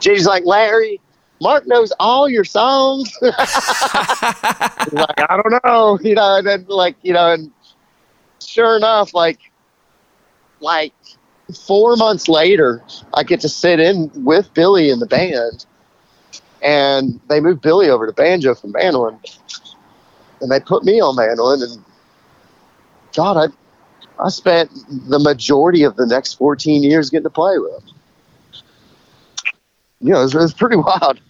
Jenny's 0.00 0.26
like 0.26 0.44
Larry. 0.44 1.00
Mark 1.40 1.66
knows 1.66 1.92
all 2.00 2.28
your 2.28 2.44
songs. 2.44 3.16
like 3.22 3.34
I 4.92 5.40
don't 5.42 5.64
know, 5.64 5.98
you 6.02 6.14
know, 6.14 6.38
and 6.38 6.46
then 6.46 6.66
like 6.68 6.96
you 7.02 7.12
know, 7.12 7.32
and 7.32 7.52
sure 8.40 8.76
enough, 8.76 9.14
like 9.14 9.38
like 10.60 10.92
four 11.66 11.96
months 11.96 12.28
later, 12.28 12.82
I 13.14 13.22
get 13.22 13.40
to 13.40 13.48
sit 13.48 13.80
in 13.80 14.10
with 14.14 14.52
Billy 14.54 14.90
in 14.90 14.98
the 14.98 15.06
band, 15.06 15.66
and 16.62 17.20
they 17.28 17.40
moved 17.40 17.62
Billy 17.62 17.88
over 17.88 18.06
to 18.06 18.12
banjo 18.12 18.54
from 18.54 18.72
mandolin, 18.72 19.18
and 20.40 20.50
they 20.50 20.60
put 20.60 20.84
me 20.84 21.00
on 21.00 21.14
mandolin, 21.14 21.62
and 21.62 21.84
God, 23.14 23.36
I 23.36 24.24
I 24.24 24.30
spent 24.30 24.70
the 25.08 25.18
majority 25.18 25.84
of 25.84 25.96
the 25.96 26.06
next 26.06 26.34
14 26.34 26.82
years 26.82 27.10
getting 27.10 27.24
to 27.24 27.30
play 27.30 27.58
with 27.58 27.72
them. 27.84 27.97
You 30.00 30.12
know, 30.12 30.20
it 30.20 30.22
was, 30.24 30.34
it 30.34 30.38
was 30.38 30.54
pretty 30.54 30.76
wild. 30.78 31.20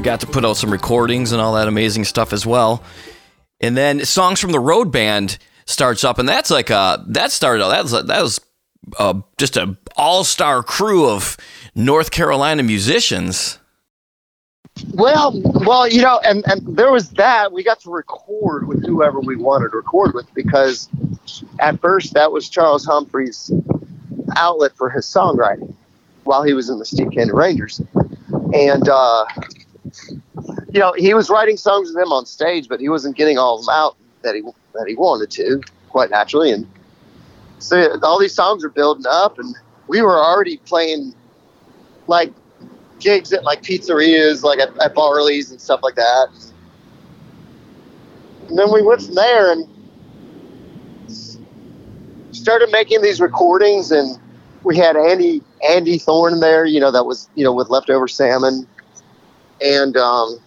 You 0.00 0.04
got 0.04 0.20
to 0.20 0.26
put 0.26 0.46
out 0.46 0.56
some 0.56 0.70
recordings 0.70 1.32
and 1.32 1.42
all 1.42 1.52
that 1.56 1.68
amazing 1.68 2.04
stuff 2.04 2.32
as 2.32 2.46
well. 2.46 2.82
And 3.60 3.76
then 3.76 4.02
songs 4.06 4.40
from 4.40 4.50
the 4.50 4.58
road 4.58 4.90
band 4.90 5.36
starts 5.66 6.04
up, 6.04 6.18
and 6.18 6.26
that's 6.26 6.50
like 6.50 6.70
a 6.70 7.04
that 7.08 7.30
started 7.32 7.62
that 7.64 7.82
was 7.82 7.92
that 7.92 8.22
was 8.22 8.40
uh, 8.98 9.20
just 9.36 9.58
a 9.58 9.76
all 9.98 10.24
star 10.24 10.62
crew 10.62 11.06
of 11.06 11.36
North 11.74 12.12
Carolina 12.12 12.62
musicians. 12.62 13.58
Well, 14.94 15.38
well, 15.44 15.86
you 15.86 16.00
know, 16.00 16.18
and, 16.24 16.44
and 16.46 16.78
there 16.78 16.90
was 16.90 17.10
that. 17.10 17.52
We 17.52 17.62
got 17.62 17.80
to 17.80 17.90
record 17.90 18.68
with 18.68 18.82
whoever 18.86 19.20
we 19.20 19.36
wanted 19.36 19.72
to 19.72 19.76
record 19.76 20.14
with 20.14 20.32
because 20.32 20.88
at 21.58 21.78
first 21.82 22.14
that 22.14 22.32
was 22.32 22.48
Charles 22.48 22.86
Humphrey's 22.86 23.52
outlet 24.34 24.72
for 24.76 24.88
his 24.88 25.04
songwriting 25.04 25.74
while 26.24 26.42
he 26.42 26.54
was 26.54 26.70
in 26.70 26.78
the 26.78 26.86
Steep 26.86 27.12
Canyon 27.12 27.36
Rangers. 27.36 27.82
And, 28.54 28.88
uh, 28.88 29.26
you 30.72 30.80
know, 30.80 30.92
he 30.96 31.14
was 31.14 31.30
writing 31.30 31.56
songs 31.56 31.88
with 31.88 31.96
them 31.96 32.12
on 32.12 32.26
stage, 32.26 32.68
but 32.68 32.80
he 32.80 32.88
wasn't 32.88 33.16
getting 33.16 33.38
all 33.38 33.58
of 33.58 33.64
them 33.64 33.74
out 33.74 33.96
that 34.22 34.34
he 34.34 34.42
that 34.74 34.86
he 34.86 34.94
wanted 34.94 35.30
to, 35.30 35.60
quite 35.88 36.10
naturally. 36.10 36.52
And 36.52 36.66
so 37.58 37.98
all 38.02 38.18
these 38.18 38.34
songs 38.34 38.64
are 38.64 38.70
building 38.70 39.06
up, 39.08 39.38
and 39.38 39.54
we 39.88 40.02
were 40.02 40.18
already 40.18 40.58
playing 40.58 41.14
like 42.06 42.32
gigs 42.98 43.32
at 43.32 43.44
like 43.44 43.62
pizzerias, 43.62 44.42
like 44.42 44.58
at, 44.58 44.76
at 44.80 44.94
Barley's 44.94 45.50
and 45.50 45.60
stuff 45.60 45.80
like 45.82 45.96
that. 45.96 46.28
And 48.48 48.58
then 48.58 48.72
we 48.72 48.82
went 48.82 49.02
from 49.02 49.14
there 49.14 49.52
and 49.52 49.68
started 52.32 52.70
making 52.70 53.02
these 53.02 53.20
recordings, 53.20 53.90
and 53.90 54.18
we 54.64 54.76
had 54.76 54.96
Andy 54.96 55.42
Andy 55.68 55.98
Thorn 55.98 56.40
there, 56.40 56.64
you 56.64 56.80
know, 56.80 56.90
that 56.90 57.04
was 57.04 57.28
you 57.34 57.44
know 57.44 57.52
with 57.52 57.68
leftover 57.70 58.08
salmon, 58.08 58.66
and 59.62 59.96
um, 59.96 60.40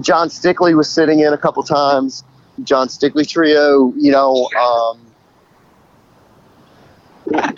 John 0.00 0.28
Stickley 0.28 0.74
was 0.74 0.88
sitting 0.88 1.20
in 1.20 1.32
a 1.32 1.38
couple 1.38 1.62
times. 1.62 2.24
John 2.62 2.88
Stickley 2.88 3.28
Trio, 3.28 3.92
you 3.96 4.12
know, 4.12 4.48
um, 4.60 5.00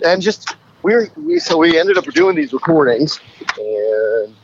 and 0.05 0.23
just 0.23 0.57
we 0.83 0.95
we, 1.17 1.39
so 1.39 1.59
we 1.59 1.79
ended 1.79 1.99
up 1.99 2.05
doing 2.05 2.37
these 2.37 2.53
recordings, 2.53 3.21
and 3.59 4.35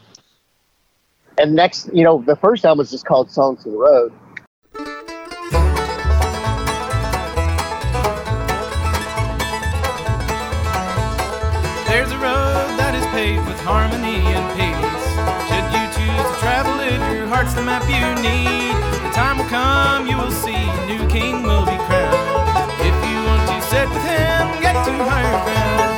and 1.38 1.55
next, 1.55 1.88
you 1.92 2.05
know, 2.05 2.22
the 2.26 2.36
first 2.36 2.64
album 2.64 2.78
was 2.78 2.90
just 2.90 3.07
called 3.07 3.30
Songs 3.30 3.64
of 3.64 3.72
the 3.72 3.78
Road. 3.78 4.12
Heart's 17.53 17.55
the 17.55 17.62
map 17.62 17.84
you 17.88 18.07
need. 18.22 18.74
The 19.05 19.12
time 19.12 19.38
will 19.38 19.48
come, 19.48 20.07
you 20.07 20.16
will 20.16 20.30
see, 20.30 20.55
a 20.55 20.86
new 20.86 21.07
king 21.09 21.42
will 21.42 21.64
be 21.64 21.76
crowned. 21.86 22.70
If 22.80 22.96
you 23.09 23.18
want 23.28 23.44
to 23.48 23.59
sit 23.68 23.88
with 23.88 24.05
him, 24.05 24.44
get 24.61 24.76
to 24.84 24.92
higher 25.05 25.38
ground. 25.44 25.92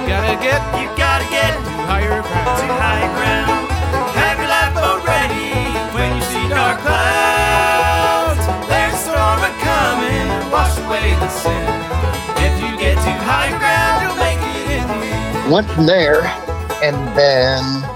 You 0.00 0.08
gotta 0.08 0.36
get, 0.42 0.60
you 0.80 0.88
gotta 0.96 1.26
get 1.30 1.52
to 1.54 1.74
higher 1.86 2.22
ground. 2.22 2.58
To 2.60 2.66
higher 2.82 3.10
ground. 3.14 3.68
Have 4.18 4.38
your 4.38 4.50
lifeboat 4.50 5.06
ready 5.06 5.54
when 5.94 6.16
you 6.16 6.22
see 6.22 6.48
dark 6.48 6.78
clouds. 6.80 8.42
There's 8.68 8.94
a 8.94 8.98
storm 8.98 9.40
a 9.46 9.52
coming, 9.62 10.28
wash 10.50 10.74
away 10.78 11.14
the 11.22 11.28
sin. 11.28 11.66
If 12.42 12.54
you 12.62 12.72
get 12.78 12.96
to 13.06 13.12
high 13.22 13.52
ground, 13.58 14.02
you'll 14.02 14.18
make 14.18 14.40
it 14.42 15.46
in. 15.46 15.50
Went 15.50 15.68
from 15.70 15.86
there, 15.86 16.22
and 16.82 16.96
then 17.16 17.95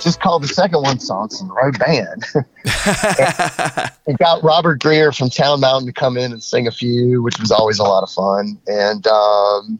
just 0.00 0.20
called 0.20 0.42
the 0.42 0.48
second 0.48 0.82
one 0.82 0.98
Songs 0.98 1.40
of 1.40 1.48
the 1.48 1.54
Road 1.54 1.78
Band. 1.78 2.24
and 4.06 4.18
got 4.18 4.42
Robert 4.42 4.80
Greer 4.80 5.12
from 5.12 5.30
Town 5.30 5.60
Mountain 5.60 5.86
to 5.86 5.92
come 5.92 6.16
in 6.16 6.32
and 6.32 6.42
sing 6.42 6.66
a 6.66 6.70
few, 6.70 7.22
which 7.22 7.38
was 7.40 7.50
always 7.50 7.78
a 7.78 7.84
lot 7.84 8.02
of 8.02 8.10
fun. 8.10 8.58
And 8.66 9.06
um, 9.06 9.78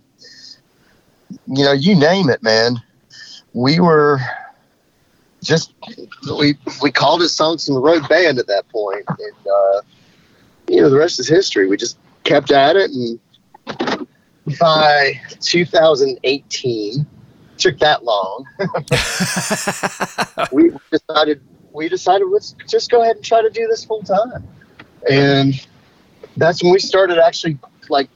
you 1.46 1.64
know, 1.64 1.72
you 1.72 1.94
name 1.94 2.28
it, 2.28 2.42
man. 2.42 2.82
We 3.54 3.80
were 3.80 4.20
just 5.42 5.72
we 6.38 6.56
we 6.82 6.90
called 6.90 7.22
it 7.22 7.28
Songs 7.28 7.68
of 7.68 7.74
the 7.74 7.80
Road 7.80 8.08
Band 8.08 8.38
at 8.38 8.46
that 8.46 8.68
point. 8.68 9.06
point, 9.06 9.20
and 9.20 9.46
uh, 9.46 9.80
you 10.68 10.80
know 10.80 10.90
the 10.90 10.98
rest 10.98 11.18
is 11.20 11.28
history. 11.28 11.66
We 11.68 11.76
just 11.76 11.98
kept 12.24 12.50
at 12.50 12.76
it, 12.76 12.90
and 12.90 14.06
by 14.58 15.20
2018, 15.40 17.06
took 17.58 17.78
that 17.78 18.04
long. 18.04 18.46
we 20.52 20.72
decided 20.90 21.40
we 21.72 21.88
decided 21.88 22.26
let's 22.28 22.54
just 22.66 22.90
go 22.90 23.02
ahead 23.02 23.16
and 23.16 23.24
try 23.24 23.42
to 23.42 23.50
do 23.50 23.66
this 23.66 23.84
full 23.84 24.02
time, 24.02 24.46
and 25.10 25.66
that's 26.36 26.62
when 26.62 26.72
we 26.72 26.78
started 26.78 27.18
actually 27.18 27.58
like 27.88 28.08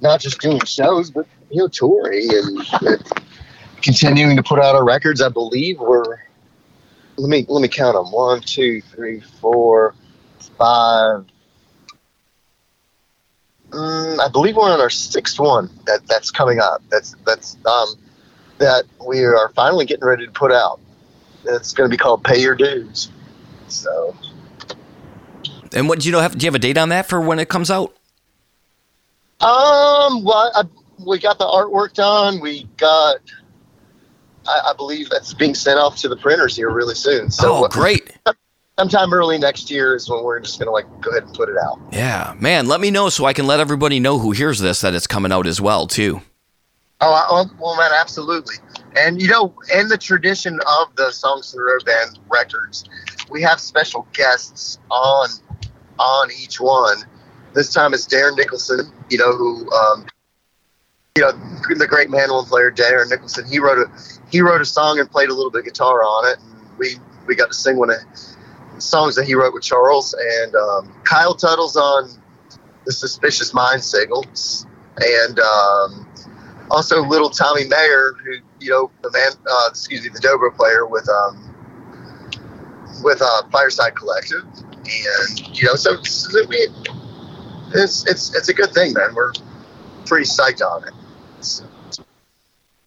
not 0.00 0.20
just 0.20 0.40
doing 0.40 0.60
shows, 0.64 1.10
but 1.10 1.26
you 1.50 1.58
know 1.58 1.68
touring 1.68 2.28
and, 2.32 2.58
and 2.82 3.12
continuing 3.82 4.36
to 4.36 4.42
put 4.42 4.58
out 4.58 4.74
our 4.74 4.84
records. 4.84 5.20
I 5.20 5.28
believe 5.28 5.80
we're 5.80 6.18
let 7.16 7.28
me 7.28 7.46
let 7.48 7.60
me 7.60 7.68
count 7.68 7.96
them 7.96 8.12
one, 8.12 8.40
two, 8.40 8.80
three, 8.82 9.20
four, 9.20 9.94
five. 10.58 11.24
Mm, 13.70 14.20
I 14.20 14.28
believe 14.28 14.56
we're 14.56 14.70
on 14.70 14.80
our 14.80 14.90
sixth 14.90 15.38
one 15.40 15.70
that 15.86 16.06
that's 16.06 16.30
coming 16.30 16.60
up. 16.60 16.82
That's 16.90 17.16
that's 17.24 17.56
um 17.66 17.96
that 18.58 18.84
we 19.06 19.24
are 19.24 19.50
finally 19.54 19.84
getting 19.84 20.04
ready 20.04 20.26
to 20.26 20.32
put 20.32 20.52
out. 20.52 20.80
It's 21.44 21.72
going 21.72 21.88
to 21.88 21.92
be 21.92 21.98
called 21.98 22.24
Pay 22.24 22.40
Your 22.40 22.54
Dues. 22.54 23.10
So 23.68 24.16
And 25.72 25.88
what 25.88 26.00
do 26.00 26.06
you 26.06 26.12
know? 26.12 26.20
Have, 26.20 26.36
do 26.36 26.44
you 26.44 26.48
have 26.48 26.54
a 26.54 26.60
date 26.60 26.78
on 26.78 26.88
that 26.90 27.08
for 27.08 27.20
when 27.20 27.38
it 27.38 27.48
comes 27.48 27.70
out? 27.70 27.94
Um, 29.40 30.24
well, 30.24 30.50
I, 30.54 30.62
we 31.06 31.18
got 31.18 31.38
the 31.38 31.44
artwork 31.44 31.94
done. 31.94 32.40
We 32.40 32.68
got, 32.78 33.18
I, 34.48 34.70
I 34.70 34.72
believe 34.76 35.10
that's 35.10 35.34
being 35.34 35.54
sent 35.54 35.78
off 35.78 35.96
to 35.98 36.08
the 36.08 36.16
printers 36.16 36.56
here 36.56 36.70
really 36.70 36.94
soon. 36.94 37.30
So 37.30 37.64
oh, 37.64 37.68
great! 37.68 38.16
sometime 38.78 39.12
early 39.12 39.38
next 39.38 39.70
year 39.70 39.94
is 39.94 40.08
when 40.08 40.22
we're 40.22 40.40
just 40.40 40.58
gonna 40.58 40.70
like 40.70 40.86
go 41.00 41.10
ahead 41.10 41.24
and 41.24 41.34
put 41.34 41.48
it 41.48 41.56
out. 41.56 41.80
Yeah, 41.92 42.34
man. 42.38 42.66
Let 42.66 42.80
me 42.80 42.90
know 42.90 43.08
so 43.08 43.24
I 43.24 43.32
can 43.32 43.46
let 43.46 43.60
everybody 43.60 44.00
know 44.00 44.18
who 44.18 44.32
hears 44.32 44.58
this 44.58 44.80
that 44.82 44.94
it's 44.94 45.06
coming 45.06 45.32
out 45.32 45.46
as 45.46 45.60
well 45.60 45.86
too. 45.86 46.22
Oh, 47.00 47.12
I, 47.12 47.26
oh, 47.28 47.50
well, 47.60 47.76
man, 47.76 47.90
absolutely. 47.98 48.56
And 48.96 49.20
you 49.20 49.28
know, 49.28 49.54
in 49.74 49.88
the 49.88 49.98
tradition 49.98 50.58
of 50.66 50.96
the 50.96 51.10
Songs 51.10 51.52
of 51.52 51.58
the 51.58 51.64
Road 51.64 51.84
Band 51.84 52.18
records, 52.30 52.84
we 53.30 53.42
have 53.42 53.60
special 53.60 54.06
guests 54.12 54.78
on 54.90 55.28
on 55.98 56.30
each 56.30 56.60
one. 56.60 56.98
This 57.52 57.72
time 57.72 57.92
it's 57.92 58.06
Darren 58.06 58.36
Nicholson, 58.36 58.92
you 59.10 59.18
know, 59.18 59.32
who 59.32 59.70
um, 59.72 60.06
you 61.16 61.22
know, 61.22 61.32
the 61.76 61.86
great 61.86 62.10
mandolin 62.10 62.46
player 62.46 62.70
Darren 62.70 63.10
Nicholson. 63.10 63.44
He 63.46 63.58
wrote 63.58 63.78
a 63.78 63.90
he 64.30 64.40
wrote 64.40 64.60
a 64.60 64.66
song 64.66 64.98
and 64.98 65.10
played 65.10 65.28
a 65.28 65.34
little 65.34 65.50
bit 65.50 65.60
of 65.60 65.64
guitar 65.64 66.02
on 66.02 66.30
it. 66.30 66.38
And 66.38 66.78
we 66.78 66.96
we 67.26 67.34
got 67.34 67.48
to 67.48 67.54
sing 67.54 67.76
one 67.76 67.90
of 67.90 67.96
songs 68.78 69.16
that 69.16 69.26
he 69.26 69.34
wrote 69.34 69.52
with 69.54 69.62
Charles. 69.62 70.14
And 70.14 70.54
um, 70.54 70.94
Kyle 71.04 71.34
Tuttle's 71.34 71.76
on 71.76 72.10
the 72.84 72.92
Suspicious 72.92 73.52
Mind 73.52 73.82
signals, 73.82 74.66
and 74.98 75.40
um, 75.40 76.05
also 76.70 77.02
little 77.02 77.30
Tommy 77.30 77.66
Maher, 77.66 78.16
who 78.24 78.32
you 78.60 78.70
know 78.70 78.90
the 79.02 79.10
man, 79.10 79.32
uh, 79.48 79.68
excuse 79.70 80.02
me, 80.02 80.08
the 80.08 80.20
dobro 80.20 80.54
player 80.54 80.86
with 80.86 81.08
um, 81.08 81.54
with 83.02 83.20
uh, 83.22 83.42
Fireside 83.50 83.94
Collective, 83.94 84.44
and 84.44 85.56
you 85.56 85.66
know, 85.66 85.74
so, 85.74 86.02
so 86.02 86.46
we, 86.48 86.68
it's 87.74 88.06
it's 88.06 88.34
it's 88.34 88.48
a 88.48 88.54
good 88.54 88.72
thing, 88.72 88.92
man. 88.94 89.14
We're 89.14 89.32
pretty 90.06 90.26
psyched 90.26 90.62
on 90.62 90.86
it. 90.86 90.94
So, 91.40 91.64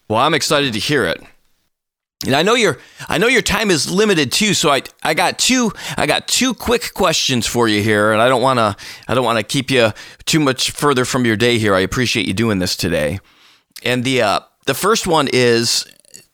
Well, 0.08 0.20
I'm 0.20 0.34
excited 0.34 0.74
to 0.74 0.80
hear 0.80 1.06
it. 1.06 1.22
And 2.26 2.36
I 2.36 2.44
know 2.44 2.56
your 2.56 2.78
I 3.08 3.18
know 3.18 3.28
your 3.28 3.42
time 3.42 3.72
is 3.72 3.90
limited 3.90 4.32
too, 4.34 4.54
so 4.54 4.70
I 4.70 4.82
I 5.04 5.14
got 5.14 5.40
two 5.40 5.72
I 5.98 6.06
got 6.06 6.28
two 6.28 6.54
quick 6.54 6.94
questions 6.94 7.48
for 7.48 7.70
you 7.70 7.82
here, 7.82 8.12
and 8.12 8.22
I 8.22 8.28
don't 8.28 8.42
wanna 8.42 8.76
I 9.08 9.16
don't 9.16 9.24
wanna 9.24 9.44
keep 9.44 9.72
you 9.72 9.94
too 10.26 10.42
much 10.42 10.72
further 10.72 11.06
from 11.06 11.26
your 11.26 11.38
day 11.38 11.58
here. 11.58 11.74
I 11.74 11.80
appreciate 11.80 12.28
you 12.28 12.34
doing 12.34 12.60
this 12.60 12.76
today. 12.76 13.20
And 13.84 14.04
the 14.04 14.22
uh, 14.22 14.40
the 14.66 14.74
first 14.74 15.08
one 15.08 15.28
is 15.32 15.86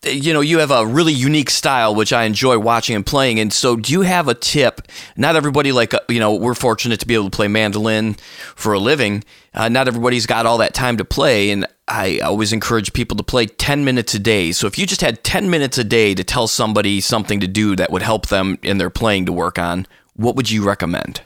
you 0.04 0.34
know 0.34 0.41
you 0.41 0.60
have 0.60 0.70
a 0.70 0.86
really 0.86 1.14
unique 1.14 1.50
style 1.50 1.96
which 1.96 2.14
i 2.14 2.26
enjoy 2.26 2.58
watching 2.60 2.96
and 2.96 3.06
playing. 3.06 3.39
And 3.39 3.52
so 3.52 3.76
do 3.76 3.91
you 3.91 4.02
have 4.02 4.28
a 4.28 4.34
tip? 4.34 4.82
Not 5.18 5.36
everybody 5.36 5.72
like 5.72 5.93
uh, 5.93 6.00
you 6.10 6.20
know 6.20 6.36
we're 6.36 6.56
fortunate 6.56 7.00
to 7.00 7.08
be 7.08 7.14
able 7.14 7.26
to 7.26 7.36
play 7.36 7.48
mandolin 7.48 8.16
for 8.56 8.74
a 8.74 8.80
living. 8.80 9.24
Uh, 9.54 9.70
not 9.70 9.88
everybody's 9.88 10.26
got 10.26 10.46
all 10.46 10.58
that 10.60 10.74
time 10.74 10.98
to 10.98 11.06
play. 11.06 11.52
And 11.52 11.66
i 11.88 12.20
always 12.20 12.52
encourage 12.52 12.93
people 12.93 13.16
to 13.16 13.24
play 13.24 13.46
10 13.46 13.86
minutes 13.86 14.14
a 14.16 14.20
day. 14.20 14.52
So 14.52 14.66
if 14.68 14.78
you 14.78 14.86
just 14.88 15.02
had 15.02 15.24
10 15.24 15.50
minutes 15.50 15.78
a 15.78 15.84
day 15.84 16.16
to 16.16 16.24
tell 16.24 16.48
somebody 16.48 17.00
something 17.00 17.39
to 17.39 17.48
do 17.48 17.76
that 17.76 17.91
would 17.91 18.02
help 18.02 18.28
them 18.28 18.58
in 18.64 18.80
their 18.80 18.89
playing 18.89 19.28
to 19.28 19.32
work 19.32 19.60
on 19.60 19.86
what 20.16 20.36
would 20.36 20.50
you 20.50 20.64
recommend? 20.64 21.22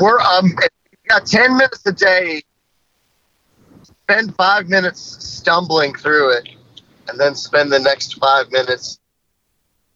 We're 0.00 0.20
um, 0.20 0.54
got 1.08 1.26
ten 1.26 1.56
minutes 1.56 1.82
a 1.86 1.92
day. 1.92 2.42
Spend 4.08 4.36
five 4.36 4.68
minutes 4.68 5.00
stumbling 5.24 5.94
through 5.94 6.36
it, 6.36 6.48
and 7.08 7.18
then 7.18 7.34
spend 7.34 7.72
the 7.72 7.78
next 7.80 8.14
five 8.18 8.50
minutes 8.52 9.00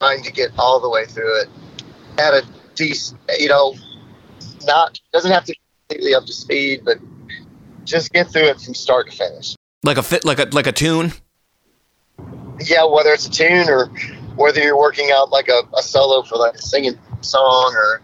trying 0.01 0.23
to 0.25 0.33
get 0.33 0.51
all 0.59 0.81
the 0.81 0.89
way 0.89 1.07
through 1.07 1.43
it 1.43 1.49
at 2.19 2.35
a 2.35 2.45
decent, 2.75 3.21
you 3.39 3.49
know, 3.49 3.75
not 4.65 4.99
doesn't 5.13 5.31
have 5.31 5.45
to 5.45 5.53
be 5.53 5.61
completely 5.89 6.15
up 6.15 6.25
to 6.27 6.33
speed, 6.33 6.83
but 6.85 6.99
just 7.85 8.13
get 8.13 8.29
through 8.31 8.45
it 8.49 8.61
from 8.61 8.75
start 8.75 9.11
to 9.11 9.17
finish. 9.17 9.55
like 9.85 9.97
a 9.97 10.03
fit 10.03 10.25
like 10.25 10.39
a 10.39 10.49
like 10.53 10.67
a 10.67 10.73
tune 10.73 11.13
Yeah, 12.61 12.85
whether 12.85 13.11
it's 13.11 13.27
a 13.27 13.31
tune 13.31 13.69
or 13.69 13.87
whether 14.37 14.61
you're 14.61 14.79
working 14.79 15.11
out 15.13 15.31
like 15.31 15.49
a, 15.49 15.63
a 15.77 15.83
solo 15.83 16.23
for 16.23 16.37
like 16.37 16.55
a 16.55 16.63
singing 16.63 16.99
song 17.21 17.75
or 17.75 18.03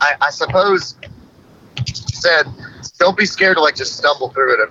I, 0.00 0.14
I 0.20 0.30
suppose 0.30 0.96
said 1.86 2.46
don't 2.98 3.16
be 3.16 3.26
scared 3.26 3.56
to 3.56 3.62
like 3.62 3.76
just 3.76 3.96
stumble 3.96 4.30
through 4.30 4.62
it. 4.62 4.70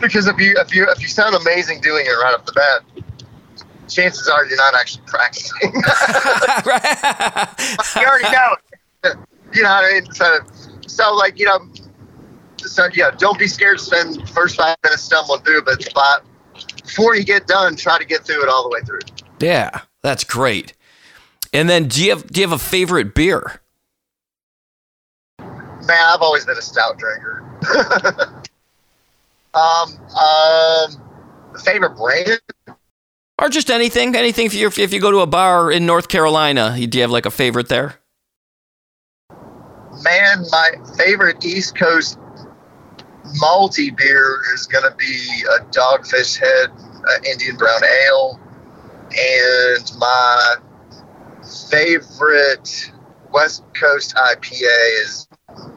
Because 0.00 0.26
if 0.26 0.38
you 0.38 0.54
if 0.58 0.74
you 0.74 0.86
if 0.90 1.00
you 1.00 1.08
sound 1.08 1.34
amazing 1.34 1.80
doing 1.80 2.06
it 2.06 2.10
right 2.10 2.34
off 2.34 2.44
the 2.44 2.52
bat 2.52 2.82
chances 3.88 4.28
are 4.28 4.46
you're 4.46 4.56
not 4.56 4.74
actually 4.74 5.02
practicing. 5.06 5.72
You 7.96 8.06
already 8.06 8.30
know. 8.30 8.56
It. 9.04 9.16
you 9.54 9.62
know 9.62 9.68
what 9.70 9.84
I 9.84 10.00
mean? 10.00 10.12
So 10.12 10.38
so 10.86 11.14
like 11.14 11.38
you 11.38 11.46
know 11.46 11.58
so 12.58 12.88
yeah 12.94 13.10
don't 13.16 13.38
be 13.38 13.46
scared 13.46 13.78
to 13.78 13.84
spend 13.84 14.14
the 14.14 14.26
first 14.26 14.56
five 14.56 14.76
minutes 14.84 15.02
stumbling 15.02 15.40
through 15.42 15.62
but 15.62 15.84
before 16.82 17.14
you 17.16 17.24
get 17.24 17.46
done 17.46 17.76
try 17.76 17.98
to 17.98 18.04
get 18.04 18.24
through 18.24 18.42
it 18.42 18.48
all 18.48 18.62
the 18.62 18.68
way 18.68 18.80
through. 18.82 19.00
Yeah 19.40 19.82
that's 20.02 20.24
great. 20.24 20.74
And 21.52 21.68
then 21.68 21.88
do 21.88 22.04
you 22.04 22.10
have 22.10 22.26
do 22.26 22.40
you 22.40 22.46
have 22.46 22.58
a 22.58 22.62
favorite 22.62 23.14
beer 23.14 23.60
Man, 25.88 25.96
I've 26.06 26.20
always 26.20 26.44
been 26.44 26.58
a 26.58 26.62
stout 26.62 26.98
drinker. 26.98 27.42
um, 29.54 29.88
um, 30.14 31.58
favorite 31.64 31.96
brand? 31.96 32.40
Or 33.40 33.48
just 33.48 33.70
anything, 33.70 34.14
anything. 34.14 34.44
If 34.44 34.54
you 34.54 34.66
if 34.66 34.92
you 34.92 35.00
go 35.00 35.10
to 35.10 35.20
a 35.20 35.26
bar 35.26 35.70
in 35.70 35.86
North 35.86 36.08
Carolina, 36.08 36.76
do 36.78 36.98
you 36.98 37.02
have 37.02 37.10
like 37.10 37.24
a 37.24 37.30
favorite 37.30 37.70
there? 37.70 37.94
Man, 40.02 40.44
my 40.50 40.72
favorite 40.98 41.42
East 41.44 41.74
Coast 41.74 42.18
malty 43.40 43.96
beer 43.96 44.40
is 44.52 44.66
gonna 44.66 44.94
be 44.94 45.44
a 45.56 45.64
Dogfish 45.66 46.38
Head 46.38 46.70
uh, 46.70 47.30
Indian 47.30 47.56
Brown 47.56 47.80
Ale, 47.84 48.40
and 49.16 49.92
my 49.98 50.56
favorite 51.70 52.92
West 53.32 53.62
Coast 53.72 54.14
IPA 54.16 55.02
is 55.04 55.27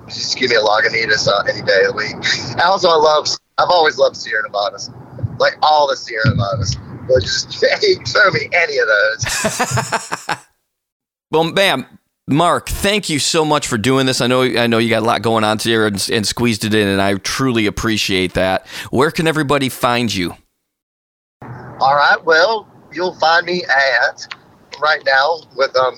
just 0.07 0.37
give 0.37 0.49
me 0.49 0.55
a 0.55 0.59
Lagunitas 0.59 1.27
uh, 1.27 1.43
any 1.49 1.61
day 1.61 1.83
of 1.85 1.93
the 1.93 1.97
week. 1.97 2.63
Also, 2.63 2.89
I 2.89 2.95
love 2.95 3.27
I've 3.57 3.69
always 3.69 3.97
loved 3.97 4.17
Sierra 4.17 4.43
Nevadas, 4.43 4.89
like 5.39 5.53
all 5.61 5.87
the 5.87 5.95
Sierra 5.95 6.29
Nevadas. 6.29 6.75
But 7.07 7.21
just 7.21 7.51
throw 8.07 8.31
me 8.31 8.49
any 8.53 8.77
of 8.77 8.87
those. 8.87 10.37
Well, 11.31 11.45
ma'am, 11.45 11.85
Mark, 12.27 12.67
thank 12.67 13.09
you 13.09 13.17
so 13.17 13.45
much 13.45 13.65
for 13.65 13.77
doing 13.77 14.05
this. 14.05 14.19
I 14.19 14.27
know 14.27 14.41
I 14.41 14.67
know 14.67 14.79
you 14.79 14.89
got 14.89 15.01
a 15.01 15.05
lot 15.05 15.21
going 15.21 15.45
on 15.45 15.59
here 15.59 15.87
and, 15.87 16.09
and 16.11 16.27
squeezed 16.27 16.65
it 16.65 16.73
in, 16.73 16.87
and 16.87 17.01
I 17.01 17.15
truly 17.15 17.65
appreciate 17.65 18.33
that. 18.33 18.67
Where 18.89 19.11
can 19.11 19.27
everybody 19.27 19.69
find 19.69 20.13
you? 20.13 20.35
All 21.41 21.95
right, 21.95 22.17
well, 22.25 22.67
you'll 22.91 23.15
find 23.15 23.45
me 23.45 23.63
at 23.63 24.27
right 24.81 25.01
now 25.05 25.39
with 25.55 25.75
um 25.77 25.95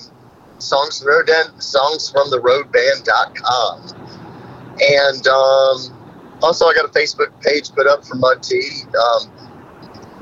songs 0.58 0.98
from 0.98 1.06
the 1.06 1.12
road 1.12 1.26
band, 1.26 1.62
songs 1.62 2.10
from 2.10 2.30
the 2.30 2.38
roadband.com. 2.38 3.94
And 4.80 5.26
um, 5.28 6.38
also, 6.42 6.66
I 6.66 6.74
got 6.74 6.84
a 6.84 6.88
Facebook 6.88 7.40
page 7.42 7.70
put 7.72 7.86
up 7.86 8.04
for 8.04 8.16
Mud 8.16 8.42
Tea, 8.42 8.82
um, 8.88 9.30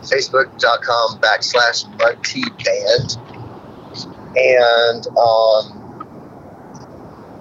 facebook.com 0.00 1.20
backslash 1.20 1.88
Mud 1.98 2.22
Tea 2.24 2.44
Band. 2.64 3.16
And 4.36 5.06
um, 5.16 5.82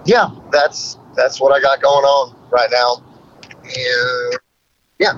yeah, 0.05 0.29
that's 0.51 0.97
that's 1.15 1.39
what 1.39 1.53
I 1.53 1.59
got 1.59 1.81
going 1.81 2.05
on 2.05 2.35
right 2.49 2.69
now. 2.71 3.03
And 3.63 4.39
yeah, 4.99 5.13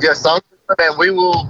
yeah, 0.00 0.12
songs 0.12 0.42
band. 0.78 0.96
We 0.98 1.10
will 1.10 1.48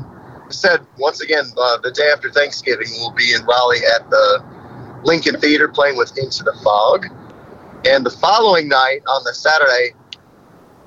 said 0.50 0.80
once 0.98 1.20
again 1.20 1.44
uh, 1.56 1.78
the 1.78 1.90
day 1.90 2.10
after 2.12 2.30
Thanksgiving 2.30 2.88
we'll 2.98 3.12
be 3.12 3.32
in 3.32 3.44
Raleigh 3.44 3.84
at 3.94 4.08
the 4.10 4.44
Lincoln 5.04 5.40
Theater 5.40 5.68
playing 5.68 5.96
with 5.96 6.16
Into 6.18 6.42
the 6.42 6.54
Fog. 6.62 7.06
And 7.86 8.06
the 8.06 8.10
following 8.10 8.68
night 8.68 9.00
on 9.08 9.24
the 9.24 9.34
Saturday, 9.34 9.94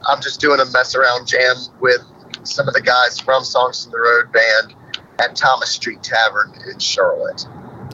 I'm 0.07 0.22
just 0.22 0.39
doing 0.39 0.59
a 0.59 0.66
mess 0.66 0.95
around 0.95 1.28
jam 1.28 1.55
with 1.82 2.01
some 2.43 2.68
of 2.68 2.74
the 2.74 2.82
guys 2.82 3.20
from 3.20 3.43
Songs 3.43 3.84
from 3.84 3.91
the 3.91 3.99
Road 3.99 4.32
band 4.32 4.76
at 5.20 5.36
Thomas 5.36 5.72
Street 5.72 6.01
Tavern 6.03 6.53
in 6.72 6.80
Charlotte. 6.80 7.45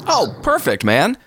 Oh, 0.07 0.35
perfect, 0.43 0.83
man. 0.83 1.17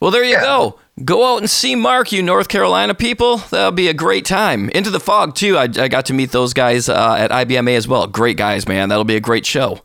Well, 0.00 0.10
there 0.10 0.24
you 0.24 0.32
Yeah. 0.32 0.42
go. 0.42 0.78
Go 1.04 1.32
out 1.34 1.38
and 1.38 1.50
see 1.50 1.74
Mark, 1.74 2.12
you 2.12 2.22
North 2.22 2.46
Carolina 2.48 2.94
people. 2.94 3.38
That'll 3.38 3.72
be 3.72 3.88
a 3.88 3.94
great 3.94 4.24
time. 4.24 4.68
Into 4.70 4.90
the 4.90 5.00
Fog, 5.00 5.34
too. 5.34 5.56
I, 5.56 5.62
I 5.64 5.88
got 5.88 6.06
to 6.06 6.12
meet 6.12 6.30
those 6.30 6.52
guys 6.52 6.88
uh, 6.88 7.16
at 7.18 7.30
IBMA 7.32 7.76
as 7.76 7.88
well. 7.88 8.06
Great 8.06 8.36
guys, 8.36 8.68
man. 8.68 8.88
That'll 8.88 9.04
be 9.04 9.16
a 9.16 9.20
great 9.20 9.44
show. 9.46 9.80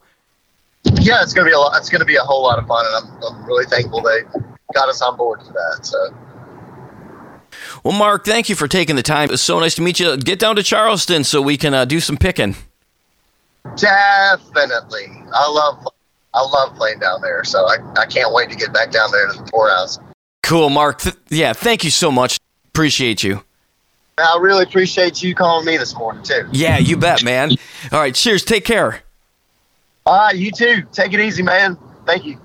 Yeah, 0.85 1.21
it's 1.21 1.33
gonna 1.33 1.47
be 1.47 1.53
a 1.53 1.59
lot. 1.59 1.77
It's 1.77 1.89
gonna 1.89 2.05
be 2.05 2.15
a 2.15 2.21
whole 2.21 2.43
lot 2.43 2.59
of 2.59 2.67
fun, 2.67 2.85
and 2.85 2.95
I'm, 2.95 3.23
I'm 3.23 3.45
really 3.45 3.65
thankful 3.65 4.01
they 4.01 4.21
got 4.73 4.89
us 4.89 5.01
on 5.01 5.17
board 5.17 5.41
for 5.41 5.53
that. 5.53 5.85
So 5.85 6.15
Well, 7.83 7.97
Mark, 7.97 8.25
thank 8.25 8.49
you 8.49 8.55
for 8.55 8.67
taking 8.67 8.95
the 8.95 9.03
time. 9.03 9.29
It's 9.31 9.41
so 9.41 9.59
nice 9.59 9.75
to 9.75 9.81
meet 9.81 9.99
you. 9.99 10.17
Get 10.17 10.39
down 10.39 10.55
to 10.55 10.63
Charleston 10.63 11.23
so 11.23 11.41
we 11.41 11.57
can 11.57 11.73
uh, 11.73 11.85
do 11.85 11.99
some 11.99 12.17
picking. 12.17 12.55
definitely, 13.75 15.07
I 15.33 15.49
love 15.49 15.87
I 16.33 16.41
love 16.41 16.75
playing 16.75 16.99
down 16.99 17.21
there. 17.21 17.43
So 17.43 17.65
I, 17.65 17.77
I 17.97 18.05
can't 18.05 18.33
wait 18.33 18.49
to 18.49 18.55
get 18.55 18.73
back 18.73 18.91
down 18.91 19.11
there 19.11 19.27
to 19.27 19.33
the 19.33 19.49
poorhouse. 19.51 19.99
Cool, 20.43 20.69
Mark. 20.69 21.01
Th- 21.01 21.15
yeah, 21.29 21.53
thank 21.53 21.83
you 21.83 21.91
so 21.91 22.11
much. 22.11 22.37
Appreciate 22.67 23.23
you. 23.23 23.43
I 24.17 24.37
really 24.41 24.63
appreciate 24.63 25.23
you 25.23 25.33
calling 25.33 25.65
me 25.65 25.77
this 25.77 25.95
morning 25.95 26.23
too. 26.23 26.47
Yeah, 26.51 26.77
you 26.77 26.97
bet, 26.97 27.23
man. 27.23 27.51
All 27.91 27.99
right, 27.99 28.13
cheers. 28.13 28.43
Take 28.43 28.65
care. 28.65 29.01
All 30.09 30.17
right, 30.17 30.35
you 30.35 30.49
too. 30.51 30.81
Take 30.91 31.13
it 31.13 31.19
easy, 31.19 31.43
man. 31.43 31.77
Thank 32.07 32.25
you. 32.25 32.41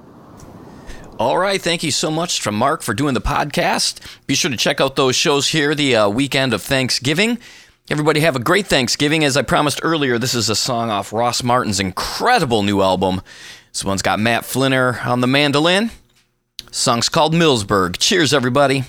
All 1.19 1.39
right. 1.39 1.59
Thank 1.59 1.83
you 1.83 1.91
so 1.91 2.11
much 2.11 2.43
to 2.43 2.53
Mark 2.53 2.83
for 2.83 2.93
doing 2.93 3.15
the 3.15 3.23
podcast. 3.23 4.01
Be 4.27 4.35
sure 4.35 4.51
to 4.51 4.57
check 4.59 4.83
out 4.83 4.97
those 4.97 5.17
shows 5.17 5.49
here 5.49 5.75
the 5.75 5.97
uh, 5.97 6.09
weekend 6.11 6.53
of 6.53 6.61
Thanksgiving. 6.61 7.39
Everybody 7.89 8.21
have 8.21 8.37
a 8.37 8.39
great 8.39 8.67
Thanksgiving. 8.67 9.25
As 9.25 9.35
I 9.39 9.41
promised 9.41 9.81
earlier, 9.83 10.19
this 10.19 10.35
is 10.35 10.51
a 10.51 10.55
song 10.55 10.91
off 10.91 11.11
Ross 11.11 11.43
Martin's 11.43 11.81
incredible 11.81 12.63
new 12.63 12.83
album. 12.83 13.23
This 13.73 13.83
one's 13.83 14.03
got 14.03 14.21
Matt 14.21 14.43
Flinner 14.43 15.03
on 15.07 15.23
the 15.23 15.27
mandolin. 15.27 15.91
Song's 16.71 17.09
called 17.09 17.33
Millsburg. 17.33 17.97
Cheers, 17.99 18.35
everybody. 18.35 18.85